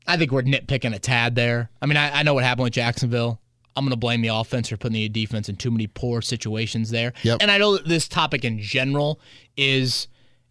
I 0.08 0.18
think 0.18 0.32
we're 0.32 0.42
nitpicking 0.42 0.96
a 0.96 1.00
tad 1.00 1.36
there. 1.36 1.70
I 1.82 1.86
mean, 1.86 1.98
I, 1.98 2.20
I 2.20 2.24
know 2.24 2.34
what 2.34 2.44
happened 2.44 2.64
with 2.64 2.74
Jacksonville. 2.74 3.40
I'm 3.76 3.86
going 3.86 3.92
to 3.92 3.98
blame 3.98 4.22
the 4.22 4.30
offense 4.30 4.70
for 4.70 4.76
putting 4.76 4.96
the 4.96 5.08
defense 5.08 5.48
in 5.48 5.56
too 5.56 5.70
many 5.70 5.86
poor 5.86 6.22
situations 6.24 6.90
there. 6.90 7.14
Yep. 7.22 7.38
And 7.42 7.52
I 7.52 7.60
know 7.60 7.78
that 7.78 7.88
this 7.88 8.08
topic 8.08 8.44
in 8.44 8.60
general 8.60 9.22
is 9.56 10.08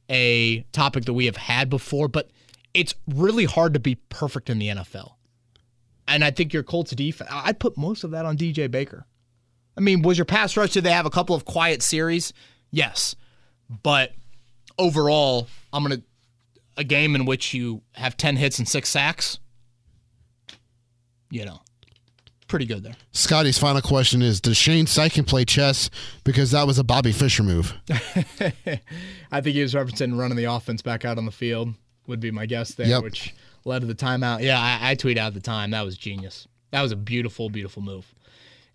a 0.08 0.60
topic 0.72 1.06
that 1.06 1.12
we 1.12 1.26
have 1.26 1.36
had 1.36 1.68
before, 1.68 2.08
but 2.08 2.30
it's 2.72 2.94
really 3.08 3.44
hard 3.44 3.74
to 3.74 3.80
be 3.80 3.96
perfect 3.96 4.48
in 4.48 4.60
the 4.60 4.68
NFL. 4.68 5.14
And 6.06 6.24
I 6.24 6.30
think 6.30 6.54
your 6.54 6.62
Colts 6.62 6.92
defense, 6.92 7.28
I'd 7.30 7.58
put 7.58 7.76
most 7.76 8.04
of 8.04 8.12
that 8.12 8.24
on 8.24 8.36
DJ 8.38 8.70
Baker. 8.70 9.06
I 9.76 9.80
mean, 9.80 10.02
was 10.02 10.16
your 10.16 10.24
pass 10.24 10.56
rush, 10.56 10.72
did 10.72 10.84
they 10.84 10.92
have 10.92 11.04
a 11.04 11.10
couple 11.10 11.36
of 11.36 11.44
quiet 11.44 11.82
series? 11.82 12.32
Yes. 12.70 13.14
But 13.82 14.12
overall, 14.78 15.48
I'm 15.72 15.84
going 15.84 16.00
to, 16.00 16.02
a 16.76 16.84
game 16.84 17.14
in 17.14 17.24
which 17.24 17.52
you 17.52 17.82
have 17.92 18.16
10 18.16 18.36
hits 18.36 18.58
and 18.58 18.68
six 18.68 18.88
sacks, 18.88 19.38
you 21.30 21.44
know, 21.44 21.60
pretty 22.46 22.64
good 22.64 22.82
there. 22.82 22.94
Scotty's 23.12 23.58
final 23.58 23.82
question 23.82 24.22
is 24.22 24.40
Does 24.40 24.56
Shane 24.56 24.86
Steichen 24.86 25.26
play 25.26 25.44
chess? 25.44 25.90
Because 26.24 26.52
that 26.52 26.66
was 26.66 26.78
a 26.78 26.84
Bobby 26.84 27.12
Fischer 27.12 27.42
move. 27.42 27.74
I 27.90 29.40
think 29.40 29.54
he 29.54 29.62
was 29.62 29.74
referencing 29.74 30.18
running 30.18 30.36
the 30.36 30.44
offense 30.44 30.82
back 30.82 31.04
out 31.04 31.18
on 31.18 31.26
the 31.26 31.32
field, 31.32 31.74
would 32.06 32.20
be 32.20 32.30
my 32.30 32.46
guess 32.46 32.74
there, 32.74 32.86
yep. 32.86 33.02
which 33.02 33.34
led 33.64 33.80
to 33.80 33.86
the 33.86 33.94
timeout. 33.94 34.42
Yeah, 34.42 34.58
I, 34.58 34.90
I 34.92 34.94
tweeted 34.94 35.18
out 35.18 35.28
at 35.28 35.34
the 35.34 35.40
time. 35.40 35.70
That 35.70 35.84
was 35.84 35.96
genius. 35.96 36.48
That 36.70 36.82
was 36.82 36.92
a 36.92 36.96
beautiful, 36.96 37.50
beautiful 37.50 37.82
move. 37.82 38.14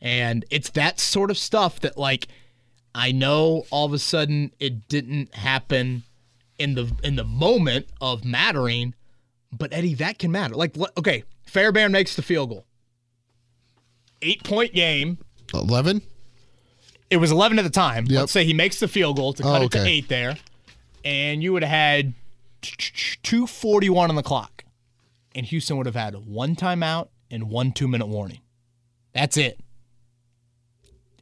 And 0.01 0.45
it's 0.49 0.69
that 0.71 0.99
sort 0.99 1.31
of 1.31 1.37
stuff 1.37 1.79
that, 1.81 1.97
like, 1.97 2.27
I 2.95 3.11
know 3.11 3.65
all 3.71 3.85
of 3.85 3.93
a 3.93 3.99
sudden 3.99 4.51
it 4.59 4.87
didn't 4.87 5.33
happen 5.33 6.03
in 6.59 6.75
the 6.75 6.91
in 7.03 7.15
the 7.15 7.23
moment 7.23 7.87
of 7.99 8.23
mattering, 8.23 8.93
but 9.51 9.73
Eddie, 9.73 9.95
that 9.95 10.19
can 10.19 10.31
matter. 10.31 10.55
Like, 10.55 10.77
okay, 10.97 11.23
Fairbairn 11.45 11.91
makes 11.91 12.15
the 12.15 12.21
field 12.21 12.49
goal 12.49 12.65
eight 14.23 14.43
point 14.43 14.73
game. 14.73 15.19
11? 15.53 16.01
It 17.09 17.17
was 17.17 17.31
11 17.31 17.59
at 17.59 17.63
the 17.63 17.69
time. 17.69 18.05
Yep. 18.07 18.19
Let's 18.21 18.31
say 18.31 18.43
he 18.43 18.53
makes 18.53 18.79
the 18.79 18.87
field 18.87 19.17
goal 19.17 19.33
to 19.33 19.43
cut 19.43 19.61
oh, 19.61 19.65
okay. 19.65 19.79
it 19.79 19.83
to 19.83 19.89
eight 19.89 20.07
there. 20.07 20.37
and 21.05 21.43
you 21.43 21.53
would 21.53 21.63
have 21.63 21.69
had 21.69 22.13
241 22.61 24.09
on 24.09 24.15
the 24.15 24.23
clock, 24.23 24.63
and 25.35 25.45
Houston 25.45 25.77
would 25.77 25.85
have 25.85 25.95
had 25.95 26.15
one 26.25 26.55
timeout 26.55 27.09
and 27.29 27.49
one 27.49 27.71
two 27.71 27.87
minute 27.87 28.07
warning. 28.07 28.39
That's 29.13 29.37
it. 29.37 29.59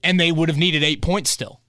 And 0.04 0.20
they 0.20 0.32
would 0.32 0.50
have 0.50 0.58
needed 0.58 0.84
eight 0.84 1.02
points 1.02 1.30
still. 1.30 1.61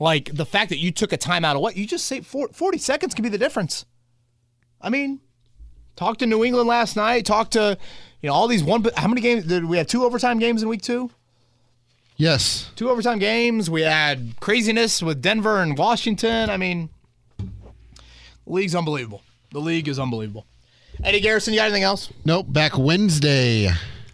Like 0.00 0.30
the 0.32 0.46
fact 0.46 0.70
that 0.70 0.78
you 0.78 0.90
took 0.90 1.12
a 1.12 1.18
timeout 1.18 1.54
of 1.54 1.60
what? 1.60 1.76
You 1.76 1.86
just 1.86 2.06
say 2.06 2.22
40 2.22 2.78
seconds 2.78 3.14
can 3.14 3.22
be 3.22 3.28
the 3.28 3.38
difference. 3.38 3.84
I 4.80 4.88
mean, 4.88 5.20
talk 5.94 6.16
to 6.18 6.26
New 6.26 6.42
England 6.42 6.66
last 6.66 6.96
night, 6.96 7.26
talk 7.26 7.50
to, 7.50 7.76
you 8.22 8.28
know, 8.28 8.34
all 8.34 8.48
these 8.48 8.64
one. 8.64 8.84
How 8.96 9.06
many 9.06 9.20
games 9.20 9.44
did 9.44 9.66
we 9.66 9.76
have? 9.76 9.86
Two 9.86 10.04
overtime 10.04 10.38
games 10.38 10.62
in 10.62 10.70
week 10.70 10.80
two? 10.80 11.10
Yes. 12.16 12.70
Two 12.76 12.88
overtime 12.88 13.18
games. 13.18 13.68
We 13.68 13.82
had 13.82 14.34
craziness 14.40 15.02
with 15.02 15.20
Denver 15.20 15.58
and 15.58 15.76
Washington. 15.76 16.48
I 16.48 16.56
mean, 16.56 16.88
the 17.38 17.46
league's 18.46 18.74
unbelievable. 18.74 19.22
The 19.52 19.60
league 19.60 19.86
is 19.86 19.98
unbelievable. 19.98 20.46
Eddie 21.04 21.20
Garrison, 21.20 21.52
you 21.52 21.60
got 21.60 21.64
anything 21.64 21.82
else? 21.82 22.10
Nope. 22.24 22.46
Back 22.50 22.78
Wednesday. 22.78 23.70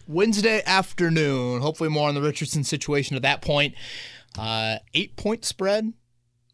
Wednesday 0.07 0.63
afternoon. 0.65 1.61
Hopefully, 1.61 1.89
more 1.89 2.07
on 2.09 2.15
the 2.15 2.21
Richardson 2.21 2.63
situation 2.63 3.15
at 3.15 3.21
that 3.23 3.41
point. 3.41 3.73
Uh, 4.37 4.77
eight 4.93 5.15
point 5.15 5.45
spread. 5.45 5.93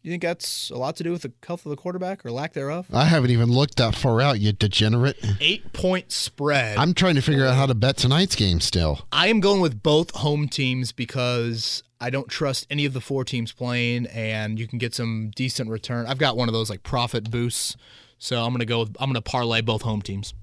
You 0.02 0.10
think 0.10 0.22
that's 0.22 0.68
a 0.68 0.76
lot 0.76 0.96
to 0.96 1.02
do 1.02 1.12
with 1.12 1.22
the 1.22 1.32
health 1.46 1.64
of 1.64 1.70
the 1.70 1.76
quarterback 1.76 2.26
or 2.26 2.30
lack 2.30 2.52
thereof? 2.52 2.86
I 2.92 3.06
haven't 3.06 3.30
even 3.30 3.50
looked 3.50 3.78
that 3.78 3.94
far 3.94 4.20
out, 4.20 4.38
you 4.38 4.52
degenerate. 4.52 5.16
Eight 5.40 5.72
point 5.72 6.12
spread. 6.12 6.76
I'm 6.76 6.92
trying 6.92 7.14
to 7.14 7.22
figure 7.22 7.46
out 7.46 7.54
how 7.54 7.64
to 7.64 7.74
bet 7.74 7.96
tonight's 7.96 8.36
game 8.36 8.60
still. 8.60 9.06
I 9.10 9.28
am 9.28 9.40
going 9.40 9.62
with 9.62 9.82
both 9.82 10.10
home 10.10 10.46
teams 10.46 10.92
because 10.92 11.82
I 12.02 12.10
don't 12.10 12.28
trust 12.28 12.66
any 12.68 12.84
of 12.84 12.92
the 12.92 13.00
four 13.00 13.24
teams 13.24 13.52
playing, 13.52 14.04
and 14.08 14.58
you 14.58 14.68
can 14.68 14.78
get 14.78 14.94
some 14.94 15.30
decent 15.34 15.70
return. 15.70 16.04
I've 16.04 16.18
got 16.18 16.36
one 16.36 16.50
of 16.50 16.52
those 16.52 16.68
like 16.68 16.82
profit 16.82 17.30
boosts, 17.30 17.74
so 18.18 18.44
I'm 18.44 18.52
gonna 18.52 18.66
go. 18.66 18.80
With, 18.80 18.96
I'm 19.00 19.08
gonna 19.08 19.22
parlay 19.22 19.62
both 19.62 19.80
home 19.80 20.02
teams. 20.02 20.34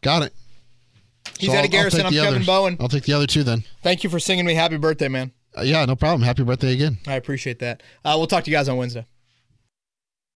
Got 0.00 0.22
it. 0.22 0.34
He's 1.40 1.50
so 1.50 1.56
Eddie 1.56 1.66
Garrison. 1.66 2.06
I'm 2.06 2.12
Kevin 2.12 2.34
others. 2.34 2.46
Bowen. 2.46 2.76
I'll 2.78 2.88
take 2.88 3.02
the 3.02 3.14
other 3.14 3.26
two 3.26 3.42
then. 3.42 3.64
Thank 3.82 4.04
you 4.04 4.10
for 4.10 4.20
singing 4.20 4.44
me 4.44 4.54
happy 4.54 4.76
birthday, 4.76 5.08
man. 5.08 5.32
Uh, 5.56 5.62
yeah, 5.62 5.84
no 5.84 5.96
problem. 5.96 6.22
Happy 6.22 6.44
birthday 6.44 6.72
again. 6.72 6.98
I 7.06 7.14
appreciate 7.14 7.58
that. 7.60 7.82
Uh, 8.04 8.14
we'll 8.16 8.26
talk 8.26 8.44
to 8.44 8.50
you 8.50 8.56
guys 8.56 8.68
on 8.68 8.76
Wednesday. 8.76 9.06